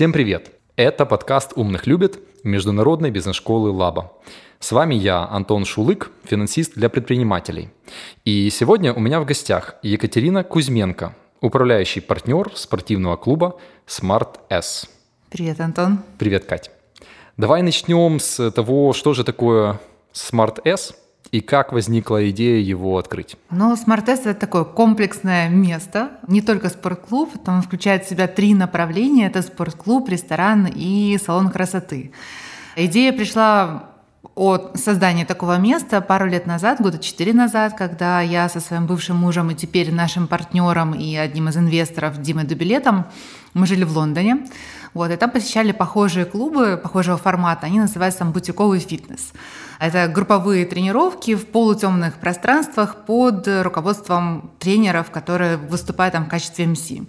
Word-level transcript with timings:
Всем 0.00 0.14
привет! 0.14 0.52
Это 0.76 1.04
подкаст 1.04 1.52
«Умных 1.56 1.86
любит» 1.86 2.20
международной 2.42 3.10
бизнес-школы 3.10 3.70
«Лаба». 3.70 4.10
С 4.58 4.72
вами 4.72 4.94
я, 4.94 5.28
Антон 5.28 5.66
Шулык, 5.66 6.10
финансист 6.24 6.72
для 6.74 6.88
предпринимателей. 6.88 7.68
И 8.24 8.48
сегодня 8.48 8.94
у 8.94 9.00
меня 9.00 9.20
в 9.20 9.26
гостях 9.26 9.74
Екатерина 9.82 10.42
Кузьменко, 10.42 11.14
управляющий 11.42 12.00
партнер 12.00 12.50
спортивного 12.54 13.18
клуба 13.18 13.60
Smart 13.86 14.38
S. 14.48 14.88
Привет, 15.28 15.60
Антон. 15.60 15.98
Привет, 16.18 16.46
Кать. 16.46 16.70
Давай 17.36 17.60
начнем 17.60 18.20
с 18.20 18.50
того, 18.52 18.94
что 18.94 19.12
же 19.12 19.22
такое 19.22 19.78
Smart 20.14 20.62
S 20.64 20.94
и 21.32 21.40
как 21.40 21.72
возникла 21.72 22.28
идея 22.30 22.60
его 22.60 22.98
открыть? 22.98 23.36
Ну, 23.50 23.72
S– 23.72 23.84
это 23.86 24.34
такое 24.34 24.64
комплексное 24.64 25.48
место, 25.48 26.10
не 26.26 26.42
только 26.42 26.68
спортклуб, 26.68 27.30
там 27.44 27.62
включает 27.62 28.04
в 28.04 28.08
себя 28.08 28.26
три 28.26 28.54
направления– 28.54 29.26
это 29.28 29.42
спортклуб, 29.42 30.08
ресторан 30.08 30.66
и 30.66 31.18
салон 31.24 31.50
красоты. 31.50 32.12
Идея 32.76 33.12
пришла 33.12 33.90
от 34.34 34.72
создания 34.76 35.24
такого 35.24 35.58
места 35.58 36.00
пару 36.00 36.26
лет 36.26 36.46
назад, 36.46 36.80
года 36.80 36.98
четыре 36.98 37.32
назад, 37.32 37.74
когда 37.76 38.20
я 38.20 38.48
со 38.48 38.60
своим 38.60 38.86
бывшим 38.86 39.16
мужем 39.16 39.50
и 39.50 39.54
теперь 39.54 39.92
нашим 39.92 40.26
партнером 40.26 40.94
и 40.94 41.14
одним 41.16 41.48
из 41.48 41.56
инвесторов 41.56 42.20
Димой 42.20 42.44
Дубилетом, 42.44 43.06
мы 43.54 43.66
жили 43.66 43.84
в 43.84 43.96
Лондоне. 43.96 44.46
Вот, 44.92 45.10
и 45.10 45.16
там 45.16 45.30
посещали 45.30 45.72
похожие 45.72 46.24
клубы, 46.24 46.78
похожего 46.82 47.16
формата. 47.16 47.66
Они 47.66 47.78
называются 47.78 48.20
там 48.20 48.32
бутиковый 48.32 48.80
фитнес. 48.80 49.32
Это 49.80 50.08
групповые 50.08 50.66
тренировки 50.66 51.34
в 51.34 51.46
полутемных 51.46 52.16
пространствах 52.16 52.96
под 53.06 53.48
руководством 53.62 54.50
тренеров, 54.58 55.10
которые 55.10 55.56
выступают 55.56 56.12
там 56.12 56.26
в 56.26 56.28
качестве 56.28 56.66
МС. 56.66 56.90
И 56.90 57.00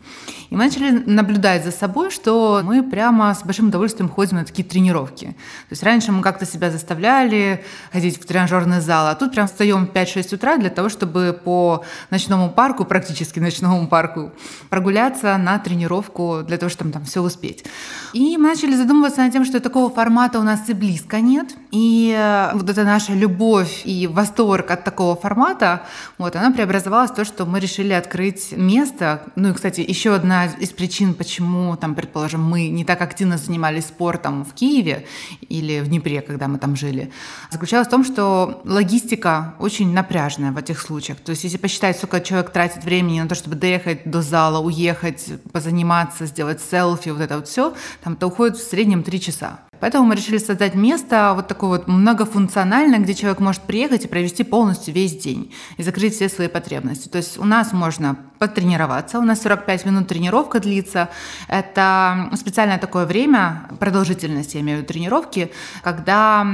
мы 0.52 0.58
начали 0.58 1.04
наблюдать 1.06 1.66
за 1.66 1.72
собой, 1.72 2.12
что 2.12 2.62
мы 2.64 2.82
прямо 2.82 3.36
с 3.36 3.44
большим 3.44 3.68
удовольствием 3.68 4.08
ходим 4.08 4.38
на 4.38 4.46
такие 4.46 4.66
тренировки. 4.66 5.26
То 5.26 5.72
есть 5.72 5.84
раньше 5.84 6.14
мы 6.14 6.22
как-то 6.22 6.46
себя 6.46 6.72
заставляли 6.72 7.66
ходить 7.92 8.18
в 8.18 8.26
тренажерный 8.26 8.80
зал, 8.80 9.08
а 9.08 9.16
тут 9.16 9.34
прям 9.34 9.48
встаем 9.48 9.86
в 9.86 9.90
5-6 9.92 10.36
утра 10.36 10.56
для 10.56 10.70
того, 10.70 10.88
чтобы 10.88 11.38
по 11.44 11.84
ночному 12.10 12.50
парку, 12.50 12.86
практически 12.86 13.40
ночному 13.40 13.86
парку, 13.90 14.32
прогуляться 14.70 15.36
на 15.38 15.60
тренировку 15.60 16.44
для 16.48 16.58
того, 16.58 16.70
чтобы 16.70 16.92
там 16.92 17.04
все 17.04 17.22
успеть. 17.22 17.66
И 18.14 18.38
мы 18.38 18.50
начали 18.50 18.76
задумываться 18.76 19.22
над 19.22 19.32
тем, 19.32 19.46
что 19.46 19.60
такого 19.60 19.90
формата 19.90 20.40
у 20.40 20.44
нас 20.44 20.68
и 20.68 20.74
близко 20.74 21.22
нет. 21.22 21.56
И 21.72 22.14
э, 22.18 22.52
вот 22.54 22.70
эта 22.70 22.84
наша 22.84 23.14
любовь 23.14 23.84
и 23.86 24.08
восторг 24.08 24.70
от 24.72 24.84
такого 24.84 25.16
формата, 25.16 25.84
вот, 26.18 26.36
она 26.36 26.52
преобразовалась 26.52 27.12
в 27.12 27.16
то, 27.16 27.24
что 27.24 27.46
мы 27.46 27.60
решили 27.60 27.94
открыть 27.94 28.52
место. 28.52 29.24
Ну 29.36 29.50
и, 29.50 29.54
кстати, 29.54 29.80
еще 29.82 30.14
одна 30.14 30.48
из 30.48 30.70
причин, 30.70 31.14
почему, 31.14 31.78
там, 31.78 31.96
предположим, 31.96 32.44
мы 32.44 32.68
не 32.68 32.84
так 32.84 33.02
активно 33.02 33.38
занимались 33.38 33.86
спортом 33.86 34.44
в 34.44 34.54
Киеве 34.54 35.06
или 35.48 35.80
в 35.80 35.88
Днепре, 35.88 36.22
когда 36.22 36.50
мы 36.50 36.58
там 36.58 36.76
жили, 36.76 37.12
заключалась 37.50 37.88
в 37.88 37.92
том, 37.92 38.04
что 38.04 38.62
логистика 38.66 39.56
очень 39.60 39.94
напряжная 39.94 40.52
в 40.52 40.58
этих 40.58 40.82
случаях. 40.82 41.20
То 41.20 41.32
есть 41.32 41.46
если 41.46 41.58
посчитать, 41.58 41.98
сколько 41.98 42.20
человек 42.20 42.52
тратит 42.52 42.84
времени 42.84 43.22
на 43.22 43.30
то, 43.30 43.36
чтобы 43.36 43.56
доехать 43.56 44.04
до 44.04 44.22
зала, 44.22 44.60
уехать, 44.60 45.26
позаниматься, 45.54 46.26
сделать 46.26 46.60
селфи, 46.62 47.10
вот 47.10 47.22
это 47.22 47.38
вот 47.38 47.48
все, 47.48 47.74
там 48.02 48.14
это 48.14 48.28
уходит 48.28 48.58
в 48.58 48.64
среднем 48.68 49.04
три 49.04 49.20
часа. 49.20 49.62
Поэтому 49.82 50.06
мы 50.06 50.16
решили 50.16 50.38
создать 50.38 50.76
место 50.76 51.34
вот 51.36 51.48
такое 51.48 51.70
вот 51.72 51.88
многофункциональное, 51.88 53.00
где 53.00 53.14
человек 53.14 53.40
может 53.40 53.64
приехать 53.64 54.06
и 54.06 54.08
провести 54.08 54.44
полностью 54.44 54.94
весь 54.94 55.18
день 55.18 55.52
и 55.78 55.84
закрыть 55.84 56.14
все 56.16 56.30
свои 56.30 56.48
потребности. 56.48 57.10
То 57.10 57.18
есть 57.18 57.38
у 57.38 57.44
нас 57.44 57.74
можно 57.74 58.16
потренироваться, 58.38 59.20
у 59.20 59.22
нас 59.22 59.42
45 59.42 59.86
минут 59.86 60.08
тренировка 60.08 60.60
длится. 60.60 61.10
Это 61.48 62.30
специальное 62.36 62.78
такое 62.78 63.06
время, 63.06 63.70
продолжительность, 63.80 64.56
я 64.56 64.62
имею 64.62 64.80
в 64.80 64.82
виду 64.82 64.94
тренировки, 64.94 65.52
когда 65.84 66.46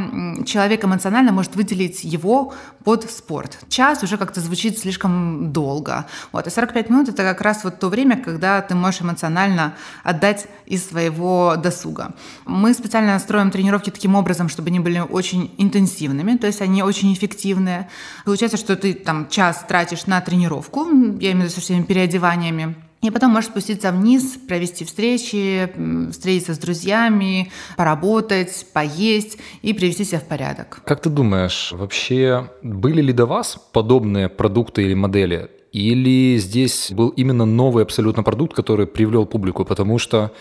человек 0.46 0.84
эмоционально 0.84 1.32
может 1.32 1.56
выделить 1.56 2.04
его 2.04 2.54
под 2.84 3.10
спорт. 3.10 3.60
Час 3.70 4.04
уже 4.04 4.18
как-то 4.18 4.42
звучит 4.42 4.80
слишком 4.80 5.52
долго. 5.52 6.06
Вот. 6.32 6.48
А 6.48 6.50
45 6.50 6.90
минут— 6.90 7.10
это 7.10 7.24
как 7.24 7.42
раз 7.42 7.64
вот 7.64 7.80
то 7.80 7.90
время, 7.90 8.18
когда 8.18 8.62
ты 8.62 8.76
можешь 8.76 9.02
эмоционально 9.02 9.74
отдать 10.04 10.48
из 10.66 10.88
своего 10.88 11.56
досуга. 11.58 12.14
Мы 12.46 12.74
специально 12.74 13.17
строим 13.20 13.52
тренировки 13.52 13.90
таким 13.90 14.16
образом, 14.16 14.50
чтобы 14.50 14.70
они 14.70 14.80
были 14.80 15.00
очень 15.00 15.52
интенсивными, 15.58 16.38
то 16.38 16.48
есть 16.48 16.62
они 16.62 16.84
очень 16.84 17.14
эффективные. 17.14 17.90
Получается, 18.26 18.58
что 18.58 18.76
ты 18.76 18.94
там 18.94 19.28
час 19.30 19.66
тратишь 19.68 20.06
на 20.06 20.22
тренировку, 20.22 20.86
я 21.20 21.32
имею 21.32 21.38
в 21.38 21.44
виду 21.44 21.50
со 21.50 21.62
всеми 21.62 21.84
переодеваниями, 21.84 22.76
и 23.02 23.12
потом 23.12 23.32
можешь 23.32 23.52
спуститься 23.52 23.92
вниз, 23.92 24.38
провести 24.48 24.84
встречи, 24.84 25.72
встретиться 26.12 26.56
с 26.56 26.58
друзьями, 26.58 27.52
поработать, 27.76 28.66
поесть 28.74 29.38
и 29.62 29.74
привести 29.74 30.04
себя 30.04 30.20
в 30.20 30.26
порядок. 30.26 30.82
Как 30.84 31.02
ты 31.02 31.10
думаешь, 31.10 31.72
вообще 31.74 32.50
были 32.64 33.02
ли 33.02 33.14
до 33.14 33.28
вас 33.28 33.58
подобные 33.72 34.30
продукты 34.30 34.84
или 34.84 34.96
модели? 34.96 35.52
Или 35.72 36.38
здесь 36.38 36.92
был 36.92 37.10
именно 37.10 37.46
новый 37.46 37.84
абсолютно 37.84 38.24
продукт, 38.24 38.56
который 38.56 38.88
привлел 38.88 39.28
публику? 39.28 39.64
Потому 39.64 40.00
что 40.00 40.32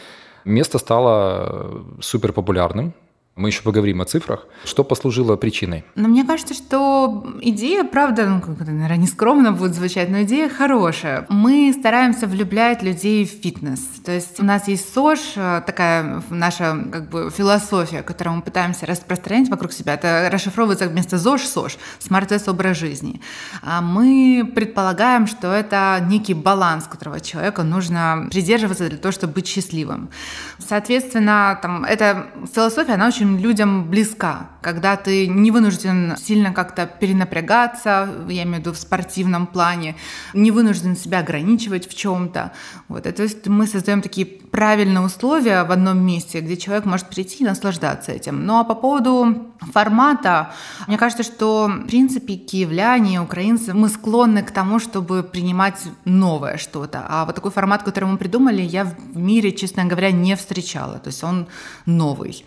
Место 0.46 0.78
стало 0.78 1.84
супер 2.00 2.32
популярным, 2.32 2.94
мы 3.36 3.50
еще 3.50 3.62
поговорим 3.62 4.00
о 4.00 4.06
цифрах. 4.06 4.46
Что 4.64 4.82
послужило 4.82 5.36
причиной? 5.36 5.84
Но 5.94 6.08
мне 6.08 6.24
кажется, 6.24 6.54
что 6.54 7.26
идея, 7.42 7.84
правда, 7.84 8.26
ну, 8.26 8.40
как 8.40 8.66
наверное, 8.66 8.96
не 8.96 9.06
скромно 9.06 9.52
будет 9.52 9.74
звучать, 9.74 10.08
но 10.08 10.22
идея 10.22 10.48
хорошая. 10.48 11.26
Мы 11.28 11.74
стараемся 11.78 12.26
влюблять 12.26 12.82
людей 12.82 13.26
в 13.26 13.28
фитнес. 13.28 13.80
То 14.04 14.12
есть 14.12 14.40
у 14.40 14.44
нас 14.44 14.68
есть 14.68 14.90
СОЖ, 14.92 15.18
э, 15.36 15.62
такая 15.66 16.22
наша 16.30 16.78
как 16.90 17.10
бы 17.10 17.30
философия, 17.30 18.02
которую 18.02 18.36
мы 18.36 18.42
пытаемся 18.42 18.86
распространять 18.86 19.50
вокруг 19.50 19.72
себя. 19.72 19.94
Это 19.94 20.30
расшифровывается 20.32 20.88
вместо 20.88 21.18
ЗОЖ 21.18 21.42
СОЖ, 21.42 21.76
смарт 21.98 22.32
образ 22.48 22.78
жизни. 22.78 23.20
А 23.62 23.82
мы 23.82 24.50
предполагаем, 24.54 25.26
что 25.26 25.52
это 25.52 26.02
некий 26.08 26.34
баланс, 26.34 26.86
которого 26.86 27.20
человеку 27.20 27.62
нужно 27.62 28.28
придерживаться 28.30 28.88
для 28.88 28.98
того, 28.98 29.12
чтобы 29.12 29.34
быть 29.34 29.46
счастливым. 29.46 30.08
Соответственно, 30.58 31.58
там, 31.60 31.84
эта 31.84 32.26
философия, 32.54 32.94
она 32.94 33.08
очень 33.08 33.25
очень 33.26 33.40
людям 33.40 33.90
близка, 33.90 34.50
когда 34.62 34.96
ты 34.96 35.26
не 35.28 35.50
вынужден 35.50 36.16
сильно 36.16 36.52
как-то 36.52 36.86
перенапрягаться, 36.86 38.08
я 38.28 38.42
имею 38.42 38.56
в 38.56 38.60
виду 38.60 38.72
в 38.72 38.76
спортивном 38.76 39.46
плане, 39.46 39.94
не 40.34 40.50
вынужден 40.50 40.96
себя 40.96 41.20
ограничивать 41.20 41.88
в 41.88 41.94
чем-то. 41.94 42.52
Вот. 42.88 43.02
То 43.02 43.22
есть 43.22 43.46
мы 43.46 43.66
создаем 43.66 44.02
такие 44.02 44.26
правильные 44.26 45.04
условия 45.04 45.64
в 45.64 45.70
одном 45.70 45.98
месте, 45.98 46.40
где 46.40 46.56
человек 46.56 46.84
может 46.84 47.08
прийти 47.08 47.44
и 47.44 47.46
наслаждаться 47.46 48.12
этим. 48.12 48.46
Ну 48.46 48.58
а 48.58 48.64
по 48.64 48.74
поводу 48.74 49.52
формата, 49.72 50.52
мне 50.86 50.98
кажется, 50.98 51.22
что 51.22 51.68
в 51.68 51.86
принципе 51.86 52.34
киевляне, 52.34 53.20
украинцы, 53.20 53.74
мы 53.74 53.88
склонны 53.88 54.42
к 54.42 54.50
тому, 54.50 54.78
чтобы 54.78 55.22
принимать 55.22 55.76
новое 56.04 56.56
что-то. 56.56 57.04
А 57.08 57.24
вот 57.24 57.34
такой 57.34 57.50
формат, 57.50 57.82
который 57.82 58.06
мы 58.06 58.16
придумали, 58.16 58.62
я 58.62 58.84
в 58.84 59.16
мире, 59.16 59.52
честно 59.52 59.84
говоря, 59.84 60.10
не 60.10 60.34
встречала. 60.36 60.98
То 60.98 61.08
есть 61.08 61.24
он 61.24 61.46
новый 61.86 62.44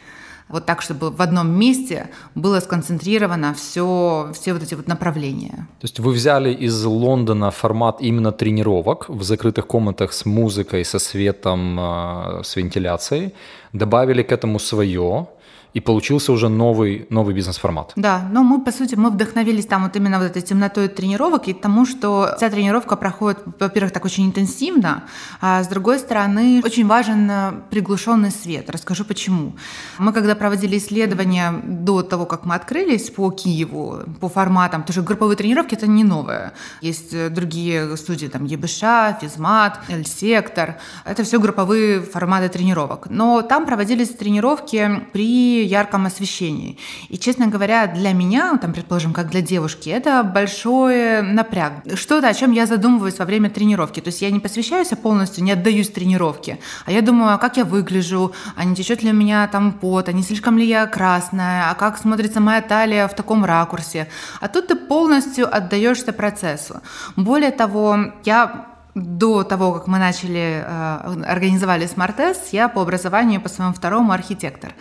вот 0.50 0.66
так, 0.66 0.82
чтобы 0.82 1.12
в 1.12 1.22
одном 1.22 1.48
месте 1.60 2.10
было 2.36 2.60
сконцентрировано 2.60 3.54
все, 3.54 4.32
все 4.34 4.54
вот 4.54 4.64
эти 4.64 4.76
вот 4.76 4.88
направления. 4.88 5.68
То 5.80 5.86
есть 5.86 6.00
вы 6.00 6.12
взяли 6.12 6.52
из 6.52 6.84
Лондона 6.84 7.52
формат 7.52 8.02
именно 8.02 8.32
тренировок 8.32 9.10
в 9.10 9.24
закрытых 9.24 9.68
комнатах 9.68 10.12
с 10.12 10.26
музыкой, 10.26 10.84
со 10.84 11.00
светом, 11.00 11.80
э, 11.80 12.44
с 12.44 12.56
вентиляцией, 12.56 13.34
добавили 13.74 14.24
к 14.24 14.32
этому 14.32 14.60
свое, 14.60 15.28
и 15.74 15.80
получился 15.80 16.32
уже 16.32 16.50
новый, 16.50 17.06
новый 17.10 17.36
бизнес-формат. 17.36 17.94
Да, 17.96 18.28
но 18.32 18.44
мы, 18.44 18.62
по 18.62 18.72
сути, 18.72 18.96
мы 18.96 19.12
вдохновились 19.12 19.66
там 19.66 19.84
вот 19.84 19.96
именно 19.96 20.18
вот 20.18 20.26
этой 20.26 20.42
темнотой 20.42 20.88
тренировок 20.88 21.48
и 21.48 21.54
тому, 21.54 21.86
что 21.86 22.34
вся 22.38 22.50
тренировка 22.50 22.96
проходит, 22.96 23.40
во-первых, 23.60 23.92
так 23.92 24.06
очень 24.06 24.26
интенсивно, 24.26 25.04
а 25.42 25.64
с 25.64 25.68
другой 25.68 26.00
стороны, 26.00 26.62
очень 26.64 26.88
важен 26.88 27.30
э, 27.30 27.52
приглушенный 27.70 28.32
свет. 28.32 28.70
Расскажу 28.70 29.06
почему. 29.06 29.56
Мы, 30.00 30.12
когда 30.12 30.36
проводили 30.36 30.78
исследования 30.78 31.54
до 31.64 32.02
того, 32.02 32.26
как 32.26 32.46
мы 32.46 32.56
открылись 32.56 33.10
по 33.12 33.30
Киеву, 33.30 34.00
по 34.20 34.28
форматам, 34.30 34.84
что 34.90 35.04
групповые 35.04 35.38
тренировки— 35.38 35.76
это 35.76 35.86
не 35.86 36.04
новое. 36.04 36.54
Есть 36.82 37.14
э, 37.14 37.30
другие 37.30 37.96
студии, 37.96 38.28
там, 38.28 38.46
ЕБШ, 38.46 39.20
Физмат, 39.22 39.80
L-сектор. 39.88 40.78
Это 41.06 41.24
все 41.24 41.40
групповые 41.40 42.02
форматы 42.02 42.50
тренировок. 42.50 43.08
Но 43.10 43.44
там 43.44 43.66
проводились 43.66 44.10
тренировки 44.10 45.06
при 45.14 45.59
ярком 45.66 46.06
освещении. 46.06 46.78
И, 47.10 47.18
честно 47.18 47.48
говоря, 47.48 47.88
для 47.88 48.14
меня, 48.14 48.58
там, 48.58 48.74
предположим, 48.74 49.14
как 49.14 49.30
для 49.30 49.42
девушки, 49.42 49.90
это 49.90 50.24
большой 50.24 51.22
напряг. 51.22 51.74
Что-то, 51.96 52.28
о 52.28 52.34
чем 52.34 52.52
я 52.52 52.66
задумываюсь 52.66 53.20
во 53.20 53.26
время 53.26 53.50
тренировки. 53.50 54.00
То 54.00 54.10
есть 54.10 54.22
я 54.22 54.32
не 54.32 54.40
посвящаюсь 54.40 54.90
полностью, 55.02 55.44
не 55.44 55.52
отдаюсь 55.52 55.90
тренировке, 55.90 56.60
а 56.86 56.92
я 56.92 57.02
думаю, 57.02 57.34
а 57.34 57.38
как 57.38 57.58
я 57.58 57.66
выгляжу, 57.66 58.34
а 58.56 58.66
не 58.66 58.76
течет 58.76 59.04
ли 59.04 59.12
у 59.12 59.14
меня 59.14 59.48
там 59.48 59.72
пот, 59.72 60.10
а 60.10 60.14
не 60.14 60.24
слишком 60.24 60.58
ли 60.58 60.66
я 60.66 60.86
красная, 60.88 61.70
а 61.70 61.76
как 61.76 61.98
смотрится 61.98 62.40
моя 62.40 62.62
талия 62.62 63.08
в 63.08 63.16
таком 63.16 63.46
ракурсе. 63.46 64.08
А 64.40 64.48
тут 64.48 64.68
ты 64.68 64.76
полностью 64.76 65.54
отдаешься 65.54 66.14
процессу. 66.14 66.82
Более 67.16 67.52
того, 67.52 68.14
я 68.26 68.69
до 68.96 69.44
того, 69.44 69.74
как 69.74 69.88
мы 69.88 70.00
начали, 70.00 70.64
э, 70.66 71.24
организовали 71.28 71.88
Smart 71.88 72.36
я 72.52 72.68
по 72.70 72.82
образованию, 72.82 73.42
по 73.42 73.50
своему 73.50 73.74
второму 73.74 74.12
архитектор, 74.12 74.74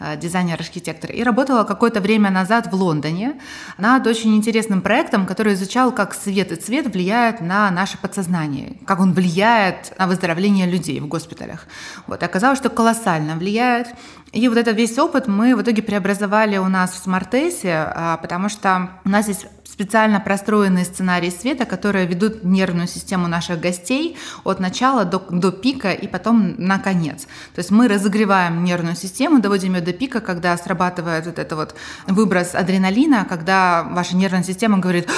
э, 0.00 0.16
дизайнер-архитектор. 0.16 1.10
И 1.10 1.22
работала 1.22 1.64
какое-то 1.64 2.00
время 2.00 2.30
назад 2.30 2.66
в 2.72 2.74
Лондоне 2.74 3.40
над 3.78 4.06
очень 4.06 4.36
интересным 4.36 4.82
проектом, 4.82 5.26
который 5.26 5.54
изучал, 5.54 5.92
как 5.92 6.14
свет 6.14 6.52
и 6.52 6.56
цвет 6.56 6.86
влияют 6.86 7.40
на 7.40 7.70
наше 7.70 7.98
подсознание, 7.98 8.76
как 8.86 9.00
он 9.00 9.12
влияет 9.12 9.98
на 9.98 10.06
выздоровление 10.06 10.66
людей 10.66 11.00
в 11.00 11.06
госпиталях. 11.06 11.66
Вот. 12.06 12.22
И 12.22 12.26
оказалось, 12.26 12.58
что 12.58 12.68
колоссально 12.68 13.36
влияет. 13.36 13.88
И 14.32 14.48
вот 14.48 14.58
этот 14.58 14.76
весь 14.76 14.98
опыт 14.98 15.26
мы 15.26 15.56
в 15.56 15.62
итоге 15.62 15.82
преобразовали 15.82 16.58
у 16.58 16.68
нас 16.68 16.92
в 16.92 16.98
Смартесе, 16.98 17.86
а, 17.94 18.16
потому 18.16 18.48
что 18.48 18.90
у 19.04 19.08
нас 19.08 19.28
есть 19.28 19.46
специально 19.74 20.20
простроенные 20.20 20.84
сценарии 20.84 21.30
света, 21.30 21.64
которые 21.64 22.06
ведут 22.06 22.44
нервную 22.44 22.86
систему 22.86 23.26
наших 23.26 23.58
гостей 23.58 24.16
от 24.44 24.60
начала 24.60 25.04
до, 25.04 25.18
до 25.18 25.50
пика 25.50 25.90
и 25.90 26.06
потом 26.06 26.54
на 26.58 26.78
конец. 26.78 27.22
То 27.54 27.58
есть 27.58 27.72
мы 27.72 27.88
разогреваем 27.88 28.62
нервную 28.62 28.94
систему, 28.94 29.40
доводим 29.40 29.74
ее 29.74 29.80
до 29.80 29.92
пика, 29.92 30.20
когда 30.20 30.56
срабатывает 30.56 31.26
вот 31.26 31.40
это 31.40 31.56
вот 31.56 31.74
выброс 32.06 32.54
адреналина, 32.54 33.26
когда 33.28 33.82
ваша 33.82 34.16
нервная 34.16 34.44
система 34.44 34.78
говорит 34.78 35.08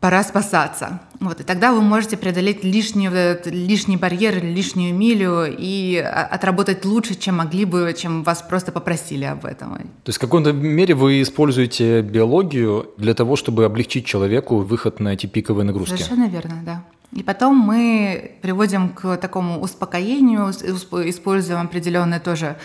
пора 0.00 0.22
спасаться. 0.22 1.00
Вот, 1.20 1.40
и 1.40 1.44
тогда 1.44 1.72
вы 1.72 1.80
можете 1.80 2.16
преодолеть 2.16 2.62
лишний, 2.62 3.08
лишний 3.46 3.96
барьер, 3.96 4.44
лишнюю 4.44 4.94
милю 4.94 5.46
и 5.48 5.96
отработать 5.96 6.84
лучше, 6.84 7.14
чем 7.14 7.36
могли 7.36 7.64
бы, 7.64 7.94
чем 7.96 8.22
вас 8.22 8.42
просто 8.42 8.70
попросили 8.72 9.24
об 9.24 9.46
этом. 9.46 9.78
То 9.78 10.08
есть 10.08 10.18
в 10.18 10.20
какой-то 10.20 10.52
мере 10.52 10.94
вы 10.94 11.22
используете 11.22 12.02
биологию 12.02 12.90
для 12.98 13.14
того, 13.14 13.36
чтобы 13.36 13.64
облегчить 13.64 14.04
человеку 14.04 14.58
выход 14.58 15.00
на 15.00 15.14
эти 15.14 15.26
пиковые 15.26 15.64
нагрузки? 15.64 15.94
Совершенно 15.94 16.28
верно, 16.28 16.62
да. 16.64 16.84
И 17.16 17.22
потом 17.22 17.56
мы 17.56 18.32
приводим 18.42 18.90
к 18.90 19.16
такому 19.16 19.60
успокоению, 19.60 20.50
используем 20.50 21.60
определенный 21.62 22.20
тоже 22.20 22.56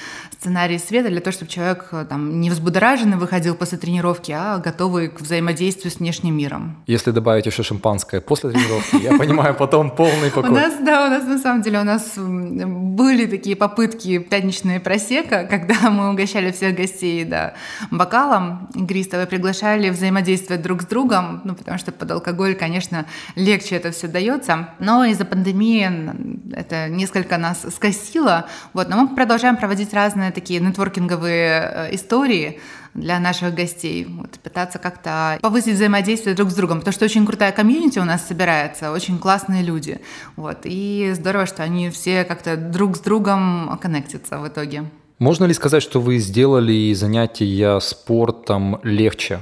сценарий 0.42 0.78
света 0.78 1.10
для 1.10 1.22
того, 1.22 1.32
чтобы 1.32 1.50
человек 1.50 1.88
э, 1.92 2.06
там, 2.10 2.42
не 2.42 2.50
взбудораженный 2.50 3.16
выходил 3.16 3.56
после 3.56 3.78
тренировки, 3.78 4.32
а 4.32 4.58
готовый 4.58 5.08
к 5.08 5.22
взаимодействию 5.22 5.92
с 5.92 6.00
внешним 6.00 6.36
миром. 6.36 6.84
Если 6.88 7.12
добавить 7.12 7.46
еще 7.46 7.64
шампанское 7.64 8.20
после 8.20 8.50
тренировки, 8.50 8.96
я 8.96 9.18
понимаю, 9.18 9.56
потом 9.56 9.92
полный 9.96 10.32
покой. 10.36 10.50
У 10.50 10.54
нас, 10.54 10.74
да, 10.82 11.06
у 11.06 11.10
нас 11.10 11.24
на 11.26 11.38
самом 11.38 11.62
деле 11.62 11.80
у 11.80 11.84
нас 11.84 12.18
были 12.18 13.28
такие 13.28 13.56
попытки 13.56 14.18
пятничные 14.18 14.80
просека, 14.80 15.46
когда 15.50 15.90
мы 15.90 16.10
угощали 16.12 16.52
всех 16.52 16.76
гостей 16.76 17.24
да, 17.24 17.54
бокалом 17.92 18.68
игристого 18.76 19.24
и 19.24 19.28
приглашали 19.28 19.92
взаимодействовать 19.92 20.62
друг 20.62 20.82
с 20.82 20.86
другом, 20.86 21.42
ну, 21.46 21.56
потому 21.56 21.78
что 21.78 21.92
под 21.92 22.12
алкоголь, 22.12 22.56
конечно, 22.56 23.06
легче 23.36 23.76
это 23.76 23.92
все 23.92 24.08
дается, 24.08 24.41
остается. 24.42 24.70
Но 24.80 25.06
из-за 25.06 25.26
пандемии 25.26 26.54
это 26.54 26.90
несколько 26.90 27.38
нас 27.38 27.66
скосило. 27.74 28.46
Вот, 28.74 28.90
но 28.90 28.98
мы 28.98 29.16
продолжаем 29.16 29.58
проводить 29.58 29.94
разные 29.94 30.32
такие 30.32 30.60
нетворкинговые 30.60 31.72
э, 31.92 31.96
истории 31.96 32.60
для 32.94 33.20
наших 33.20 33.54
гостей, 33.54 34.06
вот, 34.06 34.32
пытаться 34.44 34.78
как-то 34.78 35.40
повысить 35.42 35.76
взаимодействие 35.76 36.36
друг 36.36 36.50
с 36.50 36.56
другом, 36.56 36.80
потому 36.80 36.94
что 36.94 37.06
очень 37.06 37.26
крутая 37.26 37.54
комьюнити 37.54 38.00
у 38.00 38.04
нас 38.04 38.28
собирается, 38.28 38.92
очень 38.92 39.18
классные 39.18 39.64
люди, 39.64 40.02
вот, 40.36 40.58
и 40.66 41.14
здорово, 41.16 41.46
что 41.46 41.64
они 41.64 41.90
все 41.90 42.26
как-то 42.26 42.58
друг 42.58 42.98
с 42.98 43.00
другом 43.00 43.80
коннектятся 43.82 44.40
в 44.40 44.48
итоге. 44.50 44.84
Можно 45.20 45.46
ли 45.46 45.54
сказать, 45.54 45.82
что 45.82 46.02
вы 46.02 46.18
сделали 46.18 46.92
занятия 46.92 47.80
спортом 47.80 48.82
легче? 48.84 49.40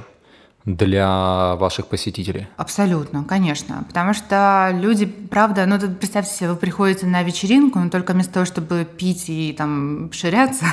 Для 0.64 1.56
ваших 1.56 1.86
посетителей? 1.86 2.46
Абсолютно, 2.56 3.24
конечно. 3.24 3.84
Потому 3.88 4.12
что 4.12 4.70
люди, 4.74 5.06
правда, 5.06 5.64
ну, 5.66 5.78
тут 5.78 5.98
представьте 5.98 6.34
себе, 6.34 6.50
вы 6.50 6.56
приходите 6.56 7.06
на 7.06 7.22
вечеринку, 7.22 7.78
но 7.78 7.88
только 7.88 8.12
вместо 8.12 8.34
того, 8.34 8.46
чтобы 8.46 8.84
пить 8.84 9.24
и 9.28 9.54
там 9.56 10.12
ширяться, 10.12 10.66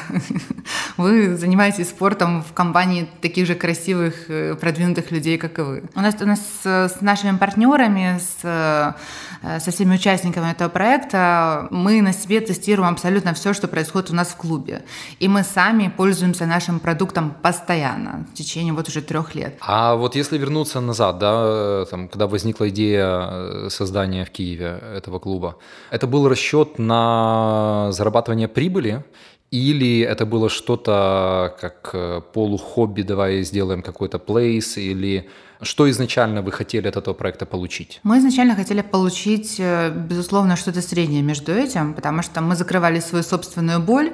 вы 0.97 1.37
занимаетесь 1.37 1.89
спортом 1.89 2.43
в 2.43 2.53
компании 2.53 3.07
таких 3.21 3.47
же 3.47 3.55
красивых, 3.55 4.29
э, 4.29 4.55
продвинутых 4.55 5.11
людей, 5.11 5.37
как 5.37 5.59
и 5.59 5.61
вы. 5.61 5.83
У 5.95 6.01
нас, 6.01 6.15
у 6.21 6.25
нас 6.25 6.41
с 6.63 7.01
нашими 7.01 7.37
партнерами, 7.37 8.19
с, 8.19 8.43
э, 8.43 9.59
со 9.59 9.71
всеми 9.71 9.95
участниками 9.95 10.51
этого 10.51 10.69
проекта 10.69 11.67
мы 11.71 12.01
на 12.01 12.11
себе 12.11 12.41
тестируем 12.41 12.91
абсолютно 12.91 13.33
все, 13.33 13.53
что 13.53 13.67
происходит 13.67 14.11
у 14.11 14.15
нас 14.15 14.29
в 14.29 14.35
клубе. 14.35 14.83
И 15.19 15.27
мы 15.27 15.43
сами 15.43 15.87
пользуемся 15.95 16.45
нашим 16.45 16.79
продуктом 16.79 17.33
постоянно 17.41 18.25
в 18.33 18.33
течение 18.33 18.73
вот 18.73 18.89
уже 18.89 19.01
трех 19.01 19.33
лет. 19.35 19.57
А 19.61 19.76
а 19.79 19.95
вот 19.95 20.15
если 20.15 20.39
вернуться 20.39 20.81
назад, 20.81 21.19
да, 21.19 21.85
там, 21.85 22.07
когда 22.07 22.25
возникла 22.25 22.67
идея 22.69 23.29
э, 23.29 23.69
создания 23.69 24.25
в 24.25 24.31
Киеве 24.31 24.81
этого 24.97 25.19
клуба, 25.19 25.55
это 25.91 26.07
был 26.07 26.27
расчет 26.27 26.79
на 26.79 27.91
зарабатывание 27.91 28.47
прибыли 28.47 29.03
или 29.51 29.99
это 29.99 30.25
было 30.25 30.49
что-то 30.49 31.55
как 31.61 31.91
э, 31.93 32.21
полухобби, 32.33 33.03
давай 33.03 33.43
сделаем 33.43 33.81
какой-то 33.81 34.17
плейс, 34.19 34.77
или 34.77 35.29
что 35.61 35.89
изначально 35.89 36.41
вы 36.41 36.51
хотели 36.51 36.87
от 36.87 36.97
этого 36.97 37.13
проекта 37.13 37.45
получить? 37.45 37.99
Мы 38.03 38.17
изначально 38.17 38.55
хотели 38.55 38.81
получить, 38.81 39.55
э, 39.59 39.89
безусловно, 39.91 40.55
что-то 40.55 40.81
среднее 40.81 41.21
между 41.21 41.53
этим, 41.53 41.93
потому 41.93 42.23
что 42.23 42.41
мы 42.41 42.55
закрывали 42.55 42.99
свою 42.99 43.23
собственную 43.23 43.79
боль, 43.79 44.11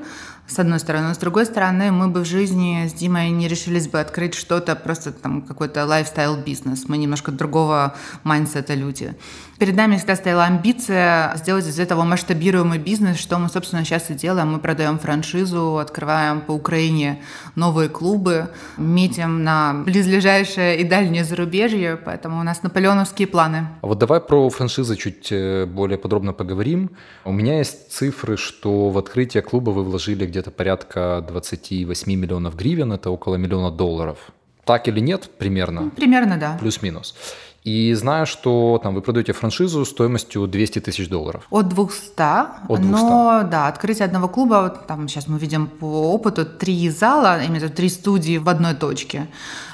с 0.47 0.59
одной 0.59 0.79
стороны. 0.79 1.07
Но 1.07 1.13
с 1.13 1.17
другой 1.17 1.45
стороны, 1.45 1.91
мы 1.91 2.09
бы 2.09 2.21
в 2.21 2.25
жизни 2.25 2.87
с 2.87 2.93
Димой 2.93 3.29
не 3.29 3.47
решились 3.47 3.87
бы 3.87 3.99
открыть 3.99 4.33
что-то, 4.33 4.75
просто 4.75 5.11
там 5.11 5.41
какой-то 5.41 5.85
лайфстайл-бизнес. 5.85 6.89
Мы 6.89 6.97
немножко 6.97 7.31
другого 7.31 7.95
майндсета 8.23 8.73
люди. 8.73 9.15
Перед 9.63 9.75
нами 9.75 9.95
всегда 9.95 10.15
стояла 10.15 10.43
амбиция 10.43 11.33
сделать 11.37 11.65
из 11.65 11.79
этого 11.79 12.03
масштабируемый 12.03 12.79
бизнес, 12.79 13.17
что 13.17 13.37
мы, 13.37 13.47
собственно, 13.47 13.85
сейчас 13.85 14.09
и 14.09 14.13
делаем. 14.13 14.51
Мы 14.51 14.59
продаем 14.59 14.99
франшизу, 14.99 15.77
открываем 15.77 16.41
по 16.41 16.51
Украине 16.51 17.21
новые 17.55 17.87
клубы, 17.87 18.49
метим 18.77 19.43
на 19.43 19.73
близлежащее 19.85 20.79
и 20.79 20.83
дальнее 20.83 21.23
зарубежье, 21.23 21.95
поэтому 21.95 22.41
у 22.41 22.43
нас 22.43 22.63
наполеоновские 22.63 23.27
планы. 23.27 23.67
А 23.81 23.87
вот 23.87 23.99
давай 23.99 24.19
про 24.19 24.49
франшизы 24.49 24.97
чуть 24.97 25.31
э, 25.31 25.65
более 25.65 25.97
подробно 25.97 26.33
поговорим. 26.33 26.89
У 27.23 27.31
меня 27.31 27.59
есть 27.59 27.91
цифры, 27.91 28.35
что 28.35 28.89
в 28.89 28.97
открытие 28.97 29.43
клуба 29.43 29.69
вы 29.69 29.83
вложили 29.83 30.25
где-то 30.33 30.49
порядка 30.49 31.23
28 31.27 32.11
миллионов 32.11 32.55
гривен, 32.55 32.91
это 32.91 33.11
около 33.11 33.35
миллиона 33.35 33.69
долларов. 33.69 34.17
Так 34.65 34.87
или 34.87 34.99
нет, 34.99 35.29
примерно? 35.37 35.91
Примерно, 35.95 36.37
да. 36.37 36.57
Плюс-минус. 36.59 37.15
И 37.63 37.93
знаю, 37.93 38.25
что 38.25 38.79
там 38.83 38.93
вы 38.93 39.01
продаете 39.01 39.31
франшизу 39.31 39.85
стоимостью 39.85 40.47
200 40.47 40.79
тысяч 40.79 41.07
долларов. 41.07 41.47
От 41.49 41.69
200. 41.69 42.21
От 42.67 42.81
200. 42.81 42.91
Но 42.91 43.47
да, 43.49 43.67
открытие 43.67 44.05
одного 44.05 44.27
клуба, 44.27 44.69
там 44.87 45.07
сейчас 45.07 45.27
мы 45.27 45.39
видим 45.39 45.67
по 45.67 46.13
опыту 46.13 46.45
три 46.45 46.89
зала, 46.89 47.41
именно 47.41 47.69
три 47.69 47.87
студии 47.89 48.37
в 48.37 48.49
одной 48.49 48.73
точке. 48.73 49.27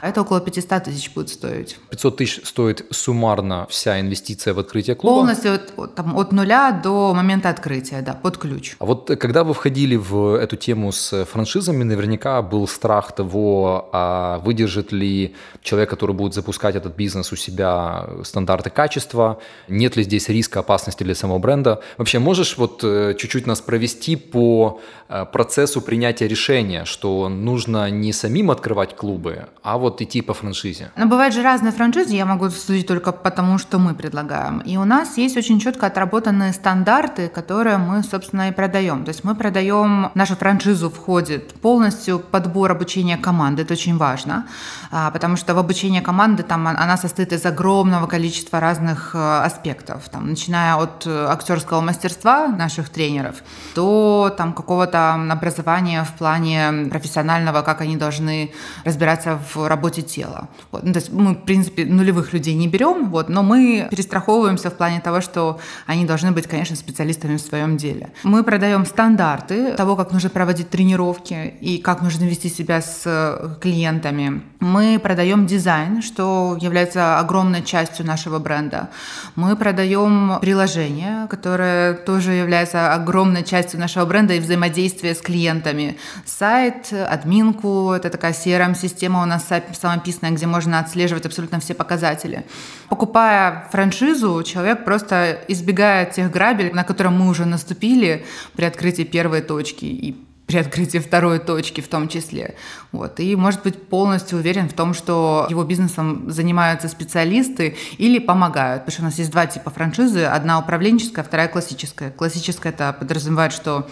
Это 0.03 0.21
около 0.21 0.39
500 0.39 0.83
тысяч 0.83 1.11
будет 1.15 1.29
стоить. 1.29 1.77
500 1.89 2.17
тысяч 2.17 2.41
стоит 2.45 2.85
суммарно 2.91 3.65
вся 3.69 3.99
инвестиция 3.99 4.53
в 4.53 4.59
открытие 4.59 4.95
клуба? 4.95 5.15
Полностью 5.15 5.55
от, 5.55 5.95
там, 5.95 6.15
от 6.15 6.31
нуля 6.31 6.71
до 6.71 7.13
момента 7.15 7.49
открытия, 7.49 8.01
да, 8.01 8.13
под 8.13 8.37
ключ. 8.37 8.75
А 8.79 8.85
вот 8.85 9.09
когда 9.19 9.43
вы 9.43 9.55
входили 9.55 9.95
в 9.95 10.35
эту 10.35 10.57
тему 10.57 10.91
с 10.91 11.25
франшизами, 11.25 11.83
наверняка 11.83 12.41
был 12.43 12.67
страх 12.67 13.13
того, 13.13 13.89
а 13.91 14.37
выдержит 14.39 14.91
ли 14.91 15.35
человек, 15.63 15.89
который 15.89 16.15
будет 16.15 16.35
запускать 16.35 16.75
этот 16.75 16.95
бизнес 16.95 17.31
у 17.31 17.35
себя 17.35 17.78
стандарты 18.23 18.69
качества, 18.69 19.39
нет 19.67 19.95
ли 19.97 20.03
здесь 20.03 20.29
риска 20.29 20.59
опасности 20.59 21.03
для 21.03 21.15
самого 21.15 21.39
бренда. 21.39 21.81
Вообще 21.97 22.19
можешь 22.19 22.57
вот 22.57 22.83
э, 22.83 23.15
чуть-чуть 23.17 23.47
нас 23.47 23.61
провести 23.61 24.15
по 24.15 24.79
э, 25.09 25.25
процессу 25.25 25.81
принятия 25.81 26.27
решения, 26.27 26.85
что 26.85 27.29
нужно 27.29 27.89
не 27.89 28.13
самим 28.13 28.51
открывать 28.51 28.95
клубы, 28.95 29.47
а 29.63 29.77
вот 29.77 30.01
идти 30.01 30.21
по 30.21 30.33
франшизе? 30.33 30.91
Но 30.95 31.05
бывают 31.05 31.33
же 31.33 31.41
разные 31.41 31.71
франшизы, 31.71 32.15
я 32.15 32.25
могу 32.25 32.49
судить 32.49 32.87
только 32.87 33.11
потому, 33.11 33.57
что 33.57 33.79
мы 33.79 33.95
предлагаем. 33.95 34.59
И 34.59 34.77
у 34.77 34.85
нас 34.85 35.17
есть 35.17 35.37
очень 35.37 35.59
четко 35.59 35.87
отработанные 35.87 36.53
стандарты, 36.53 37.27
которые 37.27 37.77
мы, 37.77 38.03
собственно, 38.03 38.49
и 38.49 38.51
продаем. 38.51 39.03
То 39.03 39.09
есть 39.09 39.23
мы 39.23 39.35
продаем, 39.35 40.11
нашу 40.15 40.35
франшизу 40.35 40.89
входит 40.89 41.53
полностью 41.61 42.19
подбор 42.19 42.71
обучения 42.71 43.17
команды, 43.17 43.63
это 43.63 43.73
очень 43.73 43.97
важно, 43.97 44.45
а, 44.91 45.11
потому 45.11 45.37
что 45.37 45.53
в 45.53 45.57
обучении 45.57 46.01
команды 46.01 46.43
там 46.43 46.67
она 46.67 46.97
состоит 46.97 47.33
из 47.33 47.45
огромного 47.45 47.68
огромного 47.69 48.07
количества 48.07 48.59
разных 48.59 49.11
э, 49.13 49.41
аспектов, 49.45 50.09
там, 50.09 50.29
начиная 50.29 50.75
от 50.75 51.05
э, 51.05 51.25
актерского 51.29 51.81
мастерства 51.81 52.47
наших 52.47 52.89
тренеров 52.89 53.35
до 53.75 54.33
там, 54.35 54.53
какого-то 54.53 55.13
образования 55.31 56.03
в 56.03 56.17
плане 56.17 56.89
профессионального, 56.89 57.61
как 57.61 57.81
они 57.81 57.95
должны 57.95 58.51
разбираться 58.85 59.39
в 59.53 59.67
работе 59.67 60.01
тела. 60.01 60.49
Вот. 60.71 60.83
Ну, 60.83 60.93
то 60.93 60.99
есть 60.99 61.11
мы, 61.11 61.33
в 61.33 61.43
принципе, 61.43 61.85
нулевых 61.85 62.33
людей 62.33 62.55
не 62.55 62.67
берем, 62.67 63.11
вот, 63.11 63.29
но 63.29 63.43
мы 63.43 63.87
перестраховываемся 63.91 64.71
в 64.71 64.73
плане 64.73 64.99
того, 64.99 65.21
что 65.21 65.59
они 65.85 66.05
должны 66.05 66.31
быть, 66.31 66.47
конечно, 66.47 66.75
специалистами 66.75 67.37
в 67.37 67.41
своем 67.41 67.77
деле. 67.77 68.09
Мы 68.23 68.43
продаем 68.43 68.85
стандарты 68.85 69.73
того, 69.75 69.95
как 69.95 70.11
нужно 70.11 70.29
проводить 70.31 70.69
тренировки 70.71 71.53
и 71.61 71.77
как 71.77 72.01
нужно 72.01 72.23
вести 72.23 72.49
себя 72.49 72.81
с 72.81 73.03
э, 73.05 73.55
клиентами. 73.61 74.41
Мы 74.59 74.99
продаем 74.99 75.45
дизайн, 75.45 76.01
что 76.01 76.57
является 76.59 77.19
огромной 77.19 77.58
огромной 77.59 77.65
частью 77.65 78.05
нашего 78.05 78.39
бренда. 78.39 78.89
Мы 79.35 79.55
продаем 79.55 80.39
приложение, 80.41 81.27
которое 81.29 81.93
тоже 81.93 82.31
является 82.31 82.93
огромной 82.93 83.43
частью 83.43 83.79
нашего 83.79 84.05
бренда 84.05 84.33
и 84.33 84.39
взаимодействия 84.39 85.13
с 85.13 85.21
клиентами. 85.21 85.97
Сайт, 86.25 86.93
админку, 86.93 87.91
это 87.91 88.09
такая 88.09 88.33
CRM-система 88.33 89.21
у 89.21 89.25
нас 89.25 89.47
самописная, 89.73 90.31
где 90.31 90.47
можно 90.47 90.79
отслеживать 90.79 91.25
абсолютно 91.25 91.59
все 91.59 91.73
показатели. 91.73 92.43
Покупая 92.89 93.67
франшизу, 93.71 94.43
человек 94.43 94.85
просто 94.85 95.39
избегает 95.49 96.11
тех 96.11 96.31
грабель, 96.31 96.71
на 96.73 96.83
которые 96.83 97.11
мы 97.11 97.27
уже 97.27 97.45
наступили 97.45 98.25
при 98.55 98.65
открытии 98.65 99.05
первой 99.05 99.41
точки 99.41 99.85
и 99.85 100.28
при 100.49 100.57
открытии 100.57 100.97
второй 100.97 101.37
точки 101.37 101.79
в 101.79 101.87
том 101.87 102.07
числе. 102.07 102.55
Вот. 102.91 103.19
И 103.19 103.35
может 103.35 103.61
быть 103.61 103.87
полностью 103.87 104.39
уверен 104.39 104.67
в 104.67 104.73
том, 104.73 104.95
что 104.95 105.45
его 105.47 105.63
бизнесом 105.63 106.31
занимаются 106.31 106.87
специалисты 106.87 107.77
или 107.99 108.17
помогают. 108.17 108.81
Потому 108.81 108.93
что 108.93 109.01
у 109.03 109.05
нас 109.05 109.19
есть 109.19 109.29
два 109.29 109.45
типа 109.45 109.69
франшизы. 109.69 110.23
Одна 110.23 110.57
управленческая, 110.57 111.23
вторая 111.23 111.49
классическая. 111.49 112.09
Классическая 112.09 112.69
это 112.69 112.93
подразумевает, 112.93 113.53
что 113.53 113.87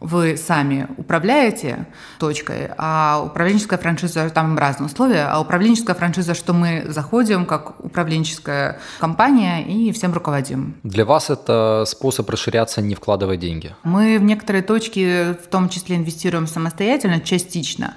вы 0.00 0.36
сами 0.36 0.88
управляете 0.96 1.86
точкой, 2.18 2.70
а 2.76 3.22
управленческая 3.24 3.78
франшиза, 3.78 4.30
там 4.30 4.58
разные 4.58 4.86
условия, 4.86 5.26
а 5.30 5.40
управленческая 5.40 5.94
франшиза, 5.94 6.34
что 6.34 6.52
мы 6.52 6.84
заходим 6.88 7.46
как 7.46 7.84
управленческая 7.84 8.80
компания 8.98 9.62
и 9.62 9.92
всем 9.92 10.12
руководим. 10.12 10.76
Для 10.82 11.04
вас 11.04 11.30
это 11.30 11.84
способ 11.86 12.28
расширяться, 12.30 12.80
не 12.80 12.94
вкладывая 12.94 13.36
деньги? 13.36 13.74
Мы 13.84 14.18
в 14.18 14.22
некоторые 14.22 14.62
точки 14.62 15.34
в 15.34 15.46
том 15.48 15.68
числе 15.68 15.96
инвестируем 15.96 16.46
самостоятельно, 16.46 17.20
частично, 17.20 17.94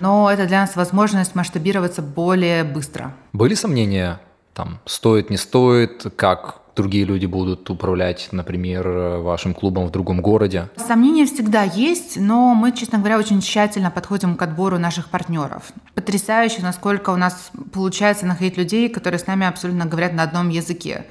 но 0.00 0.30
это 0.30 0.46
для 0.46 0.60
нас 0.60 0.76
возможность 0.76 1.34
масштабироваться 1.34 2.02
более 2.02 2.64
быстро. 2.64 3.14
Были 3.32 3.54
сомнения, 3.54 4.20
там, 4.52 4.80
стоит, 4.84 5.30
не 5.30 5.36
стоит, 5.36 6.06
как 6.16 6.65
другие 6.76 7.04
люди 7.04 7.26
будут 7.26 7.68
управлять, 7.70 8.28
например, 8.32 8.88
вашим 9.18 9.54
клубом 9.54 9.86
в 9.86 9.90
другом 9.90 10.20
городе? 10.20 10.68
Сомнения 10.76 11.24
всегда 11.26 11.62
есть, 11.62 12.16
но 12.16 12.54
мы, 12.54 12.72
честно 12.72 12.98
говоря, 12.98 13.18
очень 13.18 13.40
тщательно 13.40 13.90
подходим 13.90 14.36
к 14.36 14.42
отбору 14.42 14.78
наших 14.78 15.08
партнеров. 15.08 15.72
Потрясающе, 16.06 16.62
насколько 16.62 17.10
у 17.10 17.16
нас 17.16 17.50
получается 17.72 18.26
находить 18.26 18.56
людей, 18.56 18.88
которые 18.88 19.18
с 19.18 19.26
нами 19.26 19.44
абсолютно 19.44 19.86
говорят 19.86 20.12
на 20.12 20.22
одном 20.22 20.50
языке. 20.50 21.06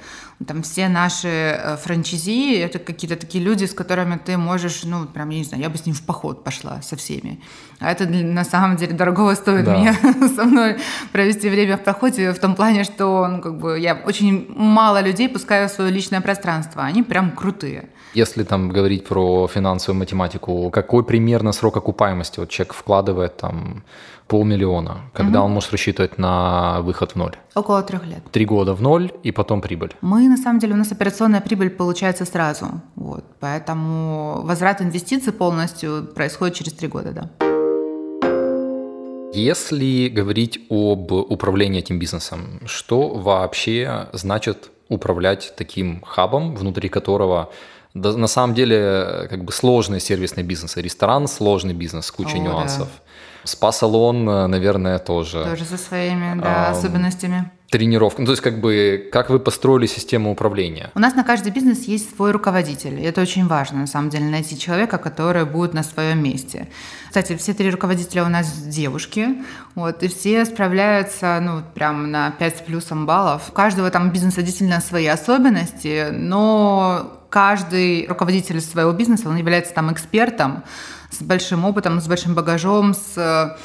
Там 0.46 0.62
все 0.62 0.88
наши 0.88 1.28
э, 1.28 1.76
франчайзи— 1.76 2.56
это 2.60 2.78
какие-то 2.78 3.16
такие 3.16 3.44
люди, 3.44 3.66
с 3.66 3.74
которыми 3.74 4.18
ты 4.24 4.38
можешь, 4.38 4.84
ну, 4.84 5.04
прям, 5.04 5.28
я 5.28 5.38
не 5.38 5.44
знаю, 5.44 5.62
я 5.62 5.68
бы 5.68 5.76
с 5.76 5.84
ним 5.84 5.94
в 5.94 6.02
поход 6.02 6.44
пошла 6.44 6.80
со 6.80 6.96
всеми. 6.96 7.40
А 7.78 7.92
это 7.92 8.06
на 8.06 8.44
самом 8.44 8.76
деле 8.76 8.94
дорогого 8.94 9.34
стоит 9.34 9.66
да. 9.66 9.76
меня 9.76 9.94
со 10.36 10.44
мной 10.44 10.78
провести 11.12 11.50
время 11.50 11.76
в 11.76 11.84
походе 11.84 12.32
в 12.32 12.38
том 12.38 12.54
плане, 12.54 12.84
что, 12.84 13.28
ну, 13.28 13.42
как 13.42 13.58
бы 13.58 13.78
я 13.78 13.94
очень 14.06 14.46
мало 14.56 15.02
людей 15.02 15.28
пускаю 15.28 15.68
в 15.68 15.72
свое 15.72 15.90
личное 15.90 16.22
пространство. 16.22 16.84
Они 16.84 17.02
прям 17.02 17.32
крутые. 17.32 17.90
Если 18.14 18.44
там 18.44 18.70
говорить 18.70 19.06
про 19.06 19.46
финансовую 19.46 19.98
математику, 19.98 20.70
какой 20.70 21.04
примерно 21.04 21.52
срок 21.52 21.76
окупаемости 21.76 22.40
вот 22.40 22.48
человек 22.48 22.72
вкладывает 22.72 23.36
там 23.36 23.84
полмиллиона, 24.28 25.10
когда 25.12 25.40
угу. 25.40 25.46
он 25.46 25.52
может 25.52 25.72
рассчитывать 25.72 26.18
на 26.18 26.80
выход 26.82 27.12
в 27.12 27.16
ноль? 27.16 27.36
Около 27.54 27.82
трех 27.82 28.04
лет. 28.06 28.22
Три 28.32 28.44
года 28.44 28.74
в 28.74 28.82
ноль 28.82 29.12
и 29.22 29.32
потом 29.32 29.60
прибыль. 29.60 29.94
Мы, 30.00 30.28
на 30.28 30.36
самом 30.36 30.58
деле, 30.58 30.74
у 30.74 30.76
нас 30.76 30.92
операционная 30.92 31.40
прибыль 31.40 31.70
получается 31.70 32.24
сразу. 32.24 32.66
Вот, 32.96 33.24
поэтому 33.40 34.42
возврат 34.42 34.82
инвестиций 34.82 35.32
полностью 35.32 36.08
происходит 36.14 36.56
через 36.56 36.72
три 36.72 36.88
года, 36.88 37.12
да. 37.12 37.30
Если 39.32 40.08
говорить 40.08 40.60
об 40.70 41.12
управлении 41.12 41.80
этим 41.80 41.98
бизнесом, 41.98 42.60
что 42.64 43.08
вообще 43.08 44.08
значит 44.12 44.70
управлять 44.88 45.52
таким 45.56 46.00
хабом, 46.02 46.54
внутри 46.54 46.88
которого 46.88 47.50
на 47.94 48.26
самом 48.26 48.54
деле 48.54 49.26
как 49.30 49.44
бы 49.44 49.52
сложный 49.52 50.00
сервисный 50.00 50.42
бизнес. 50.42 50.76
Ресторан– 50.76 51.26
сложный 51.28 51.74
бизнес 51.74 52.06
с 52.06 52.10
кучей 52.10 52.38
О, 52.38 52.42
нюансов. 52.42 52.88
Да. 52.88 53.05
Спа-салон, 53.46 54.28
э, 54.28 54.46
наверное, 54.46 54.98
тоже. 54.98 55.44
Тоже 55.44 55.64
со 55.64 55.78
своими 55.78 56.40
да, 56.40 56.68
а, 56.68 56.70
особенностями. 56.72 57.50
Тренировка. 57.70 58.20
Ну, 58.22 58.26
то 58.26 58.32
есть, 58.32 58.42
как 58.42 58.60
бы, 58.60 59.08
как 59.12 59.28
вы 59.28 59.40
построили 59.40 59.86
систему 59.86 60.30
управления? 60.30 60.90
У 60.94 61.00
нас 61.00 61.14
на 61.14 61.24
каждый 61.24 61.52
бизнес 61.52 61.84
есть 61.84 62.14
свой 62.14 62.30
руководитель. 62.30 63.00
И 63.00 63.02
это 63.02 63.20
очень 63.20 63.46
важно, 63.48 63.80
на 63.80 63.86
самом 63.86 64.08
деле, 64.08 64.26
найти 64.26 64.58
человека, 64.58 64.98
который 64.98 65.44
будет 65.44 65.74
на 65.74 65.82
своем 65.82 66.22
месте. 66.22 66.68
Кстати, 67.08 67.36
все 67.36 67.54
три 67.54 67.70
руководителя 67.70 68.24
у 68.24 68.28
нас 68.28 68.52
девушки, 68.52 69.28
вот, 69.74 70.02
и 70.02 70.08
все 70.08 70.44
справляются, 70.44 71.40
ну, 71.42 71.62
прям 71.74 72.10
на 72.10 72.30
5 72.30 72.58
с 72.58 72.60
плюсом 72.60 73.06
баллов. 73.06 73.48
У 73.48 73.52
каждого 73.52 73.90
там 73.90 74.12
бизнеса 74.12 74.42
действительно 74.42 74.80
свои 74.80 75.06
особенности, 75.06 76.08
но 76.12 77.15
каждый 77.28 78.06
руководитель 78.06 78.60
своего 78.60 78.92
бизнеса, 78.92 79.28
он 79.28 79.36
является 79.36 79.74
там 79.74 79.92
экспертом, 79.92 80.64
с 81.10 81.22
большим 81.22 81.64
опытом, 81.64 82.00
с 82.00 82.06
большим 82.08 82.34
багажом, 82.34 82.94
с 82.94 83.56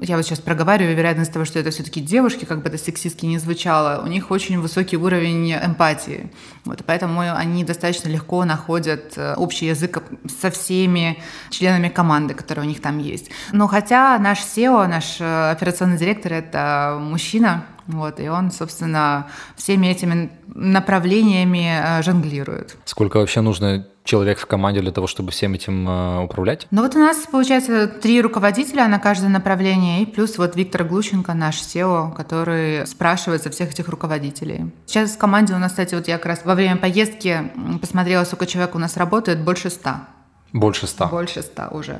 я 0.00 0.16
вот 0.16 0.24
сейчас 0.24 0.40
проговариваю, 0.40 0.96
вероятность 0.96 1.32
того, 1.32 1.44
что 1.44 1.58
это 1.58 1.70
все-таки 1.70 2.00
девушки, 2.00 2.44
как 2.44 2.62
бы 2.62 2.68
это 2.68 2.78
сексистски 2.78 3.26
не 3.26 3.38
звучало, 3.38 4.02
у 4.02 4.06
них 4.06 4.30
очень 4.30 4.60
высокий 4.60 4.96
уровень 4.96 5.52
эмпатии. 5.52 6.30
Вот, 6.64 6.84
поэтому 6.86 7.20
они 7.20 7.64
достаточно 7.64 8.08
легко 8.08 8.44
находят 8.44 9.14
э, 9.16 9.34
общий 9.34 9.66
язык 9.66 10.02
со 10.40 10.50
всеми 10.50 11.20
членами 11.50 11.88
команды, 11.88 12.34
которые 12.34 12.64
у 12.64 12.68
них 12.68 12.80
там 12.80 12.98
есть. 12.98 13.30
Но 13.52 13.66
хотя 13.66 14.18
наш 14.18 14.40
SEO, 14.40 14.86
наш 14.86 15.20
э, 15.20 15.50
операционный 15.50 15.98
директор, 15.98 16.32
это 16.32 16.98
мужчина, 17.00 17.64
вот, 17.88 18.20
и 18.20 18.28
он, 18.28 18.50
собственно, 18.50 19.28
всеми 19.56 19.86
этими 19.86 20.30
направлениями 20.46 21.98
э, 21.98 22.02
жонглирует. 22.02 22.76
Сколько 22.84 23.16
вообще 23.16 23.40
нужно 23.40 23.86
человек 24.04 24.38
в 24.38 24.46
команде 24.46 24.80
для 24.80 24.92
того, 24.92 25.06
чтобы 25.06 25.30
всем 25.30 25.54
этим 25.54 25.88
э, 25.88 26.24
управлять? 26.24 26.66
Ну 26.70 26.82
вот 26.82 26.94
у 26.96 26.98
нас, 26.98 27.16
получается, 27.30 27.86
три 27.86 28.20
руководителя 28.20 28.86
на 28.88 28.98
каждое 28.98 29.28
направление, 29.28 30.02
и 30.02 30.06
плюс 30.06 30.36
вот 30.36 30.54
Виктор 30.54 30.84
Глущенко, 30.84 31.32
наш 31.32 31.56
SEO, 31.56 32.14
который 32.14 32.86
спрашивает 32.86 33.42
за 33.42 33.50
всех 33.50 33.70
этих 33.70 33.88
руководителей. 33.88 34.70
Сейчас 34.84 35.12
в 35.12 35.18
команде 35.18 35.54
у 35.54 35.58
нас, 35.58 35.72
кстати, 35.72 35.94
вот 35.94 36.08
я 36.08 36.18
как 36.18 36.26
раз 36.26 36.44
во 36.44 36.54
время 36.54 36.76
поездки 36.76 37.50
посмотрела, 37.80 38.24
сколько 38.24 38.46
человек 38.46 38.74
у 38.74 38.78
нас 38.78 38.98
работает, 38.98 39.42
больше 39.42 39.70
ста. 39.70 40.08
Больше 40.52 40.86
ста? 40.86 41.06
Больше 41.06 41.40
ста 41.40 41.68
уже. 41.68 41.98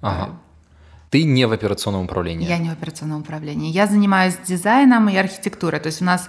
Ага. 0.00 0.30
Ты 1.10 1.24
не 1.24 1.46
в 1.46 1.52
операционном 1.52 2.04
управлении? 2.04 2.48
Я 2.48 2.58
не 2.58 2.70
в 2.70 2.72
операционном 2.72 3.20
управлении. 3.20 3.70
Я 3.70 3.86
занимаюсь 3.86 4.36
дизайном 4.46 5.08
и 5.08 5.16
архитектурой. 5.16 5.80
То 5.80 5.86
есть 5.86 6.02
у 6.02 6.04
нас 6.04 6.28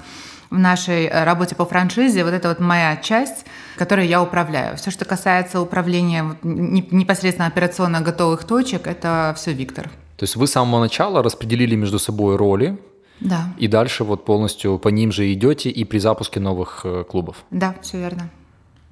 в 0.49 0.57
нашей 0.57 1.05
э, 1.05 1.23
работе 1.23 1.55
по 1.55 1.65
франшизе 1.65 2.23
вот 2.23 2.33
это 2.33 2.49
вот 2.49 2.59
моя 2.59 2.97
часть, 2.97 3.45
которой 3.77 4.07
я 4.07 4.21
управляю. 4.21 4.77
Все, 4.77 4.91
что 4.91 5.05
касается 5.05 5.61
управления 5.61 6.37
непосредственно 6.43 7.47
операционно 7.47 8.01
готовых 8.01 8.45
точек, 8.45 8.87
это 8.87 9.33
все 9.37 9.53
Виктор. 9.53 9.89
То 10.17 10.23
есть 10.23 10.35
вы 10.35 10.47
с 10.47 10.51
самого 10.51 10.81
начала 10.81 11.23
распределили 11.23 11.75
между 11.75 11.99
собой 11.99 12.35
роли, 12.35 12.77
да. 13.19 13.53
И 13.57 13.67
дальше 13.67 14.05
вот 14.05 14.23
полностью 14.23 14.79
по 14.79 14.87
ним 14.87 15.11
же 15.11 15.31
идете 15.33 15.69
и 15.69 15.83
при 15.83 15.99
запуске 15.99 16.39
новых 16.39 16.81
э, 16.85 17.03
клубов. 17.03 17.43
Да, 17.51 17.75
все 17.81 17.97
верно. 17.97 18.29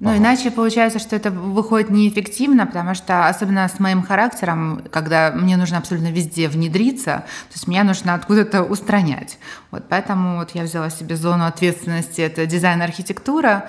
Ну, 0.00 0.10
ага. 0.10 0.18
иначе 0.18 0.52
получается, 0.52 1.00
что 1.00 1.16
это 1.16 1.32
выходит 1.32 1.90
неэффективно, 1.90 2.66
потому 2.66 2.94
что, 2.94 3.26
особенно 3.26 3.68
с 3.68 3.80
моим 3.80 4.02
характером, 4.02 4.82
когда 4.92 5.32
мне 5.32 5.56
нужно 5.56 5.78
абсолютно 5.78 6.12
везде 6.12 6.48
внедриться, 6.48 7.24
то 7.48 7.54
есть 7.54 7.66
меня 7.66 7.82
нужно 7.82 8.14
откуда-то 8.14 8.62
устранять. 8.62 9.38
Вот 9.72 9.84
поэтому 9.88 10.36
вот 10.38 10.52
я 10.54 10.62
взяла 10.62 10.90
себе 10.90 11.16
зону 11.16 11.46
ответственности, 11.46 12.20
это 12.20 12.46
дизайн 12.46 12.80
архитектура, 12.80 13.68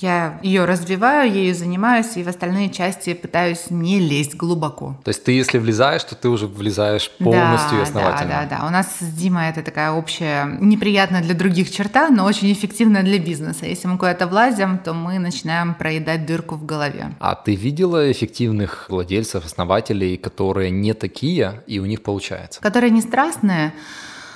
я 0.00 0.40
ее 0.42 0.64
развиваю, 0.64 1.32
ею 1.32 1.54
занимаюсь, 1.54 2.16
и 2.16 2.22
в 2.22 2.28
остальные 2.28 2.70
части 2.70 3.14
пытаюсь 3.14 3.70
не 3.70 4.00
лезть 4.00 4.34
глубоко. 4.34 4.96
То 5.04 5.10
есть 5.10 5.24
ты, 5.24 5.32
если 5.32 5.58
влезаешь, 5.58 6.02
то 6.04 6.14
ты 6.14 6.28
уже 6.28 6.46
влезаешь 6.46 7.10
полностью 7.18 7.72
да, 7.72 7.78
и 7.78 7.82
основательно. 7.82 8.28
Да, 8.28 8.46
да, 8.48 8.58
да. 8.60 8.66
У 8.66 8.70
нас 8.70 8.88
с 8.98 9.14
Димой 9.14 9.50
это 9.50 9.62
такая 9.62 9.92
общая, 9.92 10.46
неприятная 10.60 11.22
для 11.22 11.34
других 11.34 11.70
черта, 11.70 12.10
но 12.10 12.24
очень 12.24 12.52
эффективная 12.52 13.02
для 13.02 13.18
бизнеса. 13.18 13.66
Если 13.66 13.86
мы 13.86 13.96
куда-то 13.96 14.26
влазим, 14.26 14.78
то 14.78 14.94
мы 14.94 15.18
начинаем 15.18 15.74
проедать 15.74 16.26
дырку 16.26 16.56
в 16.56 16.66
голове. 16.66 17.14
А 17.20 17.34
ты 17.36 17.54
видела 17.54 18.10
эффективных 18.10 18.86
владельцев, 18.88 19.44
основателей, 19.46 20.16
которые 20.16 20.70
не 20.70 20.92
такие, 20.94 21.62
и 21.66 21.78
у 21.78 21.86
них 21.86 22.02
получается? 22.02 22.60
Которые 22.60 22.90
не 22.90 23.00
страстные, 23.00 23.72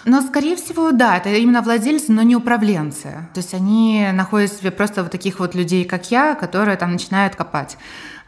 но, 0.09 0.23
скорее 0.23 0.57
всего, 0.57 0.93
да, 0.93 1.17
это 1.19 1.29
именно 1.29 1.63
владельцы, 1.63 2.13
но 2.13 2.23
не 2.23 2.37
управленцы. 2.37 3.29
То 3.35 3.39
есть 3.39 3.55
они 3.55 4.09
находят 4.13 4.53
себе 4.53 4.71
просто 4.71 5.03
вот 5.03 5.13
таких 5.13 5.39
вот 5.39 5.55
людей, 5.55 5.85
как 5.85 6.11
я, 6.11 6.35
которые 6.35 6.77
там 6.77 6.93
начинают 6.93 7.37
копать. 7.37 7.77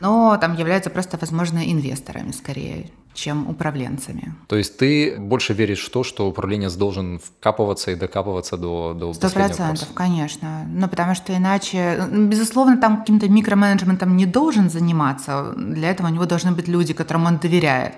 Но 0.01 0.37
там 0.41 0.57
являются 0.57 0.91
просто, 0.91 1.19
возможно, 1.21 1.59
инвесторами 1.59 2.33
скорее 2.33 2.91
чем 3.13 3.49
управленцами. 3.51 4.35
То 4.47 4.57
есть 4.57 4.79
ты 4.79 5.19
больше 5.19 5.53
веришь 5.53 5.85
в 5.85 5.91
то, 5.91 6.05
что 6.05 6.29
управленец 6.29 6.75
должен 6.75 7.19
вкапываться 7.19 7.91
и 7.91 7.97
докапываться 7.97 8.57
до, 8.57 8.95
до 8.95 9.13
Сто 9.13 9.29
процентов, 9.29 9.89
конечно. 9.95 10.65
Ну, 10.69 10.89
потому 10.89 11.15
что 11.15 11.37
иначе, 11.37 12.03
безусловно, 12.11 12.77
там 12.77 12.99
каким-то 12.99 13.29
микроменеджментом 13.29 14.17
не 14.17 14.27
должен 14.27 14.71
заниматься. 14.71 15.53
Для 15.57 15.91
этого 15.91 16.07
у 16.07 16.11
него 16.11 16.25
должны 16.25 16.53
быть 16.53 16.69
люди, 16.69 16.95
которым 16.95 17.27
он 17.27 17.39
доверяет. 17.39 17.95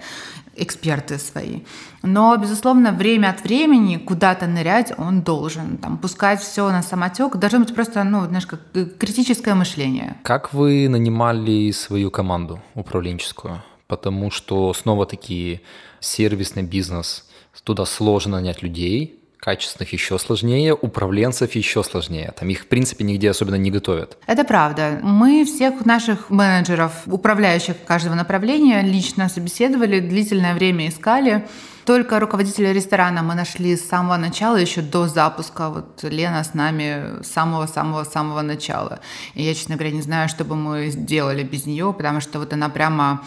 Эксперты 0.56 1.18
свои. 1.18 1.60
Но, 2.02 2.36
безусловно, 2.36 2.92
время 2.92 3.30
от 3.30 3.44
времени 3.44 3.96
куда-то 3.96 4.46
нырять 4.46 4.92
он 4.98 5.22
должен. 5.22 5.78
Там, 5.78 5.98
пускать 5.98 6.40
все 6.40 6.70
на 6.70 6.82
самотек. 6.82 7.36
Должно 7.36 7.60
быть 7.60 7.74
просто, 7.74 8.04
ну, 8.04 8.26
знаешь, 8.26 8.46
как 8.46 8.60
критическое 8.98 9.54
мышление. 9.54 10.16
Как 10.22 10.52
вы 10.52 10.88
нанимали 10.88 11.70
свою 11.70 12.10
команду 12.10 12.60
управленческую? 12.74 13.62
Потому 13.86 14.30
что, 14.30 14.72
снова-таки, 14.74 15.60
сервисный 16.00 16.62
бизнес, 16.62 17.28
туда 17.64 17.84
сложно 17.84 18.38
нанять 18.38 18.62
людей, 18.62 19.21
качественных 19.42 19.92
еще 19.92 20.18
сложнее, 20.20 20.72
управленцев 20.72 21.56
еще 21.56 21.82
сложнее. 21.82 22.32
Там 22.38 22.48
их, 22.48 22.60
в 22.60 22.66
принципе, 22.68 23.02
нигде 23.02 23.28
особенно 23.28 23.56
не 23.56 23.72
готовят. 23.72 24.16
Это 24.28 24.44
правда. 24.44 25.00
Мы 25.02 25.44
всех 25.44 25.84
наших 25.84 26.30
менеджеров, 26.30 26.92
управляющих 27.06 27.74
каждого 27.84 28.14
направления, 28.14 28.82
лично 28.82 29.28
собеседовали, 29.28 29.98
длительное 29.98 30.54
время 30.54 30.88
искали. 30.88 31.44
Только 31.84 32.20
руководителя 32.20 32.72
ресторана 32.72 33.24
мы 33.24 33.34
нашли 33.34 33.76
с 33.76 33.88
самого 33.88 34.16
начала, 34.16 34.56
еще 34.56 34.80
до 34.80 35.08
запуска. 35.08 35.70
Вот 35.70 36.04
Лена 36.04 36.44
с 36.44 36.54
нами 36.54 37.20
с 37.24 37.32
самого-самого-самого 37.32 38.42
начала. 38.42 39.00
И 39.34 39.42
я, 39.42 39.54
честно 39.54 39.74
говоря, 39.74 39.90
не 39.90 40.02
знаю, 40.02 40.28
что 40.28 40.44
бы 40.44 40.54
мы 40.54 40.90
сделали 40.90 41.42
без 41.42 41.66
нее, 41.66 41.92
потому 41.92 42.20
что 42.20 42.38
вот 42.38 42.52
она 42.52 42.68
прямо 42.68 43.24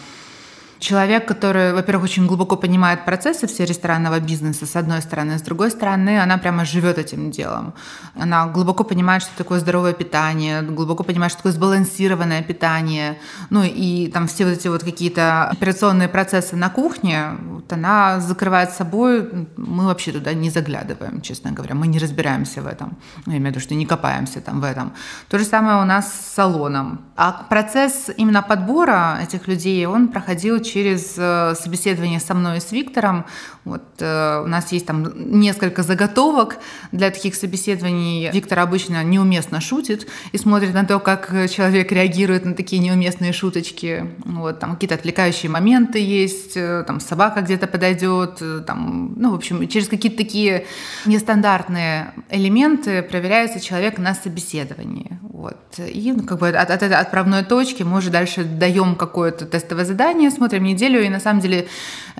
Человек, 0.78 1.26
который, 1.26 1.72
во-первых, 1.72 2.04
очень 2.04 2.26
глубоко 2.26 2.56
понимает 2.56 3.04
процессы 3.04 3.46
все 3.46 3.64
ресторанного 3.64 4.20
бизнеса, 4.20 4.66
с 4.66 4.76
одной 4.76 5.00
стороны, 5.00 5.38
с 5.38 5.42
другой 5.42 5.70
стороны, 5.70 6.20
она 6.20 6.38
прямо 6.38 6.64
живет 6.64 6.98
этим 6.98 7.30
делом. 7.30 7.72
Она 8.14 8.46
глубоко 8.46 8.84
понимает, 8.84 9.22
что 9.22 9.32
такое 9.38 9.60
здоровое 9.60 9.94
питание, 9.94 10.62
глубоко 10.62 11.02
понимает, 11.02 11.32
что 11.32 11.38
такое 11.38 11.52
сбалансированное 11.52 12.42
питание, 12.42 13.18
ну 13.50 13.62
и 13.64 14.08
там 14.08 14.26
все 14.26 14.44
вот 14.44 14.52
эти 14.52 14.68
вот 14.68 14.84
какие-то 14.84 15.48
операционные 15.48 16.08
процессы 16.08 16.56
на 16.56 16.68
кухне, 16.68 17.30
вот 17.48 17.72
она 17.72 18.20
закрывает 18.20 18.70
собой, 18.70 19.46
мы 19.56 19.86
вообще 19.86 20.12
туда 20.12 20.34
не 20.34 20.50
заглядываем, 20.50 21.20
честно 21.20 21.52
говоря, 21.52 21.74
мы 21.74 21.86
не 21.86 21.98
разбираемся 21.98 22.60
в 22.60 22.66
этом, 22.66 22.96
я 23.26 23.32
имею 23.32 23.44
в 23.44 23.48
виду, 23.50 23.60
что 23.60 23.74
не 23.74 23.86
копаемся 23.86 24.40
там 24.40 24.60
в 24.60 24.64
этом. 24.64 24.92
То 25.28 25.38
же 25.38 25.44
самое 25.44 25.80
у 25.82 25.84
нас 25.84 26.12
с 26.12 26.34
салоном. 26.34 27.00
А 27.16 27.32
процесс 27.48 28.10
именно 28.16 28.42
подбора 28.42 29.18
этих 29.22 29.48
людей, 29.48 29.86
он 29.86 30.08
проходил 30.08 30.60
через 30.66 31.14
э, 31.16 31.54
собеседование 31.54 32.20
со 32.20 32.34
мной 32.34 32.58
и 32.58 32.60
с 32.60 32.72
Виктором. 32.72 33.24
Вот, 33.66 33.82
э, 33.98 34.42
у 34.44 34.46
нас 34.46 34.70
есть 34.70 34.86
там 34.86 35.12
несколько 35.16 35.82
заготовок 35.82 36.58
для 36.92 37.10
таких 37.10 37.34
собеседований. 37.34 38.30
Виктор 38.30 38.60
обычно 38.60 39.02
неуместно 39.02 39.60
шутит 39.60 40.06
и 40.30 40.38
смотрит 40.38 40.72
на 40.72 40.84
то, 40.84 41.00
как 41.00 41.30
человек 41.50 41.90
реагирует 41.90 42.44
на 42.44 42.54
такие 42.54 42.80
неуместные 42.80 43.32
шуточки. 43.32 44.14
Вот, 44.24 44.60
там 44.60 44.74
какие-то 44.74 44.94
отвлекающие 44.94 45.50
моменты 45.50 45.98
есть, 45.98 46.56
э, 46.56 46.84
там 46.86 47.00
собака 47.00 47.40
где-то 47.40 47.66
подойдет, 47.66 48.40
там, 48.64 49.14
ну, 49.16 49.32
в 49.32 49.34
общем, 49.34 49.66
через 49.66 49.88
какие-то 49.88 50.16
такие 50.16 50.64
нестандартные 51.04 52.14
элементы 52.30 53.02
проверяется 53.02 53.58
человек 53.58 53.98
на 53.98 54.14
собеседовании. 54.14 55.18
Вот. 55.22 55.56
И 55.78 56.12
ну, 56.12 56.22
как 56.22 56.38
бы 56.38 56.48
от, 56.50 56.70
от 56.70 56.82
этой 56.82 56.96
отправной 56.96 57.44
точки 57.44 57.82
мы 57.82 57.98
уже 57.98 58.10
дальше 58.10 58.44
даем 58.44 58.94
какое-то 58.94 59.44
тестовое 59.44 59.84
задание, 59.84 60.30
смотрим 60.30 60.62
неделю, 60.62 61.04
и 61.04 61.08
на 61.08 61.18
самом 61.18 61.40
деле 61.40 61.66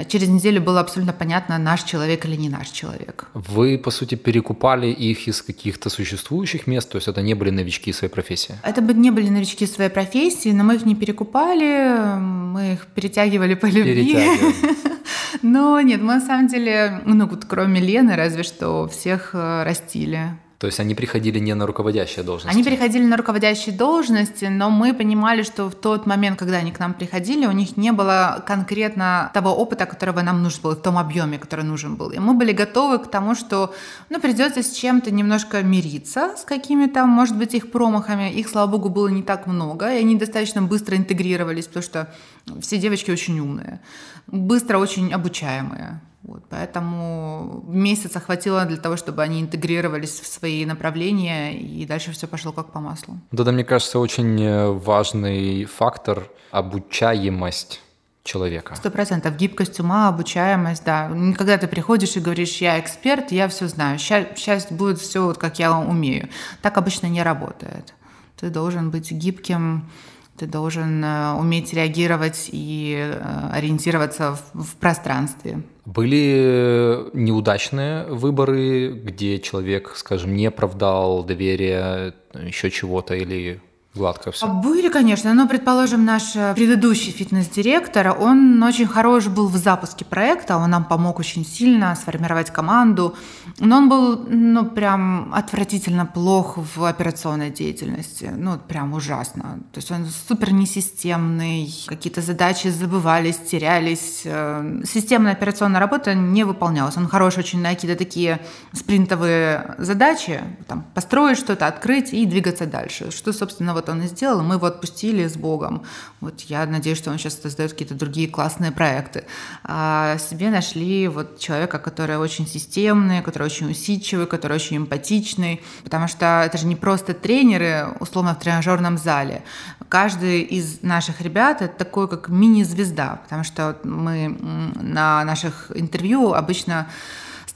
через 0.09 0.29
неделю 0.29 0.61
было 0.61 0.81
абсолютно 0.81 1.12
понятно, 1.12 1.36
наш 1.49 1.83
человек 1.85 2.25
или 2.25 2.37
не 2.37 2.49
наш 2.49 2.69
человек. 2.69 3.28
Вы, 3.35 3.78
по 3.78 3.90
сути, 3.90 4.16
перекупали 4.16 4.87
их 4.88 5.28
из 5.28 5.43
каких-то 5.43 5.90
существующих 5.90 6.66
мест, 6.66 6.90
то 6.90 6.97
есть 6.97 7.09
это 7.09 7.23
не 7.23 7.35
были 7.35 7.50
новички 7.50 7.93
своей 7.93 8.12
профессии? 8.12 8.55
Это 8.62 8.83
бы 8.83 8.95
не 8.95 9.11
были 9.11 9.28
новички 9.28 9.66
своей 9.66 9.90
профессии, 9.90 10.52
но 10.52 10.64
мы 10.64 10.75
их 10.75 10.87
не 10.87 10.95
перекупали, 10.95 12.19
мы 12.19 12.73
их 12.73 12.87
перетягивали 12.87 13.55
по 13.55 13.66
любви. 13.66 14.16
Но 15.43 15.81
нет, 15.81 16.00
мы 16.00 16.14
на 16.14 16.21
самом 16.21 16.49
деле, 16.49 17.00
ну, 17.05 17.26
вот 17.26 17.45
кроме 17.45 17.81
Лены, 17.81 18.16
разве 18.16 18.43
что 18.43 18.88
всех 18.88 19.31
э, 19.35 19.64
растили. 19.64 20.31
То 20.59 20.67
есть 20.67 20.81
они 20.81 20.95
приходили 20.95 21.39
не 21.39 21.55
на 21.55 21.67
руководящие 21.67 22.25
должности? 22.25 22.55
Они 22.55 22.64
приходили 22.64 23.05
на 23.05 23.16
руководящие 23.19 23.75
должности, 23.75 24.47
но 24.47 24.71
мы 24.71 24.95
понимали, 24.95 25.42
что 25.42 25.69
в 25.69 25.75
тот 25.75 26.07
момент, 26.07 26.38
когда 26.38 26.57
они 26.57 26.73
к 26.73 26.79
нам 26.79 26.95
приходили, 26.95 27.47
у 27.47 27.53
них 27.53 27.77
не 27.77 27.92
было 27.92 28.42
конкретно 28.47 29.31
того 29.35 29.51
опыта, 29.51 29.85
которого 29.85 30.23
нам 30.23 30.42
нужен 30.42 30.62
был, 30.62 30.71
в 30.71 30.81
том 30.81 30.97
объеме, 30.97 31.38
который 31.38 31.64
нужен 31.64 31.97
был. 31.97 32.11
И 32.11 32.19
мы 32.19 32.33
были 32.33 32.53
готовы 32.53 32.99
к 32.99 33.11
тому, 33.11 33.35
что 33.35 33.75
ну, 34.09 34.19
придется 34.19 34.62
с 34.62 34.73
чем-то 34.73 35.11
немножко 35.11 35.62
мириться, 35.62 36.35
с 36.38 36.45
какими-то, 36.45 37.05
может 37.05 37.37
быть, 37.37 37.53
их 37.53 37.71
промахами. 37.71 38.33
Их, 38.33 38.49
слава 38.49 38.71
богу, 38.71 38.88
было 38.88 39.09
не 39.09 39.23
так 39.23 39.47
много, 39.47 39.92
и 39.92 39.99
они 39.99 40.16
достаточно 40.16 40.62
быстро 40.62 40.97
интегрировались, 40.97 41.66
потому 41.66 41.83
что 41.83 42.14
все 42.61 42.79
девочки 42.79 43.11
очень 43.11 43.38
умные, 43.40 43.81
быстро 44.27 44.79
очень 44.79 45.12
обучаемые. 45.12 46.01
Вот, 46.27 46.43
поэтому 46.51 47.62
месяца 47.69 48.19
хватило 48.19 48.65
для 48.65 48.79
того, 48.79 48.97
чтобы 48.97 49.23
они 49.23 49.41
интегрировались 49.41 50.21
в 50.21 50.27
свои 50.27 50.67
направления, 50.67 51.57
и 51.57 51.87
дальше 51.87 52.11
все 52.11 52.27
пошло 52.27 52.51
как 52.51 52.73
по 52.73 52.81
маслу. 52.81 53.21
Вот 53.31 53.41
это, 53.41 53.53
мне 53.53 53.65
кажется, 53.65 54.01
очень 54.01 54.43
э, 54.43 54.71
важный 54.73 55.65
фактор– 55.67 56.29
обучаемость 56.51 57.81
человека. 58.25 58.75
Сто 58.75 58.91
процентов. 58.91 59.37
Гибкость 59.37 59.79
ума, 59.79 60.09
обучаемость, 60.09 60.85
да. 60.85 61.09
Когда 61.39 61.59
ты 61.59 61.69
приходишь 61.69 62.17
и 62.17 62.21
говоришь, 62.21 62.57
я 62.57 62.81
эксперт, 62.81 63.31
я 63.31 63.47
все 63.47 63.69
знаю, 63.69 63.99
сейчас 64.01 64.67
будет 64.71 64.99
все 64.99 65.25
вот 65.25 65.39
как 65.39 65.61
я 65.61 65.79
умею. 65.79 66.29
Так 66.61 66.77
обычно 66.77 67.07
не 67.07 67.23
работает. 67.23 67.95
Ты 68.37 68.51
должен 68.51 68.91
быть 68.91 69.12
гибким, 69.12 69.89
ты 70.38 70.46
должен 70.46 71.05
э, 71.05 71.33
уметь 71.33 71.72
реагировать 71.72 72.49
и 72.53 72.96
э, 72.99 73.51
ориентироваться 73.53 74.38
в, 74.53 74.77
пространстве. 74.77 75.62
Были 75.85 77.11
неудачные 77.14 78.07
выборы, 78.07 78.92
где 78.92 79.38
человек, 79.38 79.92
скажем, 79.96 80.35
не 80.35 80.46
оправдал 80.46 81.25
доверие, 81.25 82.14
еще 82.35 82.70
чего-то 82.70 83.14
или 83.14 83.61
гладко 83.96 84.30
все? 84.30 84.46
Были, 84.46 84.88
конечно, 84.88 85.35
но, 85.35 85.48
предположим, 85.48 86.04
наш 86.04 86.37
э, 86.37 86.54
предыдущий 86.54 87.12
фитнес-директор, 87.12 88.16
он 88.18 88.62
очень 88.62 88.87
хорош 88.87 89.26
был 89.26 89.48
в 89.48 89.56
запуске 89.56 90.04
проекта, 90.04 90.56
он 90.56 90.70
нам 90.70 90.85
помог 90.85 91.18
очень 91.18 91.44
сильно 91.44 91.94
сформировать 91.96 92.50
команду, 92.50 93.14
но 93.59 93.78
он 93.78 93.88
был, 93.88 94.26
ну, 94.28 94.66
прям 94.66 95.32
отвратительно 95.35 96.06
плох 96.06 96.59
в 96.59 96.85
операционной 96.85 97.50
деятельности, 97.50 98.32
ну, 98.37 98.59
прям 98.59 98.92
ужасно. 98.92 99.61
То 99.72 99.78
есть 99.78 99.90
он 99.90 100.06
супер 100.28 100.52
несистемный, 100.52 101.72
какие-то 101.87 102.20
задачи 102.20 102.68
забывались, 102.68 103.38
терялись. 103.38 104.22
Э, 104.24 104.82
системная 104.85 105.32
операционная 105.32 105.80
работа 105.80 106.14
не 106.14 106.44
выполнялась. 106.44 106.96
Он 106.96 107.09
хорош 107.09 107.38
очень 107.38 107.61
на 107.61 107.70
какие-то 107.70 107.98
такие 107.98 108.40
спринтовые 108.72 109.74
задачи, 109.78 110.40
там, 110.66 110.85
построить 110.94 111.38
что-то, 111.38 111.66
открыть 111.66 112.12
и 112.12 112.26
двигаться 112.26 112.66
дальше, 112.66 113.11
что, 113.11 113.32
собственно, 113.32 113.72
вот 113.72 113.86
вот 113.87 113.88
он 113.94 114.03
и 114.03 114.07
сделал, 114.07 114.42
мы 114.42 114.57
его 114.57 114.66
отпустили 114.66 115.27
с 115.27 115.37
Богом. 115.37 115.83
Вот 116.20 116.40
я 116.42 116.66
надеюсь, 116.66 116.99
что 116.99 117.11
он 117.11 117.18
сейчас 117.18 117.40
создает 117.40 117.72
какие-то 117.72 117.94
другие 117.94 118.29
классные 118.29 118.72
проекты. 118.72 119.25
А 119.64 120.18
себе 120.18 120.51
нашли 120.51 121.09
вот 121.09 121.38
человека, 121.38 121.79
который 121.79 122.16
очень 122.18 122.46
системный, 122.46 123.22
который 123.22 123.44
очень 123.44 123.70
усидчивый, 123.70 124.27
который 124.27 124.55
очень 124.55 124.79
эмпатичный, 124.79 125.62
потому 125.85 126.09
что 126.09 126.42
это 126.44 126.59
же 126.59 126.66
не 126.66 126.77
просто 126.77 127.14
тренеры, 127.14 127.88
условно, 128.01 128.35
в 128.35 128.38
тренажерном 128.38 128.99
зале. 128.99 129.42
Каждый 129.88 130.42
из 130.42 130.83
наших 130.83 131.20
ребят— 131.20 131.61
это 131.62 131.77
такой, 131.77 132.09
как 132.09 132.29
мини-звезда, 132.29 133.20
потому 133.25 133.44
что 133.44 133.79
мы 133.85 134.37
на 134.81 135.25
наших 135.25 135.70
интервью 135.75 136.33
обычно 136.33 136.88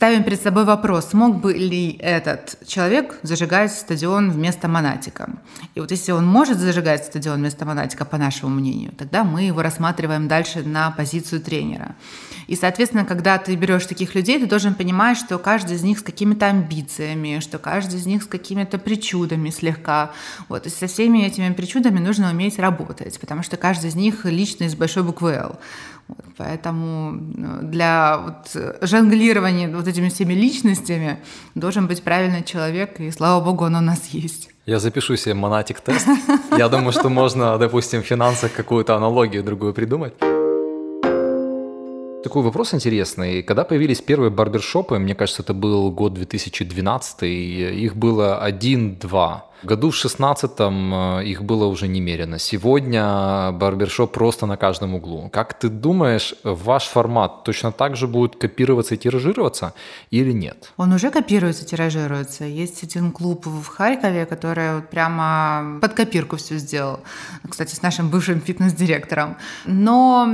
ставим 0.00 0.24
перед 0.24 0.40
собой 0.40 0.64
вопрос, 0.64 1.10
смог 1.10 1.42
бы 1.42 1.52
ли 1.52 1.98
этот 2.00 2.56
человек 2.66 3.18
зажигать 3.22 3.70
стадион 3.70 4.30
вместо 4.30 4.66
Монатика. 4.66 5.28
И 5.74 5.80
вот 5.80 5.90
если 5.90 6.12
он 6.12 6.26
может 6.26 6.56
зажигать 6.56 7.04
стадион 7.04 7.40
вместо 7.40 7.66
Монатика, 7.66 8.06
по 8.06 8.16
нашему 8.16 8.54
мнению, 8.54 8.92
тогда 8.96 9.24
мы 9.24 9.42
его 9.42 9.60
рассматриваем 9.60 10.26
дальше 10.26 10.62
на 10.62 10.90
позицию 10.90 11.42
тренера. 11.42 11.96
И, 12.46 12.56
соответственно, 12.56 13.04
когда 13.04 13.36
ты 13.36 13.54
берешь 13.56 13.84
таких 13.84 14.14
людей, 14.14 14.40
ты 14.40 14.46
должен 14.46 14.74
понимать, 14.74 15.18
что 15.18 15.36
каждый 15.38 15.76
из 15.76 15.82
них 15.82 15.98
с 15.98 16.02
какими-то 16.02 16.46
амбициями, 16.46 17.40
что 17.40 17.58
каждый 17.58 18.00
из 18.00 18.06
них 18.06 18.22
с 18.22 18.26
какими-то 18.26 18.78
причудами 18.78 19.50
слегка. 19.50 20.12
Вот. 20.48 20.66
И 20.66 20.70
со 20.70 20.86
всеми 20.86 21.26
этими 21.26 21.52
причудами 21.52 21.98
нужно 21.98 22.30
уметь 22.30 22.58
работать, 22.58 23.20
потому 23.20 23.42
что 23.42 23.58
каждый 23.58 23.90
из 23.90 23.96
них 23.96 24.24
личность 24.24 24.74
с 24.74 24.78
большой 24.78 25.02
буквы 25.02 25.32
«Л». 25.32 25.58
Поэтому 26.36 27.12
ну, 27.12 27.58
для 27.62 28.18
вот 28.18 28.56
жонглирования 28.82 29.68
вот 29.68 29.88
этими 29.88 30.08
всеми 30.08 30.34
личностями 30.34 31.18
должен 31.54 31.86
быть 31.86 32.02
правильный 32.02 32.42
человек, 32.42 33.00
и 33.00 33.10
слава 33.10 33.44
богу, 33.44 33.64
он 33.64 33.76
у 33.76 33.80
нас 33.80 34.06
есть. 34.08 34.50
Я 34.66 34.78
запишу 34.78 35.16
себе 35.16 35.34
монатик-тест. 35.34 36.06
Я 36.58 36.68
думаю, 36.68 36.92
что 36.92 37.08
можно, 37.08 37.58
допустим, 37.58 38.02
в 38.02 38.06
финансах 38.06 38.52
какую-то 38.52 38.94
аналогию 38.94 39.42
другую 39.42 39.74
придумать. 39.74 40.14
Такой 42.22 42.42
вопрос 42.42 42.74
интересный. 42.74 43.42
Когда 43.42 43.64
появились 43.64 44.02
первые 44.02 44.30
барбершопы, 44.30 44.98
мне 44.98 45.14
кажется, 45.14 45.42
это 45.42 45.54
был 45.54 45.90
год 45.90 46.14
2012, 46.14 47.22
их 47.22 47.96
было 47.96 48.38
один-два. 48.38 49.49
Году 49.62 49.90
в 49.90 49.94
16-м 49.94 50.94
э, 50.94 51.24
их 51.24 51.42
было 51.42 51.66
уже 51.66 51.88
немерено. 51.88 52.38
Сегодня 52.38 53.52
барбершоп 53.52 54.12
просто 54.12 54.46
на 54.46 54.56
каждом 54.56 54.94
углу. 54.94 55.28
Как 55.30 55.58
ты 55.58 55.68
думаешь, 55.68 56.34
ваш 56.44 56.84
формат 56.84 57.44
точно 57.44 57.72
так 57.72 57.96
же 57.96 58.06
будет 58.06 58.36
копироваться 58.36 58.94
и 58.94 58.98
тиражироваться 58.98 59.74
или 60.10 60.32
нет? 60.32 60.72
Он 60.76 60.92
уже 60.92 61.10
копируется, 61.10 61.66
тиражируется. 61.66 62.44
Есть 62.44 62.82
один 62.84 63.12
клуб 63.12 63.46
в 63.46 63.66
Харькове, 63.66 64.26
который 64.26 64.76
вот 64.76 64.88
прямо 64.88 65.78
под 65.80 65.92
копирку 65.92 66.36
все 66.36 66.56
сделал. 66.58 67.00
Кстати, 67.48 67.74
с 67.74 67.82
нашим 67.82 68.08
бывшим 68.08 68.40
фитнес-директором. 68.40 69.36
Но 69.66 70.26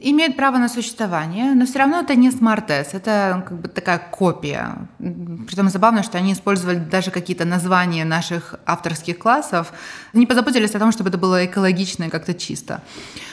имеет 0.00 0.36
право 0.36 0.58
на 0.58 0.68
существование, 0.68 1.54
но 1.54 1.64
все 1.64 1.78
равно 1.78 2.00
это 2.00 2.14
не 2.14 2.30
Smartass, 2.30 2.94
это 2.94 3.44
как 3.48 3.60
бы 3.60 3.68
такая 3.68 3.98
копия. 3.98 4.88
Притом 4.98 5.68
забавно, 5.70 6.02
что 6.02 6.18
они 6.18 6.32
использовали 6.32 6.78
даже 6.78 7.10
какие-то 7.10 7.44
названия 7.44 8.04
наших 8.04 8.54
авторских 8.74 9.18
классов, 9.18 9.72
не 10.12 10.26
позаботились 10.26 10.74
о 10.74 10.78
том, 10.78 10.92
чтобы 10.92 11.08
это 11.08 11.18
было 11.18 11.46
экологично 11.46 12.04
и 12.04 12.10
как-то 12.10 12.34
чисто. 12.34 12.82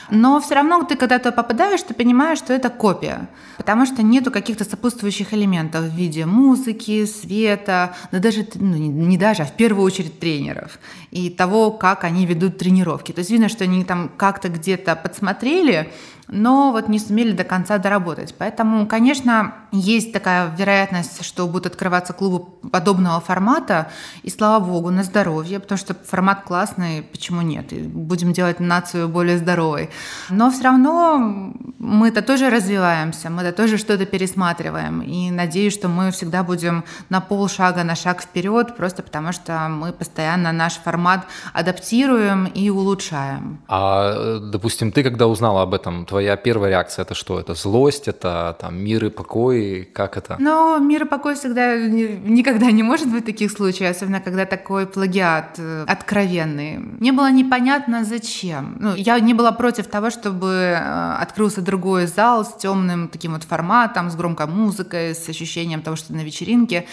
Но 0.10 0.40
все 0.42 0.56
равно 0.56 0.84
ты, 0.84 0.96
когда 0.96 1.20
туда 1.20 1.32
попадаешь, 1.32 1.82
ты 1.84 1.94
понимаешь, 1.94 2.38
что 2.38 2.54
это 2.54 2.70
копия, 2.70 3.30
потому 3.58 3.86
что 3.86 4.04
нету 4.04 4.32
каких-то 4.32 4.66
сопутствующих 4.66 5.34
элементов 5.34 5.86
в 5.86 5.96
виде 5.96 6.26
музыки, 6.26 7.06
света, 7.06 7.96
да 8.12 8.20
даже, 8.20 8.46
ну, 8.56 8.76
не 8.76 9.18
даже, 9.18 9.44
а 9.44 9.46
в 9.46 9.54
первую 9.54 9.86
очередь 9.86 10.20
тренеров 10.20 10.80
и 11.12 11.30
того, 11.30 11.72
как 11.72 12.04
они 12.04 12.26
ведут 12.26 12.58
тренировки. 12.58 13.12
То 13.14 13.20
есть 13.20 13.32
видно, 13.32 13.50
что 13.50 13.64
они 13.64 13.86
там 13.86 14.10
как-то 14.18 14.50
где-то 14.50 14.96
подсмотрели, 14.96 15.92
но 16.32 16.72
вот 16.72 16.88
не 16.88 16.98
сумели 16.98 17.34
до 17.34 17.44
конца 17.44 17.78
доработать. 17.78 18.34
Поэтому, 18.38 18.88
конечно, 18.88 19.54
есть 19.72 20.14
такая 20.14 20.50
вероятность, 20.56 21.24
что 21.26 21.46
будут 21.46 21.66
открываться 21.68 22.14
клубы 22.14 22.46
подобного 22.72 23.20
формата, 23.20 23.90
и 24.24 24.30
слава 24.30 24.64
богу, 24.64 24.90
на 24.90 25.04
здоровье, 25.04 25.60
потому 25.60 25.78
что 25.78 25.94
формат 25.94 26.44
классный, 26.44 27.04
почему 27.04 27.42
нет, 27.42 27.74
и 27.74 27.80
будем 27.80 28.32
делать 28.32 28.60
нацию 28.60 29.10
более 29.10 29.38
здоровой. 29.38 29.90
Но 30.30 30.50
все 30.52 30.64
равно 30.64 31.54
мы 31.80 32.08
это 32.08 32.22
тоже 32.22 32.50
развиваемся, 32.50 33.30
мы 33.30 33.42
это 33.44 33.52
тоже 33.52 33.78
что-то 33.78 34.06
пересматриваем, 34.06 35.02
и 35.02 35.32
надеюсь, 35.32 35.74
что 35.74 35.90
мы 35.90 36.12
всегда 36.12 36.44
будем 36.44 36.86
на 37.10 37.20
полшага, 37.20 37.84
на 37.84 37.96
шаг 37.96 38.22
вперед, 38.22 38.78
просто 38.78 39.04
потому 39.04 39.34
что 39.34 39.68
мы 39.70 39.92
постоянно 39.92 40.54
наш 40.54 40.74
формат 40.74 41.26
адаптируем 41.54 42.46
и 42.46 42.70
улучшаем. 42.70 43.60
А, 43.68 44.40
допустим, 44.40 44.92
ты 44.92 45.04
когда 45.04 45.28
узнала 45.28 45.64
об 45.64 45.74
этом, 45.74 46.06
твоя 46.06 46.21
твоя 46.22 46.38
первая 46.38 46.70
реакция 46.70 47.04
это 47.04 47.16
что? 47.16 47.40
Это 47.40 47.56
злость, 47.56 48.08
это 48.08 48.56
там 48.60 48.78
мир 48.78 49.06
и 49.06 49.10
покой, 49.10 49.90
как 49.94 50.18
это? 50.18 50.36
Но 50.40 50.78
мир 50.78 51.04
и 51.04 51.08
покой 51.08 51.34
всегда 51.34 51.76
никогда 51.78 52.72
не 52.72 52.84
может 52.84 53.08
быть 53.08 53.26
таких 53.26 53.52
случаев, 53.52 53.96
особенно 53.96 54.22
когда 54.22 54.46
такой 54.46 54.86
плагиат 54.86 55.56
э, 55.58 55.86
откровенный. 55.88 56.78
Мне 56.78 57.12
было 57.12 57.32
непонятно 57.32 58.04
зачем. 58.04 58.78
Ну, 58.80 58.96
я 58.96 59.20
не 59.20 59.34
была 59.34 59.52
против 59.52 59.88
того, 59.88 60.12
чтобы 60.12 60.48
э, 60.48 61.24
открылся 61.24 61.62
другой 61.62 62.06
зал 62.06 62.46
с 62.46 62.54
темным 62.54 63.08
таким 63.08 63.32
вот 63.34 63.44
форматом, 63.44 64.12
с 64.12 64.16
громкой 64.16 64.46
музыкой, 64.46 65.16
с 65.16 65.30
ощущением 65.30 65.82
того, 65.82 65.96
что 65.96 66.14
на 66.14 66.24
вечеринке. 66.24 66.86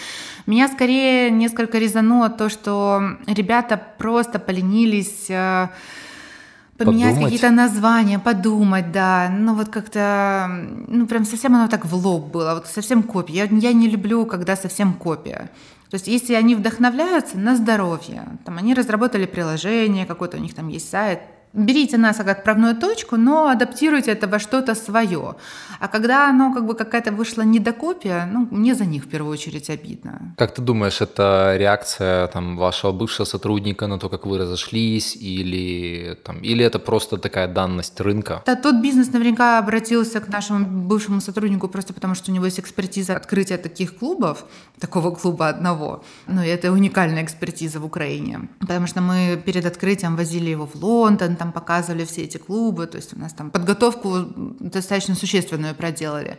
Меня 0.47 0.67
скорее 0.67 1.29
несколько 1.29 1.77
резануло 1.77 2.29
то, 2.29 2.49
что 2.49 3.01
ребята 3.27 3.79
просто 3.99 4.39
поленились 4.39 5.29
Поменять 6.85 7.19
какие-то 7.19 7.51
названия, 7.51 8.19
подумать, 8.19 8.91
да. 8.91 9.29
Ну 9.29 9.53
вот 9.53 9.69
как-то, 9.69 10.49
ну 10.87 11.05
прям 11.07 11.25
совсем 11.25 11.55
оно 11.55 11.67
так 11.67 11.85
в 11.85 11.93
лоб 11.93 12.31
было, 12.31 12.55
вот 12.55 12.67
совсем 12.67 13.03
копия. 13.03 13.33
Я, 13.33 13.43
я 13.45 13.73
не 13.73 13.89
люблю, 13.89 14.25
когда 14.25 14.55
совсем 14.55 14.93
копия. 14.93 15.49
То 15.89 15.95
есть 15.95 16.07
если 16.07 16.35
они 16.35 16.55
вдохновляются 16.55 17.37
на 17.37 17.55
здоровье, 17.55 18.23
там 18.45 18.57
они 18.57 18.73
разработали 18.73 19.25
приложение, 19.25 20.05
какой-то 20.05 20.37
у 20.37 20.39
них 20.39 20.53
там 20.53 20.67
есть 20.67 20.89
сайт, 20.89 21.21
берите 21.53 21.97
нас 21.97 22.17
как 22.17 22.27
отправную 22.27 22.75
точку, 22.75 23.17
но 23.17 23.47
адаптируйте 23.47 24.11
это 24.11 24.27
во 24.27 24.39
что-то 24.39 24.75
свое. 24.75 25.35
А 25.79 25.87
когда 25.87 26.29
оно 26.29 26.53
как 26.53 26.65
бы 26.65 26.75
какая-то 26.75 27.11
вышла 27.11 27.41
недокопия, 27.41 28.29
ну, 28.31 28.47
мне 28.51 28.75
за 28.75 28.85
них 28.85 29.05
в 29.05 29.07
первую 29.07 29.33
очередь 29.33 29.69
обидно. 29.69 30.35
Как 30.37 30.53
ты 30.53 30.61
думаешь, 30.61 31.01
это 31.01 31.55
реакция 31.57 32.27
там, 32.27 32.57
вашего 32.57 32.91
бывшего 32.91 33.25
сотрудника 33.25 33.87
на 33.87 33.97
то, 33.97 34.09
как 34.09 34.25
вы 34.25 34.37
разошлись, 34.37 35.15
или, 35.15 36.17
там, 36.23 36.39
или 36.39 36.63
это 36.65 36.79
просто 36.79 37.17
такая 37.17 37.47
данность 37.47 37.99
рынка? 38.01 38.43
Да, 38.45 38.55
тот 38.55 38.75
бизнес 38.75 39.13
наверняка 39.13 39.59
обратился 39.59 40.19
к 40.19 40.27
нашему 40.27 40.65
бывшему 40.65 41.21
сотруднику 41.21 41.67
просто 41.67 41.93
потому, 41.93 42.15
что 42.15 42.31
у 42.31 42.33
него 42.33 42.45
есть 42.45 42.59
экспертиза 42.59 43.15
открытия 43.15 43.57
таких 43.57 43.97
клубов, 43.97 44.45
такого 44.79 45.11
клуба 45.15 45.47
одного. 45.47 46.03
Ну, 46.27 46.43
и 46.43 46.47
это 46.47 46.71
уникальная 46.71 47.23
экспертиза 47.23 47.79
в 47.79 47.85
Украине. 47.85 48.49
Потому 48.59 48.87
что 48.87 49.01
мы 49.01 49.41
перед 49.45 49.65
открытием 49.65 50.15
возили 50.15 50.49
его 50.49 50.65
в 50.65 50.75
Лондон, 50.75 51.35
там 51.39 51.51
показывали 51.51 52.05
все 52.05 52.23
эти 52.23 52.37
клубы, 52.37 52.85
то 52.85 52.97
есть 52.97 53.13
у 53.13 53.19
нас 53.19 53.33
там 53.33 53.49
подготовку 53.49 54.27
достаточно 54.59 55.15
существенную 55.15 55.73
проделали 55.73 56.37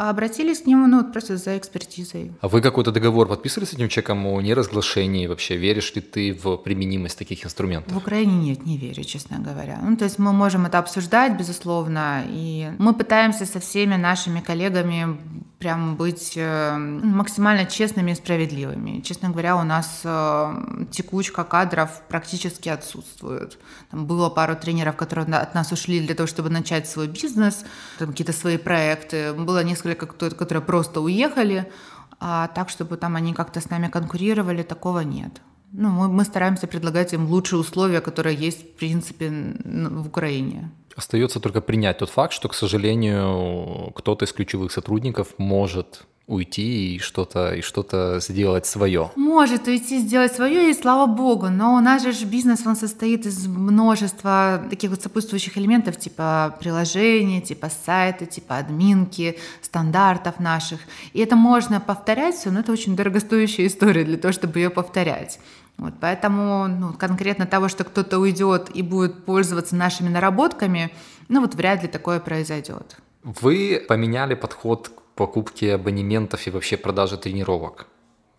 а 0.00 0.08
обратились 0.08 0.60
к 0.60 0.66
нему 0.66 0.86
ну, 0.86 1.04
просто 1.12 1.36
за 1.36 1.58
экспертизой. 1.58 2.32
А 2.40 2.48
вы 2.48 2.62
какой-то 2.62 2.90
договор 2.90 3.28
подписывали 3.28 3.66
с 3.66 3.74
этим 3.74 3.90
человеком 3.90 4.26
о 4.26 4.40
неразглашении 4.40 5.26
вообще? 5.26 5.56
Веришь 5.56 5.94
ли 5.94 6.00
ты 6.00 6.32
в 6.32 6.56
применимость 6.56 7.18
таких 7.18 7.44
инструментов? 7.44 7.92
В 7.92 7.98
Украине 7.98 8.34
нет, 8.34 8.64
не 8.64 8.78
верю, 8.78 9.04
честно 9.04 9.38
говоря. 9.40 9.78
Ну, 9.82 9.98
то 9.98 10.04
есть 10.04 10.18
мы 10.18 10.32
можем 10.32 10.64
это 10.64 10.78
обсуждать, 10.78 11.36
безусловно, 11.36 12.24
и 12.26 12.70
мы 12.78 12.94
пытаемся 12.94 13.44
со 13.44 13.60
всеми 13.60 13.96
нашими 13.96 14.40
коллегами 14.40 15.18
прям 15.60 15.96
быть 15.96 16.32
э, 16.36 16.76
максимально 16.76 17.66
честными 17.66 18.12
и 18.12 18.14
справедливыми. 18.14 19.00
Честно 19.02 19.28
говоря, 19.28 19.56
у 19.56 19.62
нас 19.62 20.00
э, 20.04 20.86
текучка 20.90 21.44
кадров 21.44 22.00
практически 22.08 22.70
отсутствует. 22.70 23.58
Там 23.90 24.06
было 24.06 24.30
пару 24.30 24.56
тренеров, 24.56 24.96
которые 24.96 25.26
от 25.36 25.54
нас 25.54 25.70
ушли 25.70 26.00
для 26.00 26.14
того, 26.14 26.26
чтобы 26.26 26.48
начать 26.48 26.88
свой 26.88 27.08
бизнес, 27.08 27.64
какие-то 27.98 28.32
свои 28.32 28.56
проекты. 28.56 29.34
Было 29.34 29.62
несколько, 29.62 30.06
которые 30.06 30.62
просто 30.62 31.02
уехали, 31.02 31.70
а 32.18 32.48
так, 32.48 32.70
чтобы 32.70 32.96
там 32.96 33.16
они 33.16 33.34
как-то 33.34 33.60
с 33.60 33.68
нами 33.68 33.88
конкурировали, 33.88 34.62
такого 34.62 35.00
нет. 35.00 35.42
Ну, 35.72 35.88
мы, 35.90 36.08
мы 36.08 36.24
стараемся 36.24 36.66
предлагать 36.66 37.12
им 37.12 37.26
лучшие 37.26 37.60
условия, 37.60 38.00
которые 38.00 38.36
есть, 38.36 38.62
в 38.62 38.76
принципе, 38.76 39.30
в 39.64 40.06
Украине. 40.06 40.70
Остается 40.96 41.40
только 41.40 41.60
принять 41.60 41.98
тот 41.98 42.10
факт, 42.10 42.32
что, 42.32 42.48
к 42.48 42.54
сожалению, 42.54 43.92
кто-то 43.94 44.24
из 44.24 44.32
ключевых 44.32 44.72
сотрудников 44.72 45.34
может 45.38 46.06
уйти 46.30 46.94
и 46.94 46.98
что-то 47.00 47.54
и 47.54 47.60
что-то 47.60 48.20
сделать 48.20 48.64
свое. 48.64 49.10
Может 49.16 49.66
уйти, 49.66 49.98
сделать 49.98 50.32
свое, 50.32 50.70
и 50.70 50.74
слава 50.74 51.06
богу. 51.06 51.48
Но 51.48 51.74
у 51.74 51.80
нас 51.80 52.02
же 52.02 52.24
бизнес, 52.24 52.64
он 52.66 52.76
состоит 52.76 53.26
из 53.26 53.48
множества 53.48 54.64
таких 54.70 54.90
вот 54.90 55.02
сопутствующих 55.02 55.58
элементов, 55.58 55.98
типа 55.98 56.56
приложения, 56.60 57.40
типа 57.40 57.68
сайта, 57.84 58.26
типа 58.26 58.58
админки, 58.58 59.38
стандартов 59.60 60.38
наших. 60.38 60.78
И 61.14 61.20
это 61.20 61.34
можно 61.34 61.80
повторять 61.80 62.36
все, 62.36 62.50
но 62.50 62.60
это 62.60 62.70
очень 62.70 62.94
дорогостоящая 62.94 63.66
история 63.66 64.04
для 64.04 64.16
того, 64.16 64.32
чтобы 64.32 64.60
ее 64.60 64.70
повторять. 64.70 65.40
Вот, 65.80 65.94
поэтому 65.98 66.68
ну, 66.68 66.92
конкретно 66.92 67.46
того, 67.46 67.68
что 67.68 67.84
кто-то 67.84 68.18
уйдет 68.18 68.68
и 68.74 68.82
будет 68.82 69.24
пользоваться 69.24 69.74
нашими 69.74 70.10
наработками, 70.10 70.90
ну 71.28 71.40
вот 71.40 71.54
вряд 71.54 71.82
ли 71.82 71.88
такое 71.88 72.20
произойдет. 72.20 72.98
Вы 73.22 73.82
поменяли 73.88 74.34
подход 74.34 74.90
к 74.90 75.02
покупке 75.14 75.74
абонементов 75.74 76.46
и 76.46 76.50
вообще 76.50 76.76
продаже 76.76 77.16
тренировок. 77.16 77.86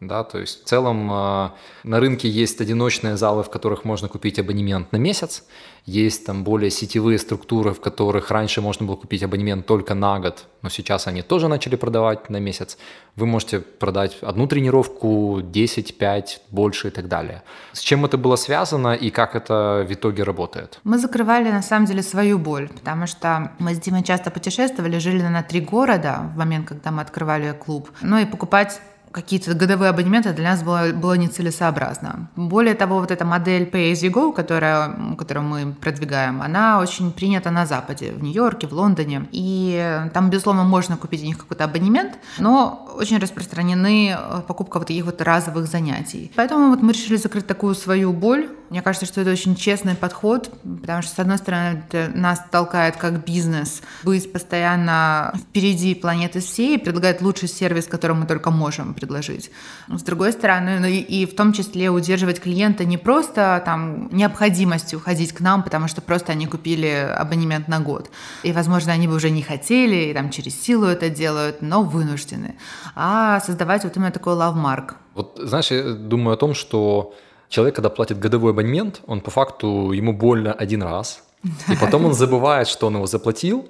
Да, 0.02 0.24
то 0.24 0.40
есть 0.40 0.64
в 0.64 0.68
целом 0.68 1.12
э, 1.12 1.50
на 1.84 2.00
рынке 2.00 2.28
есть 2.28 2.60
одиночные 2.60 3.18
залы, 3.18 3.44
в 3.44 3.52
которых 3.52 3.86
можно 3.86 4.08
купить 4.08 4.40
абонемент 4.40 4.92
на 4.92 4.98
месяц, 4.98 5.44
есть 5.86 6.26
там 6.26 6.44
более 6.44 6.72
сетевые 6.72 7.20
структуры, 7.20 7.72
в 7.72 7.82
которых 7.82 8.32
раньше 8.32 8.62
можно 8.62 8.88
было 8.88 8.96
купить 8.96 9.22
абонемент 9.22 9.68
только 9.68 9.94
на 9.94 10.20
год, 10.20 10.48
но 10.64 10.70
сейчас 10.70 11.06
они 11.06 11.22
тоже 11.22 11.48
начали 11.48 11.76
продавать 11.76 12.32
на 12.32 12.38
месяц. 12.38 12.80
Вы 13.16 13.28
можете 13.28 13.60
продать 13.60 14.18
одну 14.22 14.48
тренировку, 14.48 15.42
10, 15.44 15.98
5, 15.98 16.42
больше 16.50 16.88
и 16.88 16.92
так 16.92 17.08
далее. 17.08 17.44
С 17.74 17.80
чем 17.80 18.04
это 18.04 18.18
было 18.18 18.38
связано 18.38 18.94
и 18.94 19.12
как 19.12 19.36
это 19.36 19.86
в 19.88 19.94
итоге 19.94 20.24
работает? 20.24 20.80
Мы 20.84 20.98
закрывали 20.98 21.52
на 21.52 21.62
самом 21.62 21.86
деле 21.86 22.02
свою 22.02 22.40
боль, 22.40 22.70
потому 22.70 23.06
что 23.06 23.52
мы 23.60 23.76
с 23.76 23.80
Димой 23.80 24.04
часто 24.04 24.32
путешествовали, 24.32 24.98
жили 24.98 25.22
на 25.22 25.44
три 25.44 25.62
города 25.62 26.32
в 26.34 26.38
момент, 26.38 26.68
когда 26.68 26.90
мы 26.90 27.02
открывали 27.04 27.52
клуб. 27.54 27.92
Ну 28.02 28.18
и 28.18 28.26
покупать 28.26 28.82
какие-то 29.12 29.54
годовые 29.54 29.90
абонементы 29.90 30.34
для 30.34 30.52
нас 30.52 30.64
было, 30.64 30.92
было 30.94 31.14
нецелесообразно. 31.14 32.30
Более 32.36 32.76
того, 32.76 33.00
вот 33.00 33.12
эта 33.12 33.26
модель 33.26 33.64
Pay 33.64 33.92
as 33.92 34.08
you 34.08 34.12
go, 34.12 34.34
которая, 34.34 35.16
которую 35.18 35.46
мы 35.46 35.74
продвигаем, 35.74 36.42
она 36.42 36.80
очень 36.80 37.12
принята 37.12 37.52
на 37.52 37.66
Западе, 37.66 38.12
в 38.12 38.24
Нью-Йорке, 38.24 38.68
в 38.68 38.74
Лондоне. 38.74 39.28
И 39.32 40.02
там, 40.14 40.30
безусловно, 40.30 40.64
можно 40.64 40.98
купить 40.98 41.24
у 41.24 41.26
них 41.26 41.38
какой-то 41.38 41.66
абонемент, 41.66 42.18
но 42.40 42.88
очень 42.96 43.18
распространены 43.18 44.16
э, 44.18 44.42
покупка 44.48 44.80
вот 44.80 44.88
таких 44.88 45.06
вот 45.06 45.22
разовых 45.22 45.68
занятий. 45.68 46.32
Поэтому 46.36 46.70
вот 46.70 46.82
мы 46.82 46.94
решили 46.94 47.18
закрыть 47.18 47.48
такую 47.48 47.76
свою 47.76 48.14
боль 48.14 48.50
Мне 48.70 48.82
кажется, 48.82 49.06
что 49.06 49.20
это 49.20 49.32
очень 49.32 49.56
честный 49.56 49.96
подход, 49.96 50.50
потому 50.82 51.02
что, 51.02 51.14
с 51.14 51.20
одной 51.20 51.38
стороны, 51.38 51.84
это 51.90 52.10
нас 52.18 52.42
толкает 52.52 52.96
как 52.96 53.26
бизнес 53.26 53.82
быть 54.04 54.32
постоянно 54.32 55.34
впереди 55.38 55.94
планеты 55.94 56.40
всей 56.40 56.76
и 56.76 56.78
предлагать 56.78 57.22
лучший 57.22 57.50
сервис, 57.50 57.88
который 57.88 58.16
мы 58.16 58.26
только 58.26 58.50
можем 58.50 58.94
предложить. 59.02 59.52
С 59.90 60.04
другой 60.04 60.32
стороны, 60.32 60.80
ну 60.80 60.88
и, 60.88 61.00
и 61.00 61.26
в 61.26 61.36
том 61.36 61.54
числе 61.54 61.90
удерживать 61.90 62.40
клиента 62.40 62.86
не 62.86 62.98
просто 62.98 63.62
там 63.66 64.10
необходимостью 64.12 65.00
ходить 65.00 65.34
к 65.34 65.42
нам, 65.42 65.64
потому 65.64 65.88
что 65.88 66.02
просто 66.02 66.32
они 66.32 66.48
купили 66.48 66.88
абонемент 67.20 67.68
на 67.68 67.80
год. 67.80 68.10
И, 68.44 68.52
возможно, 68.52 68.94
они 68.94 69.08
бы 69.08 69.16
уже 69.16 69.30
не 69.30 69.42
хотели, 69.42 70.10
и 70.10 70.14
там 70.14 70.30
через 70.30 70.62
силу 70.62 70.86
это 70.86 71.10
делают, 71.10 71.62
но 71.62 71.84
вынуждены. 71.84 72.56
А 72.96 73.40
создавать 73.40 73.84
вот 73.84 73.98
именно 73.98 74.12
такой 74.12 74.34
лавмарк. 74.34 74.96
Вот, 75.16 75.40
знаешь, 75.44 75.72
я 75.72 75.94
думаю 75.94 76.34
о 76.34 76.38
том, 76.38 76.54
что 76.54 77.14
человек, 77.50 77.76
когда 77.76 77.90
платит 77.90 78.20
годовой 78.20 78.52
абонемент, 78.52 79.02
он 79.08 79.22
по 79.22 79.32
факту, 79.32 79.92
ему 79.92 80.14
больно 80.14 80.54
один 80.54 80.84
раз, 80.84 81.24
и 81.68 81.76
потом 81.76 82.06
он 82.06 82.14
забывает, 82.14 82.68
что 82.68 82.88
он 82.88 82.96
его 82.96 83.08
заплатил, 83.08 83.68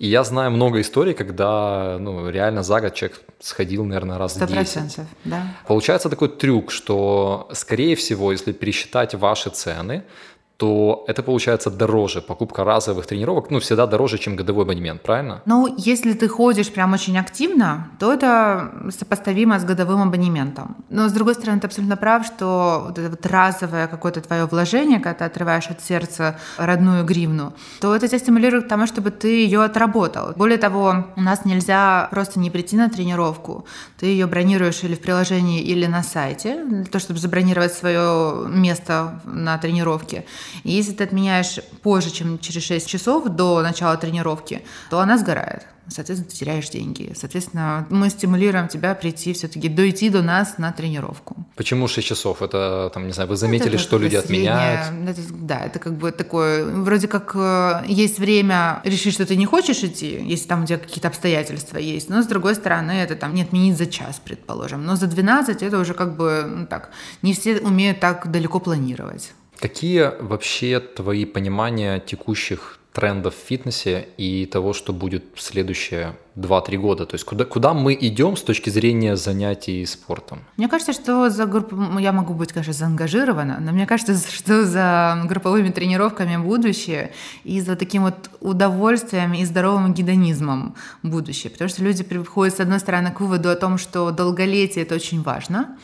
и 0.00 0.08
я 0.08 0.24
знаю 0.24 0.50
много 0.50 0.80
историй, 0.80 1.12
когда 1.12 1.98
ну, 2.00 2.30
реально 2.30 2.62
за 2.62 2.80
год 2.80 2.94
человек 2.94 3.20
сходил, 3.38 3.84
наверное, 3.84 4.16
раз 4.16 4.34
100%, 4.40 4.46
10. 4.46 5.06
да. 5.24 5.42
Получается 5.68 6.08
такой 6.08 6.30
трюк, 6.30 6.70
что, 6.70 7.50
скорее 7.52 7.96
всего, 7.96 8.32
если 8.32 8.52
пересчитать 8.52 9.14
ваши 9.14 9.50
цены, 9.50 10.04
то 10.60 11.04
это 11.08 11.22
получается 11.22 11.70
дороже. 11.70 12.20
Покупка 12.20 12.64
разовых 12.64 13.06
тренировок, 13.06 13.50
ну, 13.50 13.60
всегда 13.60 13.86
дороже, 13.86 14.18
чем 14.18 14.36
годовой 14.36 14.64
абонемент, 14.64 15.02
правильно? 15.02 15.40
Ну, 15.46 15.74
если 15.78 16.12
ты 16.12 16.28
ходишь 16.28 16.70
прям 16.70 16.92
очень 16.92 17.18
активно, 17.18 17.88
то 17.98 18.12
это 18.12 18.70
сопоставимо 18.90 19.58
с 19.58 19.64
годовым 19.64 20.02
абонементом. 20.02 20.76
Но, 20.90 21.08
с 21.08 21.12
другой 21.12 21.34
стороны, 21.34 21.60
ты 21.60 21.66
абсолютно 21.66 21.96
прав, 21.96 22.26
что 22.26 22.84
вот 22.88 22.98
это 22.98 23.08
вот 23.08 23.24
разовое 23.26 23.86
какое-то 23.86 24.20
твое 24.20 24.44
вложение, 24.44 25.00
когда 25.00 25.14
ты 25.14 25.24
отрываешь 25.24 25.70
от 25.70 25.80
сердца 25.80 26.36
родную 26.58 27.06
гривну, 27.06 27.54
то 27.80 27.96
это 27.96 28.06
тебя 28.06 28.18
стимулирует 28.18 28.66
к 28.66 28.68
тому, 28.68 28.86
чтобы 28.86 29.10
ты 29.10 29.28
ее 29.28 29.64
отработал. 29.64 30.34
Более 30.36 30.58
того, 30.58 31.06
у 31.16 31.22
нас 31.22 31.46
нельзя 31.46 32.08
просто 32.10 32.38
не 32.38 32.50
прийти 32.50 32.76
на 32.76 32.90
тренировку. 32.90 33.64
Ты 33.98 34.06
ее 34.06 34.26
бронируешь 34.26 34.84
или 34.84 34.94
в 34.94 35.00
приложении, 35.00 35.62
или 35.62 35.86
на 35.86 36.02
сайте, 36.02 36.62
для 36.64 36.84
того, 36.84 37.00
чтобы 37.00 37.18
забронировать 37.18 37.72
свое 37.72 38.46
место 38.48 39.20
на 39.24 39.56
тренировке. 39.56 40.26
И 40.64 40.72
если 40.72 40.92
ты 40.92 41.04
отменяешь 41.04 41.58
позже, 41.82 42.10
чем 42.10 42.38
через 42.38 42.64
6 42.64 42.88
часов 42.88 43.28
до 43.28 43.62
начала 43.62 43.96
тренировки, 43.96 44.62
то 44.90 45.00
она 45.00 45.18
сгорает. 45.18 45.66
Соответственно, 45.90 46.30
ты 46.30 46.36
теряешь 46.36 46.68
деньги. 46.68 47.12
Соответственно, 47.16 47.86
мы 47.90 48.10
стимулируем 48.10 48.68
тебя 48.68 48.94
прийти 48.94 49.32
все-таки, 49.32 49.68
дойти 49.68 50.08
до 50.08 50.22
нас 50.22 50.58
на 50.58 50.72
тренировку. 50.72 51.36
Почему 51.56 51.88
6 51.88 52.06
часов? 52.06 52.42
Это, 52.42 52.90
там, 52.94 53.06
не 53.06 53.12
знаю, 53.12 53.28
вы 53.28 53.36
заметили, 53.36 53.70
это 53.74 53.78
что 53.78 53.98
люди 53.98 54.16
отменяют? 54.16 54.92
Это, 55.08 55.20
да, 55.32 55.60
это 55.60 55.78
как 55.78 55.94
бы 55.94 56.12
такое, 56.12 56.64
вроде 56.64 57.08
как 57.08 57.32
э, 57.34 57.82
есть 57.86 58.18
время 58.18 58.80
решить, 58.84 59.14
что 59.14 59.26
ты 59.26 59.36
не 59.36 59.46
хочешь 59.46 59.82
идти, 59.82 60.22
если 60.22 60.46
там 60.46 60.62
у 60.62 60.66
тебя 60.66 60.78
какие-то 60.78 61.08
обстоятельства 61.08 61.78
есть, 61.78 62.08
но 62.08 62.22
с 62.22 62.26
другой 62.26 62.54
стороны, 62.54 62.92
это 62.92 63.16
там 63.16 63.34
не 63.34 63.42
отменить 63.42 63.76
за 63.76 63.86
час, 63.86 64.20
предположим, 64.24 64.84
но 64.84 64.96
за 64.96 65.06
12 65.06 65.62
это 65.62 65.78
уже 65.78 65.94
как 65.94 66.16
бы, 66.16 66.44
ну 66.46 66.66
так, 66.66 66.90
не 67.22 67.32
все 67.32 67.58
умеют 67.58 68.00
так 68.00 68.30
далеко 68.30 68.60
планировать. 68.60 69.32
Какие 69.60 70.12
вообще 70.20 70.80
твои 70.80 71.26
понимания 71.26 72.00
текущих 72.00 72.78
трендов 72.92 73.34
в 73.34 73.46
фитнесе 73.46 74.08
и 74.16 74.46
того, 74.46 74.72
что 74.72 74.92
будет 74.94 75.24
в 75.34 75.42
следующие 75.42 76.16
2-3 76.36 76.76
года? 76.78 77.04
То 77.04 77.14
есть 77.14 77.24
куда, 77.24 77.44
куда 77.44 77.74
мы 77.74 77.96
идем 78.00 78.36
с 78.36 78.42
точки 78.42 78.70
зрения 78.70 79.16
занятий 79.16 79.84
спортом? 79.84 80.38
Мне 80.56 80.66
кажется, 80.66 80.94
что 80.94 81.28
за 81.28 81.44
групп... 81.44 81.74
я 82.00 82.12
могу 82.12 82.32
быть, 82.32 82.52
конечно, 82.52 82.72
заангажирована, 82.72 83.58
но 83.60 83.72
мне 83.72 83.86
кажется, 83.86 84.16
что 84.32 84.64
за 84.64 85.22
групповыми 85.26 85.68
тренировками 85.68 86.38
будущее 86.38 87.12
и 87.44 87.60
за 87.60 87.76
таким 87.76 88.04
вот 88.04 88.30
удовольствием 88.40 89.34
и 89.34 89.44
здоровым 89.44 89.92
гедонизмом 89.92 90.74
будущее. 91.02 91.50
Потому 91.50 91.68
что 91.68 91.84
люди 91.84 92.02
приходят, 92.02 92.56
с 92.56 92.60
одной 92.60 92.80
стороны, 92.80 93.10
к 93.12 93.20
выводу 93.20 93.50
о 93.50 93.56
том, 93.56 93.76
что 93.76 94.10
долголетие– 94.10 94.84
это 94.84 94.94
очень 94.94 95.22
важно, 95.22 95.76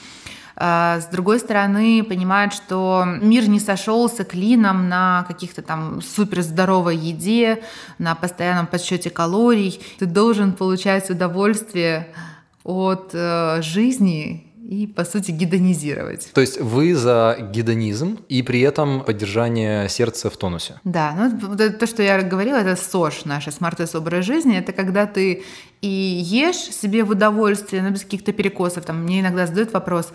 с 0.58 1.08
другой 1.12 1.38
стороны, 1.38 2.02
понимают, 2.02 2.54
что 2.54 3.04
мир 3.06 3.46
не 3.46 3.60
сошелся 3.60 4.24
клином 4.24 4.88
на 4.88 5.24
каких-то 5.28 5.60
там 5.60 6.00
супер 6.00 6.40
здоровой 6.40 6.96
еде, 6.96 7.62
на 7.98 8.14
постоянном 8.14 8.66
подсчете 8.66 9.10
калорий. 9.10 9.80
Ты 9.98 10.06
должен 10.06 10.52
получать 10.52 11.10
удовольствие 11.10 12.08
от 12.64 13.10
э, 13.12 13.60
жизни 13.60 14.45
и, 14.68 14.86
по 14.86 15.04
сути, 15.04 15.30
гидонизировать. 15.30 16.30
То 16.32 16.40
есть 16.40 16.60
вы 16.60 16.94
за 16.94 17.36
гидонизм 17.52 18.18
и 18.28 18.42
при 18.42 18.60
этом 18.60 19.04
поддержание 19.04 19.88
сердца 19.88 20.28
в 20.28 20.36
тонусе? 20.36 20.80
Да, 20.84 21.14
ну 21.38 21.56
то, 21.56 21.86
что 21.86 22.02
я 22.02 22.20
говорила, 22.22 22.56
это 22.56 22.76
СОЖ, 22.76 23.24
наша 23.24 23.50
смарт 23.50 23.76
образ 23.94 24.24
жизни, 24.24 24.56
это 24.58 24.72
когда 24.72 25.06
ты 25.06 25.44
и 25.82 25.88
ешь 25.88 26.56
себе 26.56 27.04
в 27.04 27.10
удовольствие, 27.10 27.82
но 27.82 27.90
без 27.90 28.02
каких-то 28.02 28.32
перекосов. 28.32 28.84
Там 28.84 29.02
мне 29.02 29.20
иногда 29.20 29.46
задают 29.46 29.72
вопрос, 29.72 30.12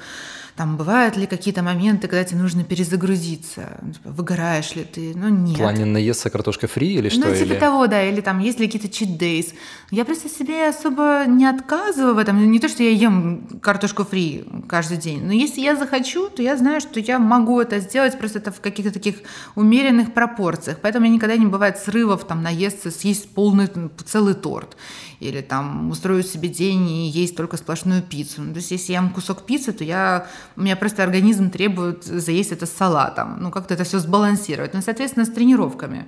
там 0.62 0.78
бывают 0.78 1.18
ли 1.18 1.26
какие-то 1.26 1.64
моменты, 1.64 2.08
когда 2.08 2.24
тебе 2.24 2.40
нужно 2.40 2.64
перезагрузиться? 2.64 3.80
Ну, 3.82 3.94
типа, 3.94 4.10
выгораешь 4.12 4.76
ли 4.76 4.84
ты? 4.84 5.14
Ну, 5.16 5.28
нет. 5.30 5.56
В 5.56 5.58
плане 5.58 5.86
наесться 5.86 6.30
картошка 6.30 6.68
фри 6.68 6.94
или 6.94 7.10
что? 7.10 7.20
Ну, 7.20 7.36
типа 7.36 7.54
или... 7.54 7.60
того, 7.60 7.88
да. 7.88 8.04
Или 8.04 8.22
там 8.22 8.38
есть 8.38 8.60
ли 8.60 8.68
какие-то 8.70 8.88
days. 8.88 9.56
Я 9.90 10.06
просто 10.06 10.30
себе 10.30 10.70
особо 10.70 11.24
не 11.26 11.48
отказываю 11.48 12.14
в 12.14 12.20
этом. 12.20 12.52
Не 12.52 12.60
то, 12.60 12.70
что 12.70 12.84
я 12.84 12.92
ем 12.92 13.60
картошку 13.60 14.04
фри 14.04 14.46
каждый 14.70 14.98
день. 14.98 15.26
Но 15.26 15.34
если 15.34 15.62
я 15.62 15.76
захочу, 15.76 16.30
то 16.30 16.44
я 16.44 16.56
знаю, 16.58 16.80
что 16.80 17.00
я 17.00 17.18
могу 17.18 17.60
это 17.60 17.80
сделать 17.80 18.20
просто 18.20 18.38
это 18.38 18.52
в 18.52 18.62
каких-то 18.62 18.94
таких 18.94 19.16
умеренных 19.56 20.14
пропорциях. 20.14 20.78
Поэтому 20.80 21.06
у 21.06 21.08
меня 21.08 21.16
никогда 21.16 21.38
не 21.38 21.48
бывает 21.48 21.80
срывов, 21.80 22.28
там, 22.28 22.44
наесться, 22.44 22.92
съесть 22.92 23.34
полный, 23.34 23.68
целый 24.06 24.36
торт 24.36 24.78
или 25.22 25.42
там 25.42 25.92
устрою 25.92 26.24
себе 26.24 26.50
день 26.50 26.90
и 26.90 27.08
есть 27.08 27.36
только 27.36 27.58
сплошную 27.58 28.02
пиццу. 28.02 28.42
Ну, 28.42 28.54
то 28.54 28.58
есть 28.58 28.72
если 28.72 28.94
я 28.94 29.00
ем 29.00 29.12
кусок 29.12 29.46
пиццы, 29.46 29.72
то 29.72 29.84
я, 29.84 30.28
у 30.56 30.62
меня 30.62 30.76
просто 30.76 31.04
организм 31.04 31.52
требует 31.52 32.04
заесть 32.04 32.52
это 32.52 32.66
с 32.66 32.72
салатом. 32.72 33.38
Ну, 33.40 33.52
как-то 33.52 33.76
это 33.76 33.84
все 33.84 34.00
сбалансировать. 34.00 34.74
Ну, 34.74 34.82
соответственно, 34.82 35.26
с 35.26 35.30
тренировками. 35.30 36.08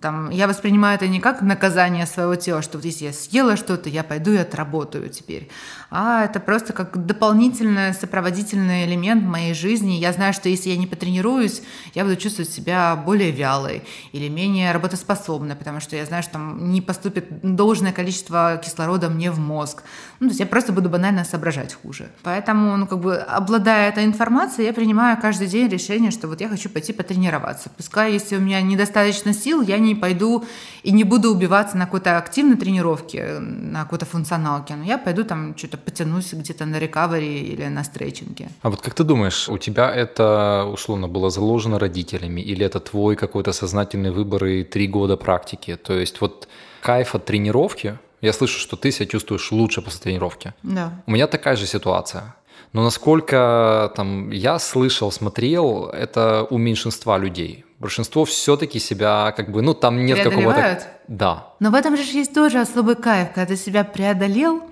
Там, 0.00 0.30
я 0.30 0.48
воспринимаю 0.48 0.96
это 0.96 1.08
не 1.08 1.20
как 1.20 1.42
наказание 1.42 2.06
своего 2.06 2.34
тела, 2.36 2.62
что 2.62 2.78
вот 2.78 2.84
если 2.84 3.06
я 3.06 3.12
съела 3.12 3.56
что-то, 3.56 3.88
я 3.88 4.02
пойду 4.02 4.32
и 4.32 4.36
отработаю 4.36 5.08
теперь. 5.08 5.50
А 5.90 6.24
это 6.24 6.40
просто 6.40 6.72
как 6.72 7.06
дополнительный 7.06 7.92
сопроводительный 7.92 8.86
элемент 8.86 9.24
моей 9.24 9.54
жизни. 9.54 9.92
Я 9.92 10.12
знаю, 10.12 10.32
что 10.32 10.48
если 10.48 10.70
я 10.70 10.76
не 10.76 10.86
потренируюсь, 10.86 11.62
я 11.94 12.04
буду 12.04 12.16
чувствовать 12.16 12.50
себя 12.50 12.96
более 12.96 13.30
вялой 13.30 13.82
или 14.12 14.28
менее 14.28 14.72
работоспособной, 14.72 15.56
потому 15.56 15.80
что 15.80 15.96
я 15.96 16.06
знаю, 16.06 16.22
что 16.22 16.32
там 16.32 16.70
не 16.70 16.80
поступит 16.80 17.26
должное 17.42 17.92
количество 17.92 18.60
кислорода 18.62 19.10
мне 19.10 19.30
в 19.30 19.38
мозг. 19.38 19.82
Ну, 20.20 20.28
то 20.28 20.30
есть 20.30 20.40
я 20.40 20.46
просто 20.46 20.72
буду 20.72 20.88
банально 20.88 21.24
соображать 21.24 21.74
хуже. 21.74 22.08
Поэтому, 22.22 22.76
ну, 22.76 22.86
как 22.86 23.00
бы, 23.00 23.16
обладая 23.16 23.88
этой 23.88 24.04
информацией, 24.04 24.68
я 24.68 24.72
принимаю 24.72 25.20
каждый 25.20 25.48
день 25.48 25.68
решение, 25.68 26.10
что 26.10 26.28
вот 26.28 26.40
я 26.40 26.48
хочу 26.48 26.70
пойти 26.70 26.92
потренироваться. 26.92 27.70
Пускай, 27.76 28.12
если 28.12 28.36
у 28.36 28.40
меня 28.40 28.62
недостаточно 28.62 29.34
сил, 29.34 29.62
я 29.62 29.78
не 29.82 29.94
пойду 29.94 30.44
и 30.82 30.92
не 30.92 31.04
буду 31.04 31.30
убиваться 31.30 31.76
на 31.76 31.84
какой-то 31.84 32.18
активной 32.18 32.56
тренировке, 32.56 33.38
на 33.40 33.82
какой-то 33.82 34.06
функционалке, 34.06 34.74
но 34.74 34.84
я 34.84 34.98
пойду 34.98 35.24
там 35.24 35.56
что-то 35.56 35.76
потянусь 35.76 36.32
где-то 36.32 36.66
на 36.66 36.78
рекавери 36.78 37.52
или 37.52 37.68
на 37.68 37.84
стретчинге. 37.84 38.48
А 38.62 38.70
вот 38.70 38.80
как 38.80 38.94
ты 38.94 39.04
думаешь, 39.04 39.48
у 39.48 39.58
тебя 39.58 39.94
это 39.94 40.68
условно 40.72 41.08
было 41.08 41.30
заложено 41.30 41.78
родителями 41.78 42.40
или 42.40 42.64
это 42.64 42.80
твой 42.80 43.16
какой-то 43.16 43.52
сознательный 43.52 44.10
выбор 44.10 44.44
и 44.44 44.64
три 44.64 44.88
года 44.88 45.16
практики? 45.16 45.76
То 45.76 45.94
есть 45.94 46.20
вот 46.20 46.48
кайф 46.82 47.14
от 47.14 47.24
тренировки, 47.24 47.98
я 48.20 48.32
слышу, 48.32 48.58
что 48.58 48.76
ты 48.76 48.92
себя 48.92 49.06
чувствуешь 49.06 49.52
лучше 49.52 49.82
после 49.82 50.00
тренировки. 50.00 50.52
Да. 50.62 51.02
У 51.06 51.10
меня 51.10 51.26
такая 51.26 51.56
же 51.56 51.66
ситуация. 51.66 52.34
Но 52.72 52.82
насколько 52.82 53.92
там 53.96 54.30
я 54.30 54.58
слышал, 54.58 55.12
смотрел, 55.12 55.86
это 55.86 56.46
у 56.50 56.58
меньшинства 56.58 57.18
людей 57.18 57.64
большинство 57.82 58.24
все-таки 58.24 58.78
себя 58.78 59.34
как 59.36 59.50
бы, 59.50 59.60
ну 59.60 59.74
там 59.74 60.06
нет 60.06 60.22
какого-то... 60.22 60.82
Да. 61.08 61.48
Но 61.60 61.70
в 61.70 61.74
этом 61.74 61.96
же 61.96 62.04
есть 62.04 62.32
тоже 62.32 62.60
особый 62.60 62.94
кайф, 62.94 63.32
когда 63.34 63.44
ты 63.44 63.56
себя 63.56 63.84
преодолел, 63.84 64.62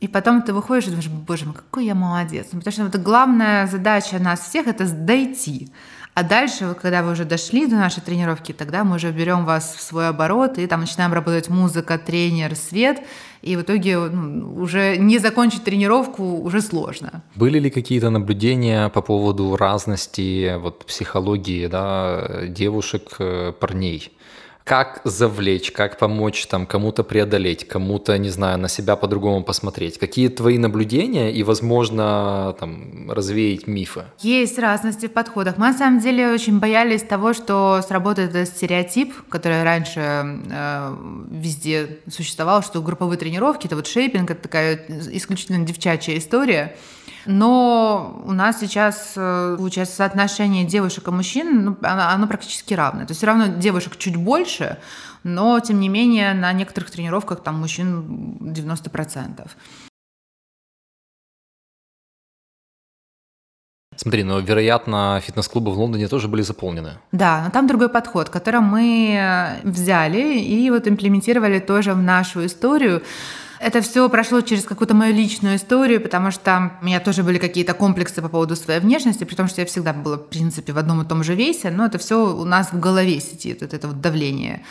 и 0.00 0.08
потом 0.08 0.42
ты 0.42 0.52
выходишь 0.52 0.86
и 0.86 0.90
думаешь, 0.90 1.08
боже 1.08 1.44
мой, 1.44 1.54
какой 1.54 1.84
я 1.84 1.94
молодец. 1.94 2.48
Ну, 2.52 2.58
потому 2.58 2.72
что 2.72 2.84
вот 2.84 2.96
главная 2.96 3.66
задача 3.66 4.18
нас 4.18 4.40
всех– 4.40 4.66
это 4.68 4.90
дойти. 4.90 5.70
А 6.16 6.22
дальше, 6.22 6.74
когда 6.80 7.02
вы 7.02 7.12
уже 7.12 7.26
дошли 7.26 7.66
до 7.66 7.76
нашей 7.76 8.00
тренировки, 8.00 8.52
тогда 8.52 8.84
мы 8.84 8.96
уже 8.96 9.12
берем 9.12 9.44
вас 9.44 9.74
в 9.76 9.82
свой 9.82 10.08
оборот, 10.08 10.56
и 10.56 10.66
там 10.66 10.80
начинаем 10.80 11.12
работать 11.12 11.50
музыка, 11.50 11.98
тренер, 11.98 12.56
свет, 12.56 13.02
и 13.42 13.54
в 13.54 13.60
итоге 13.60 13.98
ну, 13.98 14.54
уже 14.62 14.96
не 14.96 15.18
закончить 15.18 15.64
тренировку 15.64 16.22
уже 16.38 16.62
сложно. 16.62 17.22
Были 17.34 17.58
ли 17.58 17.68
какие-то 17.68 18.08
наблюдения 18.08 18.88
по 18.88 19.02
поводу 19.02 19.56
разности 19.56 20.56
вот, 20.56 20.86
психологии 20.86 21.66
да, 21.66 22.46
девушек, 22.48 23.16
э, 23.18 23.52
парней? 23.52 24.10
Как 24.66 25.00
завлечь, 25.04 25.70
как 25.70 25.96
помочь 25.96 26.44
там 26.48 26.66
кому-то 26.66 27.04
преодолеть, 27.04 27.68
кому-то, 27.68 28.18
не 28.18 28.30
знаю, 28.30 28.58
на 28.58 28.68
себя 28.68 28.96
по-другому 28.96 29.44
посмотреть? 29.44 29.96
Какие 29.96 30.26
твои 30.26 30.58
наблюдения 30.58 31.32
и, 31.32 31.44
возможно, 31.44 32.52
там, 32.58 33.08
развеять 33.08 33.68
мифы? 33.68 34.06
Есть 34.18 34.58
разности 34.58 35.06
в 35.06 35.12
подходах. 35.12 35.56
Мы, 35.56 35.68
на 35.68 35.72
самом 35.72 36.00
деле, 36.00 36.32
очень 36.32 36.58
боялись 36.58 37.02
того, 37.02 37.32
что 37.32 37.80
сработает 37.86 38.30
этот 38.30 38.48
стереотип, 38.48 39.14
который 39.28 39.62
раньше 39.62 40.00
э, 40.00 40.96
везде 41.30 42.00
существовал, 42.10 42.64
что 42.64 42.82
групповые 42.82 43.18
тренировки, 43.18 43.68
это 43.68 43.76
вот 43.76 43.86
шейпинг, 43.86 44.32
это 44.32 44.42
такая 44.42 44.84
исключительно 45.12 45.64
девчачья 45.64 46.18
история. 46.18 46.76
Но 47.26 48.22
у 48.24 48.32
нас 48.32 48.60
сейчас, 48.60 49.14
э, 49.16 49.56
получается, 49.58 49.96
соотношение 49.96 50.64
девушек 50.64 51.08
и 51.08 51.10
мужчин, 51.10 51.64
ну, 51.64 51.76
оно, 51.82 52.08
оно 52.08 52.26
практически 52.26 52.74
равное. 52.74 53.04
То 53.04 53.10
есть 53.10 53.18
все 53.18 53.26
равно 53.26 53.46
девушек 53.46 53.96
чуть 53.96 54.16
больше, 54.16 54.78
но, 55.24 55.58
тем 55.60 55.80
не 55.80 55.88
менее, 55.88 56.34
на 56.34 56.52
некоторых 56.52 56.90
тренировках 56.90 57.42
там 57.42 57.60
мужчин 57.60 58.38
90%. 58.40 59.48
Смотри, 63.96 64.24
но, 64.24 64.38
вероятно, 64.40 65.20
фитнес-клубы 65.24 65.72
в 65.72 65.78
Лондоне 65.78 66.06
тоже 66.06 66.28
были 66.28 66.42
заполнены. 66.42 66.98
Да, 67.12 67.42
но 67.44 67.50
там 67.50 67.66
другой 67.66 67.88
подход, 67.88 68.28
который 68.28 68.60
мы 68.60 69.60
взяли 69.64 70.38
и 70.38 70.70
вот 70.70 70.86
имплементировали 70.86 71.58
тоже 71.58 71.94
в 71.94 72.02
нашу 72.02 72.44
историю. 72.44 73.02
Это 73.58 73.80
все 73.80 74.08
прошло 74.08 74.40
через 74.40 74.64
какую-то 74.64 74.94
мою 74.94 75.14
личную 75.14 75.56
историю, 75.56 76.00
потому 76.00 76.30
что 76.30 76.72
у 76.80 76.84
меня 76.84 77.00
тоже 77.00 77.22
были 77.22 77.38
какие-то 77.38 77.74
комплексы 77.74 78.20
по 78.20 78.28
поводу 78.28 78.56
своей 78.56 78.80
внешности, 78.80 79.24
при 79.24 79.34
том, 79.34 79.48
что 79.48 79.60
я 79.60 79.66
всегда 79.66 79.92
была, 79.92 80.16
в 80.16 80.28
принципе, 80.28 80.72
в 80.72 80.78
одном 80.78 81.02
и 81.02 81.06
том 81.06 81.24
же 81.24 81.34
весе, 81.34 81.70
но 81.70 81.86
это 81.86 81.98
все 81.98 82.34
у 82.34 82.44
нас 82.44 82.72
в 82.72 82.80
голове 82.80 83.20
сидит, 83.20 83.62
вот 83.62 83.72
это 83.72 83.88
вот 83.88 84.00
давление. 84.00 84.62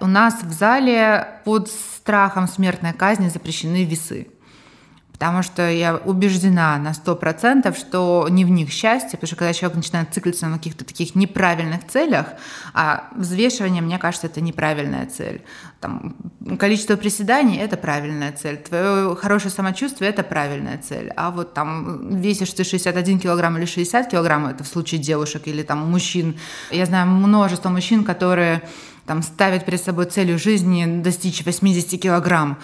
У 0.00 0.06
нас 0.06 0.42
в 0.42 0.52
зале 0.52 1.26
под 1.44 1.70
страхом 1.70 2.48
смертной 2.48 2.92
казни 2.92 3.28
запрещены 3.28 3.84
весы 3.84 4.28
потому 5.22 5.44
что 5.44 5.70
я 5.70 5.94
убеждена 5.94 6.76
на 6.78 6.90
100%, 6.90 7.78
что 7.78 8.26
не 8.28 8.44
в 8.44 8.50
них 8.50 8.72
счастье, 8.72 9.10
потому 9.10 9.28
что 9.28 9.36
когда 9.36 9.52
человек 9.52 9.76
начинает 9.76 10.12
циклиться 10.12 10.48
на 10.48 10.56
каких-то 10.56 10.84
таких 10.84 11.14
неправильных 11.14 11.86
целях, 11.86 12.26
а 12.74 13.04
взвешивание, 13.14 13.82
мне 13.82 13.98
кажется, 13.98 14.26
это 14.26 14.40
неправильная 14.40 15.06
цель. 15.06 15.42
Там, 15.78 16.16
количество 16.58 16.96
приседаний– 16.96 17.56
это 17.58 17.76
правильная 17.76 18.32
цель, 18.32 18.56
твое 18.56 19.14
хорошее 19.14 19.52
самочувствие– 19.52 20.10
это 20.12 20.24
правильная 20.24 20.78
цель, 20.78 21.12
а 21.16 21.30
вот 21.30 21.54
там 21.54 22.18
весишь 22.20 22.52
ты 22.52 22.64
61 22.64 23.20
килограмм 23.20 23.56
или 23.58 23.64
60 23.64 24.10
килограмм, 24.10 24.46
это 24.46 24.64
в 24.64 24.66
случае 24.66 25.00
девушек 25.00 25.42
или 25.46 25.62
там 25.62 25.88
мужчин. 25.88 26.36
Я 26.72 26.86
знаю 26.86 27.06
множество 27.06 27.68
мужчин, 27.68 28.02
которые 28.02 28.62
там 29.06 29.22
ставят 29.22 29.64
перед 29.64 29.82
собой 29.82 30.06
целью 30.06 30.38
жизни 30.38 31.02
достичь 31.02 31.44
80 31.44 32.00
килограмм. 32.00 32.58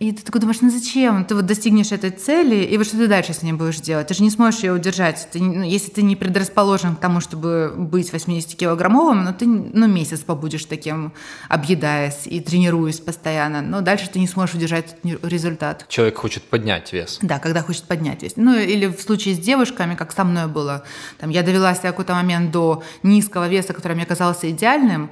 И 0.00 0.10
ты 0.10 0.22
такой 0.22 0.40
думаешь, 0.40 0.60
ну 0.60 0.70
зачем? 0.70 1.24
Ты 1.24 1.36
вот 1.36 1.46
достигнешь 1.46 1.92
этой 1.92 2.10
цели, 2.10 2.64
и 2.64 2.76
вот 2.76 2.86
что 2.86 2.96
ты 2.96 3.06
дальше 3.06 3.32
с 3.32 3.42
ней 3.42 3.52
будешь 3.52 3.76
делать? 3.76 4.08
Ты 4.08 4.14
же 4.14 4.24
не 4.24 4.30
сможешь 4.30 4.60
ее 4.60 4.72
удержать. 4.72 5.28
Ты, 5.30 5.40
ну, 5.40 5.62
если 5.62 5.90
ты 5.90 6.02
не 6.02 6.16
предрасположен 6.16 6.96
к 6.96 7.00
тому, 7.00 7.20
чтобы 7.20 7.72
быть 7.76 8.12
80-килограммовым, 8.12 9.14
но 9.14 9.30
ну, 9.30 9.34
ты 9.34 9.46
ну, 9.46 9.86
месяц 9.86 10.20
побудешь 10.20 10.64
таким, 10.64 11.12
объедаясь 11.48 12.26
и 12.26 12.40
тренируясь 12.40 12.98
постоянно, 12.98 13.62
но 13.62 13.82
дальше 13.82 14.10
ты 14.12 14.18
не 14.18 14.26
сможешь 14.26 14.56
удержать 14.56 14.96
результат. 15.04 15.86
Человек 15.88 16.18
хочет 16.18 16.42
поднять 16.42 16.92
вес. 16.92 17.18
Да, 17.22 17.38
когда 17.38 17.62
хочет 17.62 17.84
поднять 17.84 18.24
вес. 18.24 18.32
Ну 18.34 18.58
или 18.58 18.86
в 18.86 19.00
случае 19.00 19.36
с 19.36 19.38
девушками, 19.38 19.94
как 19.94 20.10
со 20.10 20.24
мной 20.24 20.48
было. 20.48 20.82
Там, 21.18 21.30
я 21.30 21.42
довела 21.42 21.72
себя 21.74 21.90
какой-то 21.90 22.14
момент 22.14 22.50
до 22.50 22.82
низкого 23.04 23.48
веса, 23.48 23.72
который 23.72 23.94
мне 23.94 24.06
казался 24.06 24.50
идеальным, 24.50 25.10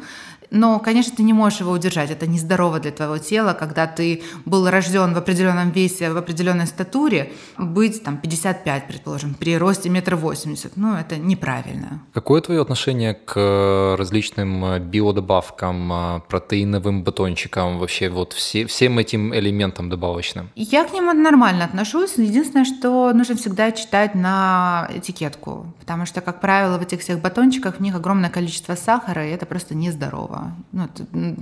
но, 0.53 0.79
конечно, 0.79 1.17
ты 1.17 1.23
не 1.23 1.33
можешь 1.33 1.61
его 1.61 1.73
удержать. 1.73 2.11
Это 2.11 2.27
нездорово 2.27 2.79
для 2.79 2.93
твоего 2.93 3.19
тела, 3.19 3.55
когда 3.55 3.87
ты 3.87 4.23
был 4.45 4.69
рожден 4.69 5.15
в 5.15 5.19
определенном 5.19 5.71
весе, 5.71 6.13
в 6.13 6.17
определенной 6.17 6.67
статуре, 6.67 7.33
быть 7.59 8.05
там 8.05 8.19
55, 8.19 8.87
предположим, 8.87 9.35
при 9.35 9.57
росте 9.57 9.89
метр 9.89 10.15
восемьдесят. 10.15 10.77
Ну, 10.77 10.95
это 10.95 11.17
неправильно. 11.17 12.03
Какое 12.13 12.41
твое 12.41 12.61
отношение 12.61 13.15
к 13.15 13.97
различным 13.99 14.79
биодобавкам, 14.81 16.23
протеиновым 16.29 17.03
батончикам, 17.03 17.79
вообще 17.79 18.11
вот 18.11 18.33
все, 18.35 18.67
всем 18.67 18.99
этим 18.99 19.35
элементам 19.35 19.89
добавочным? 19.89 20.51
Я 20.55 20.85
к 20.85 20.93
ним 20.93 21.07
нормально 21.23 21.65
отношусь. 21.65 22.15
Единственное, 22.17 22.65
что 22.65 23.13
нужно 23.15 23.37
всегда 23.37 23.73
читать 23.73 24.15
на 24.15 24.89
этикетку, 24.95 25.67
потому 25.81 26.05
что, 26.05 26.21
как 26.21 26.41
правило, 26.41 26.77
в 26.79 26.83
этих 26.83 27.01
всех 27.01 27.21
батончиках 27.21 27.77
в 27.77 27.81
них 27.81 27.95
огромное 27.95 28.31
количество 28.31 28.75
сахара, 28.75 29.27
и 29.27 29.31
это 29.31 29.47
просто 29.47 29.75
нездорово. 29.75 30.42
Ну, 30.73 30.89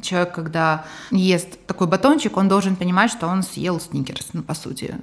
человек, 0.02 0.34
когда 0.34 0.84
ест 1.10 1.58
такой 1.66 1.86
батончик, 1.86 2.36
он 2.36 2.48
должен 2.48 2.76
понимать, 2.76 3.10
что 3.10 3.26
он 3.26 3.42
съел 3.42 3.80
сникерс, 3.80 4.30
ну, 4.32 4.42
по 4.42 4.54
сути 4.54 4.94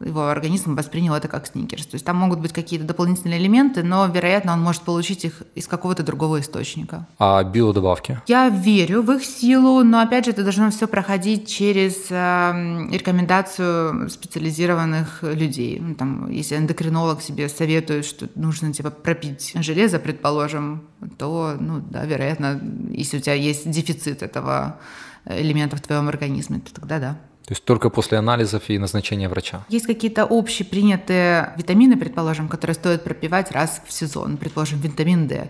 его 0.00 0.28
организм 0.28 0.74
воспринял 0.76 1.14
это 1.14 1.28
как 1.28 1.46
сникерс. 1.46 1.86
То 1.86 1.94
есть 1.94 2.04
там 2.04 2.16
могут 2.16 2.40
быть 2.40 2.52
какие-то 2.52 2.86
дополнительные 2.86 3.40
элементы, 3.40 3.82
но, 3.82 4.06
вероятно, 4.06 4.52
он 4.52 4.60
может 4.60 4.82
получить 4.82 5.24
их 5.24 5.42
из 5.54 5.66
какого-то 5.66 6.02
другого 6.02 6.40
источника. 6.40 7.06
А 7.18 7.42
биодобавки? 7.42 8.20
Я 8.26 8.48
верю 8.48 9.02
в 9.02 9.10
их 9.12 9.24
силу, 9.24 9.82
но, 9.82 10.00
опять 10.00 10.26
же, 10.26 10.30
это 10.30 10.42
должно 10.42 10.70
все 10.70 10.86
проходить 10.86 11.48
через 11.48 12.06
э, 12.10 12.88
рекомендацию 12.92 14.08
специализированных 14.08 15.22
людей. 15.22 15.78
Ну, 15.80 15.94
там, 15.94 16.30
если 16.30 16.56
эндокринолог 16.56 17.22
себе 17.22 17.48
советует, 17.48 18.04
что 18.04 18.28
нужно 18.34 18.72
типа 18.72 18.90
пропить 18.90 19.52
железо, 19.56 19.98
предположим, 19.98 20.84
то, 21.18 21.56
ну 21.58 21.80
да, 21.80 22.04
вероятно, 22.04 22.60
если 22.90 23.18
у 23.18 23.20
тебя 23.20 23.34
есть 23.34 23.68
дефицит 23.70 24.22
этого 24.22 24.78
элемента 25.24 25.76
в 25.76 25.80
твоем 25.80 26.08
организме, 26.08 26.60
то 26.60 26.72
тогда 26.72 26.98
да. 26.98 27.18
То 27.48 27.52
есть 27.52 27.64
только 27.64 27.88
после 27.88 28.18
анализов 28.18 28.68
и 28.68 28.78
назначения 28.78 29.26
врача. 29.26 29.64
Есть 29.70 29.86
какие-то 29.86 30.26
общепринятые 30.28 31.54
витамины, 31.56 31.96
предположим, 31.96 32.46
которые 32.46 32.74
стоит 32.74 33.04
пропивать 33.04 33.52
раз 33.52 33.80
в 33.86 33.92
сезон, 33.92 34.36
предположим, 34.36 34.80
витамин 34.80 35.26
D. 35.26 35.48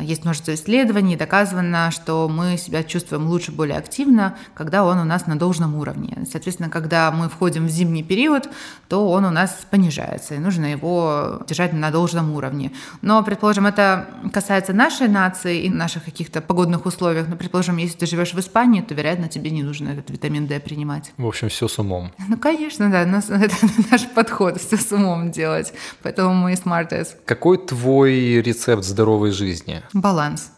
Есть 0.00 0.24
множество 0.24 0.52
исследований, 0.54 1.16
доказано, 1.16 1.90
что 1.92 2.28
мы 2.28 2.56
себя 2.56 2.82
чувствуем 2.82 3.28
лучше, 3.28 3.52
более 3.52 3.78
активно, 3.78 4.36
когда 4.54 4.84
он 4.84 4.98
у 4.98 5.04
нас 5.04 5.26
на 5.26 5.38
должном 5.38 5.76
уровне. 5.76 6.18
Соответственно, 6.30 6.68
когда 6.68 7.10
мы 7.12 7.28
входим 7.28 7.66
в 7.66 7.70
зимний 7.70 8.02
период, 8.02 8.48
то 8.88 9.08
он 9.08 9.24
у 9.24 9.30
нас 9.30 9.66
понижается, 9.70 10.34
и 10.34 10.38
нужно 10.38 10.66
его 10.66 11.40
держать 11.46 11.72
на 11.72 11.90
должном 11.90 12.34
уровне. 12.34 12.72
Но, 13.00 13.22
предположим, 13.22 13.66
это 13.66 14.08
касается 14.32 14.72
нашей 14.72 15.08
нации 15.08 15.62
и 15.62 15.70
наших 15.70 16.04
каких-то 16.04 16.40
погодных 16.40 16.84
условиях. 16.84 17.28
Но, 17.28 17.36
предположим, 17.36 17.76
если 17.76 17.96
ты 17.96 18.06
живешь 18.06 18.34
в 18.34 18.40
Испании, 18.40 18.80
то, 18.80 18.94
вероятно, 18.94 19.28
тебе 19.28 19.50
не 19.50 19.62
нужно 19.62 19.90
этот 19.90 20.10
витамин 20.10 20.46
D 20.46 20.58
принимать. 20.58 21.12
В 21.16 21.26
общем, 21.26 21.48
все 21.48 21.68
с 21.68 21.78
умом. 21.78 22.12
Ну, 22.28 22.36
конечно, 22.36 22.90
да. 22.90 23.02
Это 23.28 23.54
наш 23.90 24.08
подход, 24.08 24.60
все 24.60 24.76
с 24.76 24.90
умом 24.92 25.30
делать. 25.30 25.72
Поэтому 26.02 26.34
мы 26.34 26.52
smartest. 26.54 27.16
Какой 27.24 27.58
твой 27.58 28.42
рецепт 28.42 28.84
здоровой 28.84 29.30
жизни? 29.30 29.75
Жизни? 29.76 30.00
Баланс. 30.00 30.52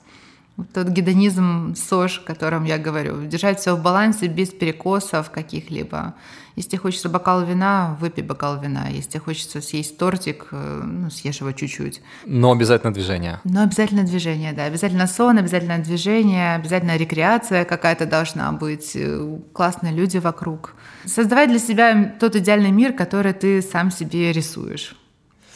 Вот 0.59 0.72
тот 0.72 0.88
гедонизм 0.88 1.76
СОЖ, 1.76 2.22
о 2.24 2.26
котором 2.26 2.64
я 2.64 2.78
говорю. 2.78 3.24
Держать 3.26 3.61
все 3.61 3.76
в 3.76 3.83
балансе 3.83 4.26
без 4.26 4.48
перекосов 4.48 5.31
каких-либо. 5.31 6.14
Если 6.57 6.76
хочется 6.76 7.09
бокал 7.09 7.44
вина, 7.44 7.96
выпей 8.00 8.24
бокал 8.24 8.61
вина. 8.61 8.88
Если 8.88 9.18
хочется 9.18 9.61
съесть 9.61 9.96
тортик, 9.98 10.48
э, 10.50 10.83
ну, 10.85 11.11
съешь 11.11 11.40
его 11.40 11.52
чуть-чуть. 11.52 12.02
Но 12.26 12.50
обязательно 12.50 12.92
движение. 12.92 13.38
Но 13.44 13.62
обязательно 13.62 14.02
движение, 14.02 14.52
да. 14.52 14.64
Обязательно 14.64 15.07
сон, 15.07 15.38
обязательно 15.38 15.78
движение, 15.78 16.57
обязательно 16.57 16.96
рекреация 16.96 17.64
какая-то 17.64 18.07
должна 18.07 18.50
быть. 18.50 18.96
Э, 18.96 19.38
классные 19.52 19.92
люди 19.92 20.18
вокруг. 20.18 20.74
Создавай 21.04 21.46
для 21.46 21.61
себя 21.61 22.16
тот 22.18 22.35
идеальный 22.35 22.72
мир, 22.72 22.94
который 22.94 23.33
ты 23.33 23.62
сам 23.62 23.92
себе 23.92 24.33
рисуешь 24.33 24.96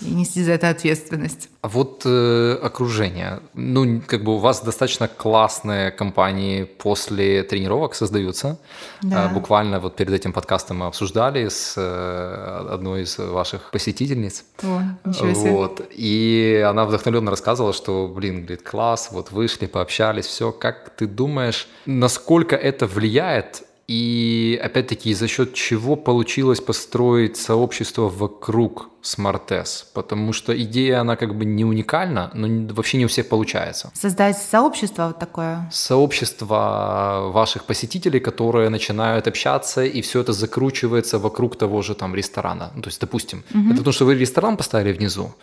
и 0.07 0.11
нести 0.11 0.43
за 0.43 0.53
это 0.53 0.69
ответственность. 0.69 1.49
А 1.63 1.69
вот 1.69 2.03
э, 2.05 2.59
окружение. 2.63 3.41
Ну, 3.55 4.03
как 4.07 4.25
бы 4.25 4.35
у 4.35 4.39
вас 4.39 4.63
достаточно 4.63 5.09
классные 5.09 5.91
компании 5.91 6.65
после 6.65 7.43
тренировок 7.43 7.95
создаются. 7.95 8.59
Да. 9.03 9.31
Э, 9.31 9.35
буквально 9.35 9.81
вот 9.81 9.97
перед 9.97 10.13
этим 10.13 10.33
подкастом 10.33 10.79
мы 10.79 10.87
обсуждали 10.87 11.49
с 11.49 11.75
э, 11.77 12.67
одной 12.71 13.03
из 13.03 13.19
ваших 13.19 13.71
посетительниц. 13.71 14.45
О, 14.63 14.83
ничего 15.05 15.35
себе. 15.35 15.51
Вот. 15.53 15.83
И 15.91 16.65
она 16.69 16.85
вдохновленно 16.85 17.31
рассказывала, 17.31 17.73
что, 17.73 18.09
блин, 18.09 18.43
говорит, 18.43 18.63
класс, 18.63 19.11
вот 19.13 19.31
вышли, 19.31 19.67
пообщались, 19.67 20.27
все. 20.27 20.53
Как 20.53 20.91
ты 20.97 21.07
думаешь, 21.07 21.69
насколько 21.87 22.57
это 22.57 22.87
влияет 22.87 23.63
И 23.89 24.61
опять-таки, 24.63 25.15
за 25.15 25.29
счет 25.29 25.55
чего 25.55 25.97
получилось 25.97 26.61
построить 26.61 27.37
сообщество 27.37 28.09
вокруг 28.09 28.91
Smartess? 29.03 29.85
Потому 29.93 30.33
что 30.33 30.53
идея, 30.63 31.01
она 31.01 31.17
как 31.17 31.37
бы 31.37 31.45
не 31.45 31.65
уникальна, 31.65 32.31
но 32.35 32.75
вообще 32.75 32.99
не 32.99 33.05
у 33.05 33.09
всех 33.09 33.29
получается. 33.29 33.91
Создать 33.95 34.39
сообщество 34.39 35.09
вот 35.09 35.19
такое? 35.19 35.69
Сообщество 35.73 37.31
ваших 37.33 37.65
посетителей, 37.65 38.21
которые 38.21 38.69
начинают 38.69 39.27
общаться, 39.27 39.85
и 39.85 40.01
все 40.01 40.21
это 40.21 40.33
закручивается 40.33 41.19
вокруг 41.19 41.57
того 41.57 41.83
же 41.83 41.95
там 41.95 42.15
ресторана. 42.15 42.71
Ну, 42.77 42.83
то 42.83 42.89
есть, 42.89 43.01
допустим, 43.01 43.45
угу. 43.51 43.67
это 43.67 43.77
потому 43.79 43.93
что 43.93 44.05
вы 44.05 44.15
ресторан 44.15 44.57
поставили 44.57 44.93
внизу, 44.93 45.35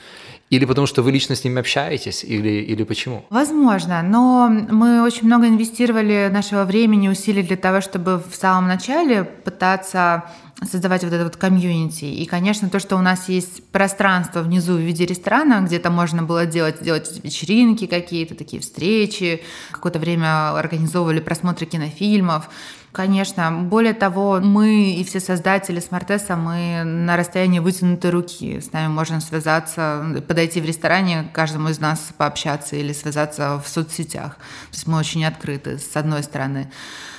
или 0.50 0.66
потому 0.66 0.88
что 0.88 1.02
вы 1.04 1.12
лично 1.12 1.36
с 1.36 1.44
ними 1.44 1.60
общаетесь, 1.60 2.24
или, 2.24 2.50
или 2.50 2.84
почему? 2.84 3.26
Возможно, 3.30 4.02
но 4.02 4.50
мы 4.50 5.04
очень 5.04 5.26
много 5.28 5.48
инвестировали 5.48 6.30
нашего 6.32 6.64
времени, 6.64 7.08
усилий 7.08 7.44
для 7.44 7.58
того, 7.58 7.82
чтобы 7.82 8.18
в 8.18 8.36
самом 8.36 8.68
начале 8.68 9.24
пытаться 9.24 10.24
создавать 10.64 11.04
вот 11.04 11.14
это 11.14 11.24
вот 11.24 11.38
комьюнити. 11.38 12.06
И, 12.06 12.26
конечно, 12.26 12.70
то, 12.70 12.80
что 12.80 12.98
у 12.98 13.02
нас 13.02 13.30
есть 13.30 13.64
пространство 13.72 14.42
внизу 14.42 14.74
в 14.74 14.80
виде 14.80 15.06
ресторана, 15.06 15.62
где 15.62 15.80
то 15.80 15.90
можно 15.90 16.24
было 16.24 16.46
делать, 16.46 16.82
делать 16.82 17.22
вечеринки 17.24 17.86
какие-то, 17.88 18.36
такие 18.36 18.62
встречи, 18.62 19.42
какое-то 19.72 20.00
время 20.00 20.58
организовывали 20.58 21.22
просмотры 21.22 21.66
кинофильмов, 21.66 22.50
Конечно. 22.92 23.52
Более 23.52 23.94
того, 23.94 24.40
мы 24.40 24.94
и 24.94 25.04
все 25.04 25.20
создатели 25.20 25.80
смартеса, 25.80 26.36
мы 26.36 26.84
на 26.84 27.18
расстоянии 27.18 27.60
вытянутой 27.60 28.10
руки. 28.10 28.60
С 28.60 28.72
нами 28.72 28.88
можно 28.88 29.22
связаться, 29.22 30.24
подойти 30.28 30.60
в 30.60 30.66
ресторане, 30.66 31.30
каждому 31.32 31.70
из 31.70 31.80
нас 31.80 32.10
пообщаться 32.18 32.76
или 32.76 32.92
связаться 32.92 33.62
в 33.64 33.68
соцсетях. 33.68 34.38
То 34.38 34.74
есть 34.74 34.88
мы 34.88 34.98
очень 34.98 35.24
открыты, 35.24 35.78
с 35.78 35.96
одной 35.96 36.24
стороны. 36.24 36.72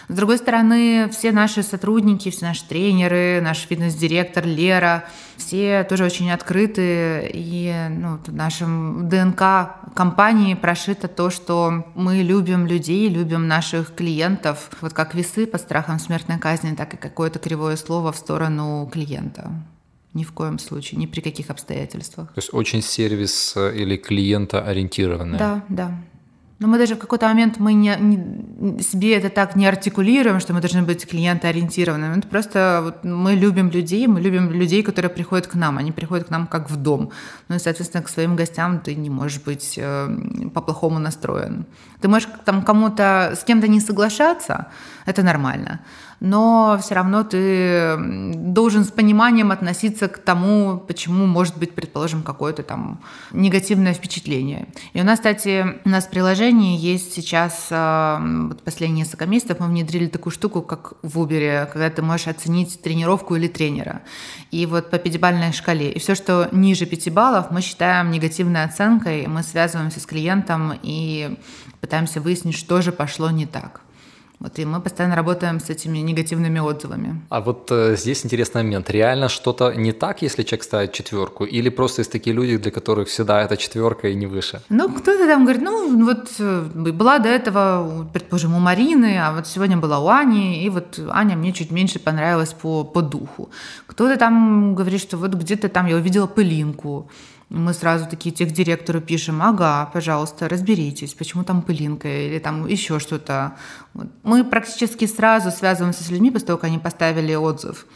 С 0.08 0.14
другой 0.14 0.38
стороны, 0.38 1.08
все 1.12 1.30
наши 1.30 1.62
сотрудники, 1.62 2.32
все 2.32 2.46
наши 2.46 2.66
тренеры, 2.66 3.40
наш 3.40 3.58
фитнес-директор 3.58 4.44
Лера, 4.44 5.04
все 5.40 5.84
тоже 5.84 6.04
очень 6.04 6.30
открыты. 6.30 7.28
И 7.32 7.74
ну, 7.90 8.18
в 8.24 8.32
нашем 8.32 9.08
ДНК 9.08 9.70
компании 9.94 10.54
прошито 10.54 11.08
то, 11.08 11.30
что 11.30 11.90
мы 11.94 12.22
любим 12.22 12.66
людей, 12.66 13.08
любим 13.08 13.48
наших 13.48 13.94
клиентов. 13.94 14.70
Вот 14.80 14.92
как 14.92 15.14
весы 15.14 15.46
по 15.46 15.58
страхам 15.58 15.98
смертной 15.98 16.38
казни, 16.38 16.74
так 16.76 16.94
и 16.94 16.96
какое-то 16.96 17.38
кривое 17.38 17.76
слово 17.76 18.12
в 18.12 18.16
сторону 18.16 18.88
клиента. 18.92 19.50
Ни 20.12 20.24
в 20.24 20.32
коем 20.32 20.58
случае, 20.58 21.00
ни 21.00 21.06
при 21.06 21.20
каких 21.20 21.50
обстоятельствах. 21.50 22.28
То 22.28 22.38
есть 22.38 22.52
очень 22.52 22.82
сервис 22.82 23.54
э, 23.56 23.76
или 23.76 23.96
клиента 23.96 24.60
ориентированный. 24.62 25.38
Да, 25.38 25.62
да. 25.68 25.94
Но 26.60 26.68
мы 26.68 26.78
даже 26.78 26.94
в 26.94 26.98
какой-то 26.98 27.26
момент 27.26 27.58
мы 27.58 27.72
не, 27.72 27.96
не, 27.98 28.82
себе 28.82 29.16
это 29.16 29.30
так 29.30 29.56
не 29.56 29.66
артикулируем, 29.66 30.40
что 30.40 30.52
мы 30.52 30.60
должны 30.60 30.82
быть 30.82 31.06
клиентоориентированными. 31.06 32.18
Это 32.18 32.28
просто 32.28 32.80
вот 32.84 33.04
мы 33.04 33.34
любим 33.34 33.70
людей, 33.70 34.06
мы 34.06 34.20
любим 34.20 34.50
людей, 34.52 34.82
которые 34.82 35.10
приходят 35.10 35.46
к 35.46 35.54
нам. 35.54 35.78
Они 35.78 35.90
приходят 35.90 36.28
к 36.28 36.30
нам 36.30 36.46
как 36.46 36.70
в 36.70 36.76
дом. 36.76 37.10
Ну 37.48 37.56
и, 37.56 37.58
соответственно, 37.58 38.04
к 38.04 38.10
своим 38.10 38.36
гостям 38.36 38.78
ты 38.80 38.94
не 38.94 39.08
можешь 39.08 39.40
быть 39.40 39.78
э, 39.78 40.08
по-плохому 40.52 40.98
настроен. 40.98 41.64
Ты 42.02 42.08
можешь 42.08 42.28
там 42.44 42.62
кому-то, 42.62 43.32
с 43.34 43.44
кем-то 43.44 43.66
не 43.66 43.80
соглашаться, 43.80 44.66
это 45.06 45.22
нормально 45.22 45.80
но 46.20 46.78
все 46.82 46.94
равно 46.94 47.24
ты 47.24 47.96
должен 47.98 48.84
с 48.84 48.90
пониманием 48.90 49.50
относиться 49.50 50.06
к 50.08 50.18
тому, 50.18 50.78
почему 50.78 51.26
может 51.26 51.56
быть, 51.56 51.72
предположим, 51.72 52.22
какое-то 52.22 52.62
там 52.62 53.00
негативное 53.32 53.94
впечатление. 53.94 54.68
И 54.92 55.00
у 55.00 55.04
нас, 55.04 55.18
кстати, 55.18 55.80
у 55.84 55.88
нас 55.88 56.04
в 56.04 56.10
приложении 56.10 56.78
есть 56.78 57.14
сейчас, 57.14 57.68
а, 57.70 58.20
вот 58.48 58.62
последние 58.62 59.04
несколько 59.04 59.26
месяцев 59.26 59.60
мы 59.60 59.68
внедрили 59.68 60.06
такую 60.06 60.32
штуку, 60.32 60.60
как 60.60 60.92
в 61.02 61.18
Uber, 61.18 61.66
когда 61.72 61.88
ты 61.88 62.02
можешь 62.02 62.28
оценить 62.28 62.80
тренировку 62.82 63.36
или 63.36 63.48
тренера. 63.48 64.02
И 64.50 64.66
вот 64.66 64.90
по 64.90 64.98
пятибалльной 64.98 65.52
шкале. 65.52 65.90
И 65.90 65.98
все, 65.98 66.14
что 66.14 66.48
ниже 66.52 66.84
пяти 66.84 67.10
баллов, 67.10 67.50
мы 67.50 67.62
считаем 67.62 68.10
негативной 68.10 68.64
оценкой, 68.64 69.26
мы 69.26 69.42
связываемся 69.42 70.00
с 70.00 70.06
клиентом 70.06 70.78
и 70.82 71.38
пытаемся 71.80 72.20
выяснить, 72.20 72.56
что 72.56 72.82
же 72.82 72.92
пошло 72.92 73.30
не 73.30 73.46
так. 73.46 73.80
Вот, 74.40 74.58
и 74.58 74.64
мы 74.64 74.80
постоянно 74.80 75.16
работаем 75.16 75.60
с 75.60 75.68
этими 75.68 75.98
негативными 75.98 76.60
отзывами. 76.60 77.20
А 77.28 77.42
вот 77.42 77.70
э, 77.70 77.94
здесь 77.96 78.24
интересный 78.24 78.62
момент. 78.62 78.88
Реально 78.90 79.28
что-то 79.28 79.74
не 79.74 79.92
так, 79.92 80.22
если 80.22 80.44
человек 80.44 80.64
ставит 80.64 80.92
четверку? 80.92 81.44
Или 81.44 81.68
просто 81.68 82.00
есть 82.00 82.12
такие 82.12 82.34
люди, 82.34 82.56
для 82.56 82.70
которых 82.70 83.08
всегда 83.08 83.42
это 83.42 83.58
четверка 83.58 84.08
и 84.08 84.14
не 84.14 84.26
выше? 84.26 84.62
Ну, 84.70 84.88
кто-то 84.88 85.26
там 85.26 85.44
говорит, 85.44 85.62
ну, 85.62 86.06
вот 86.06 86.30
э, 86.38 86.62
была 86.92 87.18
до 87.18 87.28
этого, 87.28 88.08
предположим, 88.14 88.54
у 88.54 88.60
Марины, 88.60 89.18
а 89.18 89.32
вот 89.32 89.46
сегодня 89.46 89.76
была 89.76 89.98
у 89.98 90.08
Ани, 90.08 90.64
и 90.64 90.70
вот 90.70 90.98
Аня 91.10 91.36
мне 91.36 91.52
чуть 91.52 91.70
меньше 91.70 91.98
понравилась 91.98 92.54
по, 92.54 92.84
по 92.84 93.02
духу. 93.02 93.50
Кто-то 93.86 94.16
там 94.16 94.74
говорит, 94.74 95.02
что 95.02 95.18
вот 95.18 95.34
где-то 95.34 95.68
там 95.68 95.86
я 95.86 95.96
увидела 95.96 96.26
пылинку. 96.26 97.10
Мы 97.50 97.74
сразу 97.74 98.06
такие 98.06 98.32
техдиректору 98.32 99.00
пишем, 99.00 99.42
ага, 99.42 99.90
пожалуйста, 99.92 100.48
разберитесь, 100.48 101.14
почему 101.14 101.42
там 101.42 101.62
пылинка 101.62 102.08
или 102.08 102.38
там 102.38 102.64
еще 102.66 103.00
что-то. 103.00 103.56
Вот. 103.92 104.06
Мы 104.22 104.44
практически 104.44 105.04
сразу 105.06 105.50
связываемся 105.50 106.04
с 106.04 106.10
людьми 106.10 106.30
после 106.30 106.46
того, 106.46 106.58
как 106.58 106.68
они 106.68 106.78
поставили 106.78 107.34
отзыв. 107.34 107.86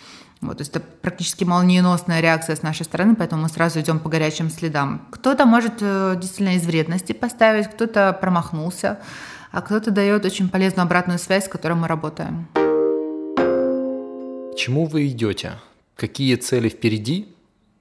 Вот, 0.40 0.58
то 0.58 0.62
есть 0.62 0.72
это 0.74 0.84
практически 1.02 1.44
молниеносная 1.44 2.20
реакция 2.20 2.56
с 2.56 2.62
нашей 2.62 2.84
стороны, 2.84 3.14
поэтому 3.14 3.42
мы 3.42 3.48
сразу 3.48 3.80
идем 3.80 4.00
по 4.00 4.08
горячим 4.08 4.50
следам. 4.50 5.06
Кто-то 5.12 5.46
может 5.46 5.74
э, 5.80 6.16
действительно 6.20 6.56
из 6.56 6.66
вредности 6.66 7.12
поставить, 7.12 7.68
кто-то 7.68 8.12
промахнулся, 8.20 8.98
а 9.52 9.62
кто-то 9.62 9.92
дает 9.92 10.24
очень 10.24 10.48
полезную 10.48 10.84
обратную 10.84 11.20
связь, 11.20 11.44
с 11.44 11.48
которой 11.48 11.74
мы 11.74 11.86
работаем. 11.86 12.48
К 14.52 14.56
чему 14.56 14.86
вы 14.86 15.06
идете? 15.06 15.52
Какие 15.94 16.34
цели 16.34 16.68
впереди? 16.68 17.33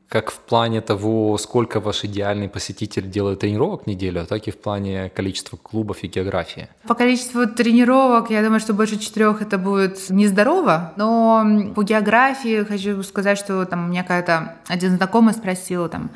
Как 0.10 0.32
в 0.32 0.40
плане 0.40 0.82
того, 0.82 1.38
сколько 1.38 1.80
ваш 1.80 2.04
идеальный 2.04 2.48
посетитель 2.48 3.10
делает 3.10 3.40
тренировок 3.40 3.84
в 3.84 3.88
неделю, 3.88 4.26
так 4.26 4.48
и 4.48 4.52
в 4.52 4.58
плане 4.58 5.10
количества 5.10 5.58
клубов 5.58 6.04
и 6.04 6.08
географии? 6.08 6.68
По 6.88 6.94
количеству 6.94 7.48
тренировок, 7.48 8.30
я 8.30 8.44
думаю, 8.44 8.60
что 8.60 8.74
больше 8.74 9.00
четырех 9.00 9.42
это 9.42 9.58
будет 9.58 10.10
нездорово, 10.10 10.94
но 10.98 11.74
по 11.76 11.84
географии 11.84 12.64
хочу 12.64 13.02
сказать, 13.04 13.38
что 13.38 13.66
там 13.66 13.86
у 13.86 13.88
меня 13.88 14.04
какая-то 14.04 14.56
один 14.68 14.98
знакомый 14.98 15.34
спросил 15.34 15.90
там, 15.90 16.12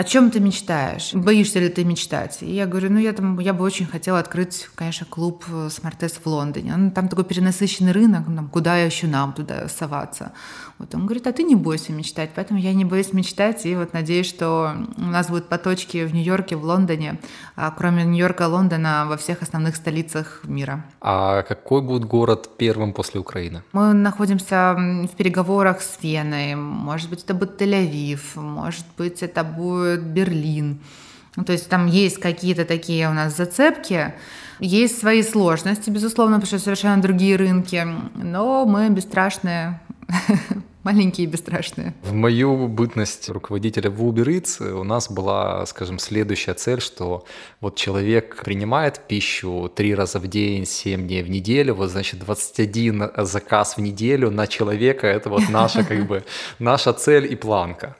о 0.00 0.04
чем 0.04 0.30
ты 0.30 0.40
мечтаешь? 0.40 1.12
Боишься 1.12 1.58
ли 1.58 1.68
ты 1.68 1.84
мечтать? 1.84 2.38
И 2.40 2.50
я 2.50 2.64
говорю, 2.64 2.90
ну 2.90 2.98
я 2.98 3.12
там, 3.12 3.38
я 3.38 3.52
бы 3.52 3.62
очень 3.62 3.84
хотела 3.84 4.18
открыть, 4.18 4.66
конечно, 4.74 5.04
клуб 5.04 5.44
Смартес 5.68 6.12
в 6.12 6.26
Лондоне. 6.26 6.74
Ну, 6.74 6.90
там 6.90 7.08
такой 7.08 7.24
перенасыщенный 7.24 7.92
рынок, 7.92 8.24
там, 8.24 8.48
куда 8.48 8.78
еще 8.78 9.08
нам 9.08 9.34
туда 9.34 9.68
соваться? 9.68 10.32
Вот 10.78 10.94
он 10.94 11.04
говорит, 11.04 11.26
а 11.26 11.32
ты 11.32 11.42
не 11.42 11.54
бойся 11.54 11.92
мечтать. 11.92 12.30
Поэтому 12.34 12.58
я 12.58 12.72
не 12.72 12.86
боюсь 12.86 13.12
мечтать, 13.12 13.66
и 13.66 13.76
вот 13.76 13.92
надеюсь, 13.92 14.26
что 14.26 14.74
у 14.96 15.02
нас 15.02 15.28
будут 15.28 15.50
поточки 15.50 16.06
в 16.06 16.14
Нью-Йорке, 16.14 16.56
в 16.56 16.64
Лондоне, 16.64 17.20
а 17.54 17.70
кроме 17.70 18.04
Нью-Йорка, 18.04 18.48
Лондона, 18.48 19.04
во 19.06 19.18
всех 19.18 19.42
основных 19.42 19.76
столицах 19.76 20.40
мира. 20.44 20.82
А 21.02 21.42
какой 21.42 21.82
будет 21.82 22.06
город 22.06 22.48
первым 22.56 22.94
после 22.94 23.20
Украины? 23.20 23.62
Мы 23.72 23.92
находимся 23.92 24.74
в 24.74 25.14
переговорах 25.18 25.82
с 25.82 25.98
Веной. 26.02 26.54
Может 26.54 27.10
быть, 27.10 27.24
это 27.24 27.34
будет 27.34 27.60
Тель-Авив, 27.60 28.40
может 28.40 28.86
быть, 28.96 29.22
это 29.22 29.44
будет 29.44 29.89
Берлин. 29.96 30.80
Ну, 31.36 31.44
то 31.44 31.52
есть 31.52 31.68
там 31.68 31.86
есть 31.86 32.18
какие-то 32.18 32.64
такие 32.64 33.08
у 33.08 33.12
нас 33.12 33.36
зацепки, 33.36 34.14
есть 34.58 34.98
свои 34.98 35.22
сложности, 35.22 35.90
безусловно, 35.90 36.36
потому 36.36 36.48
что 36.48 36.58
совершенно 36.58 37.00
другие 37.00 37.36
рынки, 37.36 37.86
но 38.14 38.66
мы 38.66 38.90
бесстрашные 38.90 39.80
маленькие 40.82 41.26
и 41.26 41.30
бесстрашные. 41.30 41.94
В 42.02 42.12
мою 42.12 42.68
бытность 42.68 43.28
руководителя 43.28 43.90
в 43.90 44.02
Uber 44.02 44.26
Eats 44.26 44.70
у 44.72 44.84
нас 44.84 45.10
была, 45.10 45.64
скажем, 45.66 45.98
следующая 45.98 46.54
цель, 46.54 46.80
что 46.80 47.24
вот 47.60 47.76
человек 47.76 48.42
принимает 48.42 49.00
пищу 49.06 49.70
три 49.74 49.94
раза 49.94 50.18
в 50.18 50.26
день, 50.26 50.66
7 50.66 51.06
дней 51.06 51.22
в 51.22 51.30
неделю, 51.30 51.74
вот 51.74 51.90
значит 51.90 52.20
21 52.20 53.10
заказ 53.18 53.76
в 53.76 53.80
неделю 53.80 54.30
на 54.30 54.46
человека, 54.46 55.06
это 55.06 55.30
вот 55.30 55.48
наша 55.48 55.84
как 55.84 56.06
бы 56.06 56.24
наша 56.58 56.92
цель 56.92 57.30
и 57.30 57.36
планка. 57.36 57.96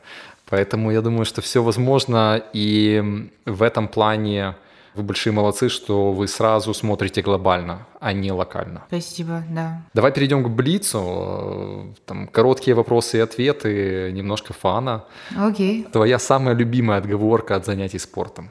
Поэтому 0.50 0.90
я 0.90 1.00
думаю, 1.00 1.24
что 1.24 1.40
все 1.40 1.62
возможно, 1.62 2.42
и 2.52 3.30
в 3.46 3.62
этом 3.62 3.88
плане 3.88 4.56
вы 4.94 5.04
большие 5.04 5.32
молодцы, 5.32 5.68
что 5.68 6.12
вы 6.12 6.26
сразу 6.26 6.74
смотрите 6.74 7.22
глобально, 7.22 7.86
а 8.00 8.12
не 8.12 8.32
локально. 8.32 8.82
Спасибо, 8.88 9.44
да. 9.48 9.82
Давай 9.94 10.12
перейдем 10.12 10.42
к 10.42 10.48
Блицу. 10.48 11.94
Там 12.06 12.26
короткие 12.26 12.74
вопросы 12.74 13.18
и 13.18 13.20
ответы, 13.20 14.10
немножко 14.12 14.52
фана. 14.52 15.04
Окей. 15.38 15.86
Твоя 15.92 16.18
самая 16.18 16.56
любимая 16.56 16.98
отговорка 16.98 17.54
от 17.54 17.64
занятий 17.66 18.00
спортом? 18.00 18.50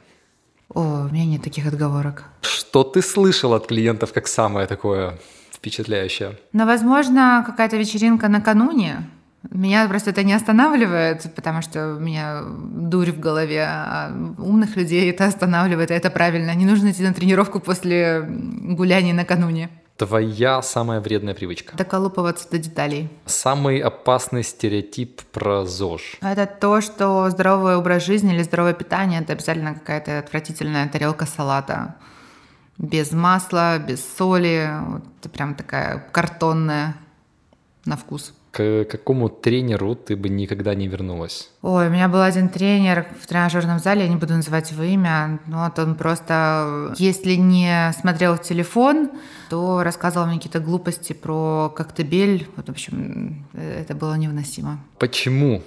О, 0.73 1.07
у 1.09 1.13
меня 1.13 1.25
нет 1.25 1.43
таких 1.43 1.67
отговорок. 1.67 2.23
Что 2.41 2.83
ты 2.83 3.01
слышал 3.01 3.53
от 3.53 3.67
клиентов 3.67 4.13
как 4.13 4.27
самое 4.27 4.67
такое 4.67 5.17
впечатляющее? 5.51 6.37
Ну, 6.53 6.65
возможно, 6.65 7.43
какая-то 7.45 7.75
вечеринка 7.75 8.29
накануне, 8.29 9.09
меня 9.51 9.87
просто 9.87 10.09
это 10.09 10.23
не 10.23 10.33
останавливает, 10.33 11.33
потому 11.33 11.61
что 11.61 11.95
у 11.95 11.99
меня 11.99 12.43
дурь 12.43 13.11
в 13.11 13.19
голове, 13.19 13.65
а 13.65 14.11
умных 14.37 14.75
людей 14.75 15.09
это 15.09 15.25
останавливает, 15.25 15.91
и 15.91 15.93
это 15.93 16.09
правильно. 16.09 16.53
Не 16.55 16.65
нужно 16.65 16.91
идти 16.91 17.03
на 17.03 17.13
тренировку 17.13 17.59
после 17.59 18.25
гуляния 18.27 19.13
накануне. 19.13 19.69
Твоя 19.95 20.61
самая 20.61 21.01
вредная 21.01 21.33
привычка? 21.33 21.75
Доколупываться 21.75 22.49
до 22.49 22.57
деталей. 22.57 23.09
Самый 23.25 23.79
опасный 23.79 24.43
стереотип 24.43 25.21
про 25.23 25.65
ЗОЖ? 25.65 26.19
Это 26.21 26.45
то, 26.45 26.79
что 26.79 27.29
здоровый 27.29 27.75
образ 27.75 28.05
жизни 28.05 28.33
или 28.33 28.43
здоровое 28.43 28.73
питание– 28.73 29.19
это 29.21 29.33
обязательно 29.33 29.73
какая-то 29.73 30.19
отвратительная 30.19 30.87
тарелка 30.87 31.25
салата. 31.25 31.95
Без 32.77 33.11
масла, 33.11 33.77
без 33.77 34.01
соли. 34.17 34.69
Вот, 34.85 35.31
прям 35.33 35.53
такая 35.53 35.99
картонная 36.13 36.95
на 37.83 37.97
вкус 37.97 38.33
к 38.59 38.91
какому 38.91 39.29
тренеру 39.29 39.95
ты 39.95 40.15
бы 40.15 40.29
никогда 40.29 40.75
не 40.75 40.87
вернулась? 40.87 41.49
Ой, 41.61 41.87
у 41.87 41.89
меня 41.89 42.07
был 42.07 42.21
один 42.21 42.49
тренер 42.49 43.05
в 43.21 43.27
тренажерном 43.27 43.79
зале, 43.79 44.03
я 44.03 44.09
не 44.09 44.15
буду 44.15 44.33
называть 44.33 44.71
его 44.71 44.83
имя, 44.83 45.39
но 45.47 45.65
вот 45.65 45.79
он 45.79 45.95
просто, 45.95 46.93
если 46.97 47.33
не 47.35 47.93
смотрел 47.99 48.35
в 48.35 48.41
телефон, 48.41 49.11
то 49.49 49.83
рассказывал 49.83 50.27
мне 50.27 50.37
какие-то 50.37 50.59
глупости 50.59 51.13
про 51.13 51.71
коктебель. 51.75 52.47
Вот, 52.55 52.67
в 52.67 52.71
общем, 52.71 53.45
это 53.53 53.95
было 53.95 54.15
невыносимо. 54.15 54.79
Почему 54.99 55.63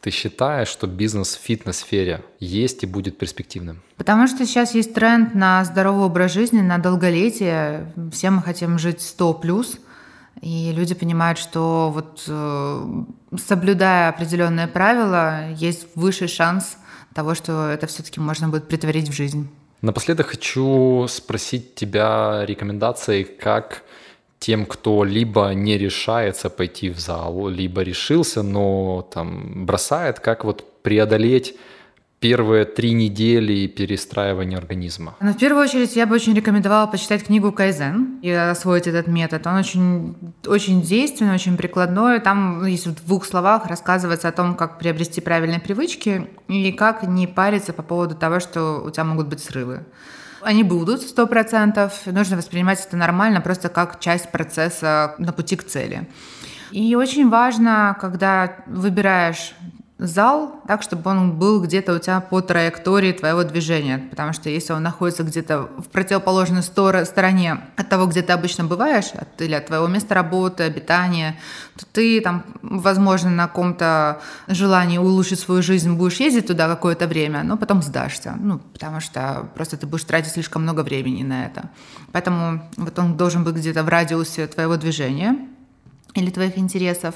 ты 0.00 0.10
считаешь, 0.10 0.68
что 0.68 0.86
бизнес 0.86 1.34
в 1.34 1.40
фитнес-сфере 1.42 2.22
есть 2.38 2.84
и 2.84 2.86
будет 2.86 3.18
перспективным? 3.18 3.82
Потому 3.96 4.28
что 4.28 4.46
сейчас 4.46 4.74
есть 4.74 4.94
тренд 4.94 5.34
на 5.34 5.64
здоровый 5.64 6.06
образ 6.06 6.32
жизни, 6.32 6.60
на 6.60 6.78
долголетие. 6.78 7.92
Все 8.12 8.30
мы 8.30 8.42
хотим 8.42 8.78
жить 8.78 9.02
100 9.02 9.34
плюс– 9.34 9.78
и 10.40 10.72
люди 10.72 10.94
понимают, 10.94 11.38
что 11.38 11.90
вот 11.92 12.24
э, 12.26 13.02
соблюдая 13.36 14.10
определенные 14.10 14.66
правила, 14.68 15.50
есть 15.52 15.88
высший 15.94 16.28
шанс 16.28 16.76
того, 17.14 17.34
что 17.34 17.68
это 17.68 17.86
все-таки 17.86 18.20
можно 18.20 18.48
будет 18.48 18.68
притворить 18.68 19.08
в 19.08 19.12
жизнь. 19.12 19.48
Напоследок 19.80 20.28
хочу 20.28 21.06
спросить 21.08 21.74
тебя 21.74 22.44
рекомендации, 22.44 23.22
как 23.22 23.82
тем, 24.38 24.66
кто 24.66 25.04
либо 25.04 25.50
не 25.50 25.78
решается 25.78 26.50
пойти 26.50 26.90
в 26.90 26.98
зал, 26.98 27.48
либо 27.48 27.82
решился, 27.82 28.42
но 28.42 29.08
там 29.12 29.66
бросает, 29.66 30.20
как 30.20 30.44
вот 30.44 30.82
преодолеть 30.82 31.56
первые 32.20 32.64
три 32.64 32.92
недели 32.92 33.66
перестраивания 33.66 34.58
организма? 34.58 35.16
Ну, 35.20 35.32
в 35.32 35.38
первую 35.38 35.64
очередь, 35.64 35.94
я 35.96 36.06
бы 36.06 36.14
очень 36.14 36.34
рекомендовала 36.34 36.86
почитать 36.86 37.24
книгу 37.24 37.52
«Кайзен» 37.52 38.18
и 38.22 38.30
освоить 38.30 38.86
этот 38.86 39.06
метод. 39.06 39.46
Он 39.46 39.54
очень, 39.54 40.16
очень 40.46 40.82
действенный, 40.82 41.34
очень 41.34 41.56
прикладной. 41.56 42.20
Там, 42.20 42.64
если 42.66 42.90
в 42.90 43.04
двух 43.06 43.24
словах, 43.24 43.66
рассказывается 43.66 44.28
о 44.28 44.32
том, 44.32 44.54
как 44.56 44.78
приобрести 44.78 45.20
правильные 45.20 45.60
привычки 45.60 46.28
и 46.48 46.72
как 46.72 47.04
не 47.04 47.26
париться 47.26 47.72
по 47.72 47.82
поводу 47.82 48.14
того, 48.14 48.40
что 48.40 48.82
у 48.84 48.90
тебя 48.90 49.04
могут 49.04 49.28
быть 49.28 49.42
срывы. 49.42 49.84
Они 50.42 50.62
будут, 50.62 51.02
сто 51.02 51.26
процентов. 51.26 52.06
Нужно 52.06 52.36
воспринимать 52.36 52.84
это 52.84 52.96
нормально, 52.96 53.40
просто 53.40 53.68
как 53.68 54.00
часть 54.00 54.30
процесса 54.30 55.14
на 55.18 55.32
пути 55.32 55.56
к 55.56 55.64
цели. 55.64 56.08
И 56.70 56.94
очень 56.94 57.28
важно, 57.28 57.96
когда 58.00 58.56
выбираешь 58.66 59.54
зал 59.98 60.62
так, 60.66 60.82
чтобы 60.82 61.10
он 61.10 61.32
был 61.32 61.60
где-то 61.60 61.94
у 61.94 61.98
тебя 61.98 62.20
по 62.20 62.40
траектории 62.40 63.12
твоего 63.12 63.42
движения. 63.42 63.98
Потому 64.10 64.32
что 64.32 64.48
если 64.48 64.72
он 64.72 64.82
находится 64.82 65.24
где-то 65.24 65.68
в 65.78 65.88
противоположной 65.88 66.62
стороне 66.62 67.60
от 67.76 67.88
того, 67.88 68.06
где 68.06 68.22
ты 68.22 68.32
обычно 68.32 68.64
бываешь, 68.64 69.10
от, 69.12 69.40
или 69.42 69.54
от 69.54 69.66
твоего 69.66 69.88
места 69.88 70.14
работы, 70.14 70.62
обитания, 70.62 71.38
то 71.76 71.84
ты 71.86 72.20
там, 72.20 72.44
возможно, 72.62 73.30
на 73.30 73.48
каком-то 73.48 74.20
желании 74.46 74.98
улучшить 74.98 75.40
свою 75.40 75.62
жизнь 75.62 75.92
будешь 75.92 76.20
ездить 76.20 76.46
туда 76.46 76.68
какое-то 76.68 77.08
время, 77.08 77.42
но 77.42 77.56
потом 77.56 77.82
сдашься. 77.82 78.34
Ну, 78.38 78.58
потому 78.58 79.00
что 79.00 79.48
просто 79.54 79.76
ты 79.76 79.86
будешь 79.86 80.04
тратить 80.04 80.32
слишком 80.32 80.62
много 80.62 80.82
времени 80.82 81.24
на 81.24 81.46
это. 81.46 81.70
Поэтому 82.12 82.62
вот 82.76 82.96
он 82.98 83.16
должен 83.16 83.42
быть 83.42 83.56
где-то 83.56 83.82
в 83.82 83.88
радиусе 83.88 84.46
твоего 84.46 84.76
движения 84.76 85.48
или 86.14 86.30
твоих 86.30 86.58
интересов. 86.58 87.14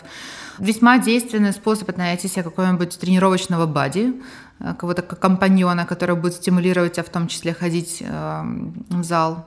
Весьма 0.59 0.99
действенный 0.99 1.53
способ 1.53 1.97
найти 1.97 2.28
себе 2.28 2.43
какого-нибудь 2.43 2.99
тренировочного 2.99 3.66
бади, 3.66 4.14
э, 4.61 4.74
кого-то 4.78 5.03
компаньона, 5.03 5.86
который 5.86 6.16
будет 6.16 6.34
стимулировать 6.34 6.95
тебя 6.95 7.05
в 7.05 7.09
том 7.09 7.26
числе 7.28 7.55
ходить 7.55 7.99
э, 8.01 8.43
в 8.90 9.03
зал. 9.03 9.47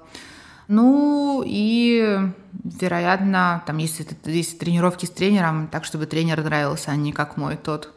Ну 0.67 1.43
и, 1.45 2.19
вероятно, 2.63 3.63
там, 3.67 3.77
если, 3.77 4.07
если 4.25 4.57
тренировки 4.57 5.05
с 5.05 5.11
тренером, 5.11 5.67
так, 5.67 5.85
чтобы 5.85 6.07
тренер 6.07 6.43
нравился, 6.43 6.91
а 6.91 6.95
не 6.95 7.11
как 7.13 7.37
мой 7.37 7.55
тот 7.55 7.93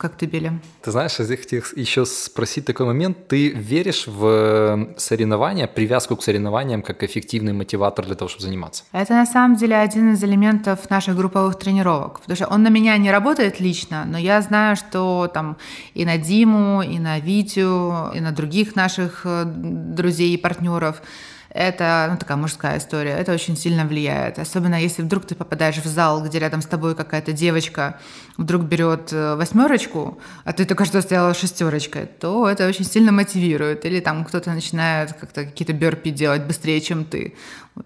Коктебеле. 0.00 0.52
Ты 0.82 0.90
знаешь, 0.90 1.18
я 1.18 1.36
хотел 1.36 1.62
еще 1.76 2.06
спросить 2.06 2.64
такой 2.64 2.86
момент. 2.86 3.28
Ты 3.28 3.50
веришь 3.50 4.06
в 4.06 4.24
э, 4.26 4.94
соревнования, 4.96 5.66
привязку 5.66 6.16
к 6.16 6.22
соревнованиям 6.22 6.82
как 6.82 7.02
эффективный 7.02 7.52
мотиватор 7.52 8.06
для 8.06 8.14
того, 8.14 8.28
чтобы 8.28 8.44
заниматься? 8.44 8.84
Это 8.92 9.12
на 9.12 9.26
самом 9.26 9.56
деле 9.56 9.76
один 9.76 10.14
из 10.14 10.24
элементов 10.24 10.88
наших 10.90 11.16
групповых 11.16 11.58
тренировок. 11.58 12.20
Потому 12.20 12.36
что 12.36 12.46
он 12.46 12.62
на 12.62 12.68
меня 12.68 12.96
не 12.96 13.10
работает 13.10 13.60
лично, 13.60 14.04
но 14.06 14.18
я 14.18 14.40
знаю, 14.40 14.76
что 14.76 15.30
там 15.32 15.56
и 15.94 16.04
на 16.06 16.16
Диму, 16.16 16.82
и 16.82 16.98
на 16.98 17.20
Витю, 17.20 18.10
и 18.14 18.20
на 18.20 18.32
других 18.32 18.76
наших 18.76 19.22
э, 19.24 19.44
друзей 19.44 20.34
и 20.34 20.38
партнеров– 20.38 21.02
это 21.50 22.08
ну, 22.12 22.16
такая 22.16 22.36
мужская 22.36 22.78
история, 22.78 23.10
это 23.10 23.32
очень 23.32 23.56
сильно 23.56 23.84
влияет. 23.84 24.38
Особенно 24.38 24.80
если 24.80 25.02
вдруг 25.02 25.26
ты 25.26 25.34
попадаешь 25.34 25.78
в 25.78 25.86
зал, 25.86 26.22
где 26.22 26.38
рядом 26.38 26.62
с 26.62 26.66
тобой 26.66 26.94
какая-то 26.94 27.32
девочка 27.32 27.98
вдруг 28.36 28.62
берет 28.62 29.12
э, 29.12 29.34
восьмерочку, 29.34 30.18
а 30.44 30.52
ты 30.52 30.64
только 30.64 30.84
что 30.84 31.02
стояла 31.02 31.34
шестерочкой, 31.34 32.06
то 32.06 32.48
это 32.48 32.68
очень 32.68 32.84
сильно 32.84 33.12
мотивирует. 33.12 33.84
Или 33.84 34.00
там 34.00 34.24
кто-то 34.24 34.50
начинает 34.50 35.12
как-то 35.14 35.44
какие-то 35.44 35.72
берпи 35.72 36.10
делать 36.10 36.44
быстрее, 36.44 36.80
чем 36.80 37.04
ты 37.04 37.34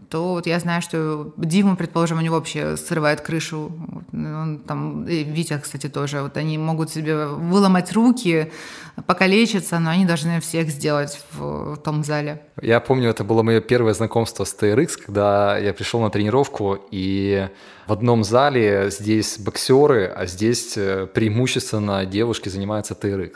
то 0.08 0.34
вот 0.34 0.46
я 0.46 0.58
знаю, 0.58 0.82
что 0.82 1.32
Дима, 1.36 1.76
предположим, 1.76 2.18
у 2.18 2.20
него 2.20 2.36
вообще 2.36 2.76
срывает 2.76 3.20
крышу. 3.20 3.72
Он 4.12 4.62
там, 4.66 5.06
и 5.06 5.24
Витя, 5.24 5.60
кстати, 5.62 5.88
тоже. 5.88 6.22
Вот 6.22 6.36
они 6.36 6.58
могут 6.58 6.90
себе 6.90 7.26
выломать 7.26 7.92
руки, 7.92 8.50
покалечиться, 9.06 9.78
но 9.78 9.90
они 9.90 10.06
должны 10.06 10.40
всех 10.40 10.68
сделать 10.68 11.20
в, 11.32 11.74
в 11.74 11.76
том 11.78 12.04
зале. 12.04 12.42
Я 12.62 12.80
помню, 12.80 13.10
это 13.10 13.24
было 13.24 13.42
мое 13.42 13.53
первое 13.60 13.94
знакомство 13.94 14.44
с 14.44 14.56
TRX, 14.58 14.98
когда 15.06 15.58
я 15.58 15.72
пришел 15.72 16.00
на 16.00 16.10
тренировку, 16.10 16.78
и 16.90 17.48
в 17.86 17.92
одном 17.92 18.24
зале 18.24 18.90
здесь 18.90 19.38
боксеры, 19.38 20.06
а 20.06 20.26
здесь 20.26 20.76
э, 20.76 21.06
преимущественно 21.06 22.06
девушки 22.06 22.48
занимаются 22.48 22.94
TRX. 22.94 23.32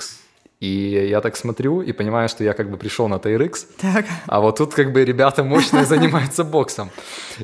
И 0.60 1.06
я 1.08 1.20
так 1.20 1.36
смотрю 1.36 1.82
и 1.82 1.92
понимаю, 1.92 2.28
что 2.28 2.42
я 2.42 2.52
как 2.52 2.68
бы 2.68 2.76
пришел 2.76 3.08
на 3.08 3.14
TRX, 3.14 3.66
так. 3.80 4.06
а 4.26 4.40
вот 4.40 4.56
тут 4.56 4.74
как 4.74 4.92
бы 4.92 5.04
ребята 5.04 5.44
мощные 5.44 5.84
занимаются 5.86 6.42
боксом. 6.42 6.90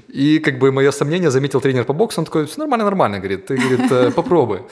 И 0.09 0.41
как 0.41 0.59
бы 0.59 0.73
мое 0.73 0.91
сомнение 0.91 1.31
заметил 1.31 1.61
тренер 1.61 1.85
по 1.85 1.93
боксу, 1.93 2.21
он 2.21 2.25
такой, 2.25 2.47
все 2.47 2.59
нормально, 2.59 2.85
нормально, 2.85 3.19
говорит, 3.19 3.47
ты, 3.47 3.57
говорит, 3.57 3.93
«Э, 3.93 4.11
попробуй. 4.11 4.63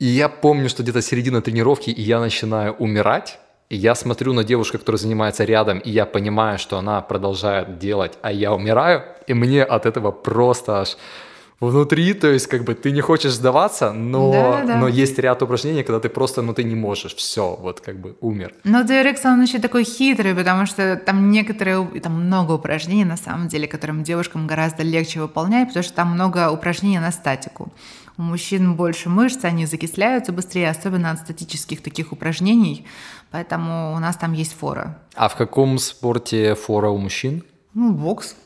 И 0.00 0.06
я 0.06 0.28
помню, 0.28 0.68
что 0.68 0.82
где-то 0.82 1.02
середина 1.02 1.42
тренировки, 1.42 1.90
и 1.90 2.02
я 2.02 2.18
начинаю 2.20 2.72
умирать, 2.72 3.38
и 3.70 3.76
я 3.76 3.94
смотрю 3.94 4.32
на 4.32 4.44
девушку, 4.44 4.78
которая 4.78 4.98
занимается 4.98 5.44
рядом, 5.44 5.78
и 5.78 5.90
я 5.90 6.04
понимаю, 6.04 6.58
что 6.58 6.76
она 6.76 7.00
продолжает 7.00 7.78
делать, 7.78 8.18
а 8.20 8.32
я 8.32 8.52
умираю, 8.52 9.04
и 9.28 9.34
мне 9.34 9.62
от 9.62 9.86
этого 9.86 10.10
просто 10.10 10.80
аж 10.80 10.96
внутри, 11.60 12.14
то 12.14 12.26
есть 12.26 12.46
как 12.46 12.64
бы 12.64 12.74
ты 12.74 12.90
не 12.90 13.00
хочешь 13.00 13.32
сдаваться, 13.32 13.92
но, 13.92 14.32
да, 14.32 14.64
да. 14.64 14.76
но 14.76 14.88
есть 14.88 15.18
ряд 15.18 15.42
упражнений, 15.42 15.82
когда 15.82 16.00
ты 16.00 16.08
просто, 16.08 16.42
ну 16.42 16.52
ты 16.54 16.64
не 16.64 16.74
можешь, 16.74 17.14
все, 17.14 17.54
вот 17.60 17.80
как 17.80 18.00
бы 18.00 18.16
умер. 18.20 18.54
Но 18.64 18.80
TRX, 18.80 19.20
он 19.24 19.42
еще 19.42 19.58
такой 19.58 19.84
хитрый, 19.84 20.34
потому 20.34 20.66
что 20.66 20.96
там 20.96 21.30
некоторые, 21.30 21.86
там 22.02 22.24
много 22.26 22.52
упражнений 22.52 23.04
на 23.04 23.16
самом 23.16 23.48
деле, 23.48 23.68
которым 23.68 24.02
девушкам 24.02 24.46
гораздо 24.46 24.82
легче 24.82 25.20
выполнять, 25.20 25.68
потому 25.68 25.84
что 25.84 25.92
там 25.92 26.08
много 26.14 26.50
упражнений 26.50 26.98
на 26.98 27.12
статику. 27.12 27.72
У 28.16 28.22
мужчин 28.22 28.74
больше 28.74 29.08
мышц, 29.08 29.44
они 29.44 29.66
закисляются 29.66 30.32
быстрее, 30.32 30.70
особенно 30.70 31.10
от 31.10 31.20
статических 31.20 31.82
таких 31.82 32.12
упражнений, 32.12 32.86
поэтому 33.30 33.94
у 33.94 33.98
нас 33.98 34.16
там 34.16 34.32
есть 34.32 34.52
фора. 34.52 34.98
А 35.14 35.28
в 35.28 35.36
каком 35.36 35.78
спорте 35.78 36.54
фора 36.54 36.88
у 36.88 36.98
мужчин? 36.98 37.44
Ну, 37.74 37.92
бокс 37.92 38.36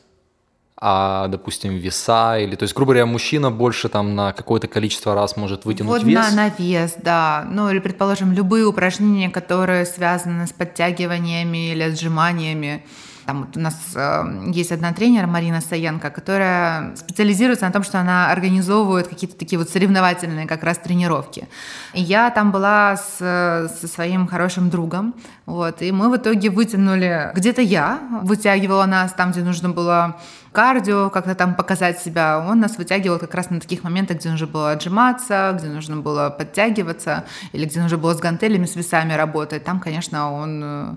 а, 0.77 1.27
допустим, 1.29 1.77
веса, 1.77 2.37
или, 2.37 2.55
то 2.55 2.63
есть, 2.63 2.75
грубо 2.75 2.91
говоря, 2.91 3.05
мужчина 3.05 3.49
больше 3.49 3.87
там 3.87 4.13
на 4.13 4.33
какое-то 4.33 4.67
количество 4.67 5.15
раз 5.15 5.37
может 5.37 5.63
вытянуть 5.63 5.89
вот 5.89 6.03
вес? 6.03 6.15
На, 6.15 6.31
на 6.31 6.49
вес, 6.49 6.95
да. 7.01 7.47
Ну, 7.49 7.69
или, 7.69 7.79
предположим, 7.79 8.33
любые 8.33 8.65
упражнения, 8.65 9.29
которые 9.29 9.85
связаны 9.85 10.47
с 10.47 10.51
подтягиваниями 10.51 11.71
или 11.71 11.83
отжиманиями, 11.83 12.85
там 13.25 13.45
вот 13.45 13.57
у 13.57 13.59
нас 13.59 13.75
э, 13.95 14.51
есть 14.53 14.71
одна 14.71 14.93
тренер, 14.93 15.27
Марина 15.27 15.61
Саенко, 15.61 16.09
которая 16.09 16.95
специализируется 16.95 17.65
на 17.65 17.71
том, 17.71 17.83
что 17.83 17.99
она 17.99 18.31
организовывает 18.31 19.07
какие-то 19.07 19.37
такие 19.37 19.57
вот 19.57 19.69
соревновательные 19.69 20.47
как 20.47 20.63
раз 20.63 20.77
тренировки. 20.77 21.47
И 21.93 22.01
я 22.01 22.29
там 22.29 22.51
была 22.51 22.97
с, 22.97 23.17
со 23.79 23.87
своим 23.87 24.27
хорошим 24.27 24.69
другом, 24.69 25.15
вот, 25.45 25.81
и 25.81 25.91
мы 25.91 26.09
в 26.09 26.17
итоге 26.17 26.49
вытянули, 26.49 27.31
где-то 27.35 27.61
я 27.61 27.99
вытягивала 28.23 28.85
нас 28.85 29.13
там, 29.13 29.31
где 29.31 29.41
нужно 29.41 29.69
было 29.69 30.17
кардио, 30.55 31.09
как-то 31.09 31.35
там 31.35 31.53
показать 31.53 31.99
себя. 31.99 32.39
Он 32.39 32.59
нас 32.59 32.77
вытягивал 32.77 33.19
как 33.19 33.35
раз 33.35 33.49
на 33.49 33.59
таких 33.59 33.83
моментах, 33.83 34.17
где 34.17 34.29
нужно 34.29 34.47
было 34.47 34.71
отжиматься, 34.71 35.53
где 35.57 35.67
нужно 35.67 35.97
было 35.97 36.29
подтягиваться, 36.29 37.25
или 37.51 37.65
где 37.65 37.81
нужно 37.81 37.97
было 37.97 38.13
с 38.13 38.19
гантелями, 38.19 38.65
с 38.65 38.75
весами 38.75 39.13
работать. 39.13 39.63
Там, 39.65 39.79
конечно, 39.79 40.31
он 40.31 40.61
э, 40.63 40.95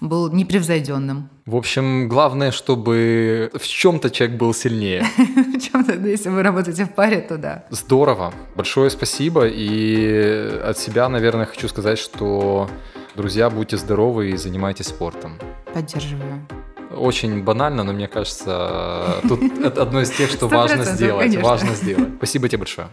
был 0.00 0.30
непревзойденным. 0.30 1.28
В 1.46 1.56
общем, 1.56 2.08
главное, 2.08 2.50
чтобы 2.50 3.50
в 3.54 3.66
чем-то 3.66 4.10
человек 4.10 4.38
был 4.38 4.52
сильнее. 4.54 5.04
В 5.16 5.60
чем-то, 5.60 5.94
если 5.94 6.28
вы 6.28 6.42
работаете 6.42 6.84
в 6.84 6.94
паре, 6.94 7.20
то 7.20 7.38
да. 7.38 7.64
Здорово. 7.70 8.32
Большое 8.54 8.90
спасибо. 8.90 9.46
И 9.46 10.60
от 10.62 10.78
себя, 10.78 11.08
наверное, 11.08 11.46
хочу 11.46 11.68
сказать, 11.68 11.98
что, 11.98 12.68
друзья, 13.14 13.48
будьте 13.50 13.76
здоровы 13.76 14.30
и 14.30 14.36
занимайтесь 14.36 14.86
спортом. 14.86 15.38
Поддерживаю. 15.72 16.46
Очень 16.94 17.42
банально, 17.42 17.82
но 17.84 17.92
мне 17.92 18.08
кажется, 18.08 19.16
тут 19.28 19.40
одно 19.78 20.02
из 20.02 20.10
тех, 20.10 20.30
что 20.30 20.48
важно 20.48 20.84
сделать. 20.84 21.36
Важно 21.36 21.74
сделать. 21.74 22.08
Спасибо 22.18 22.48
тебе 22.48 22.58
большое. 22.58 22.88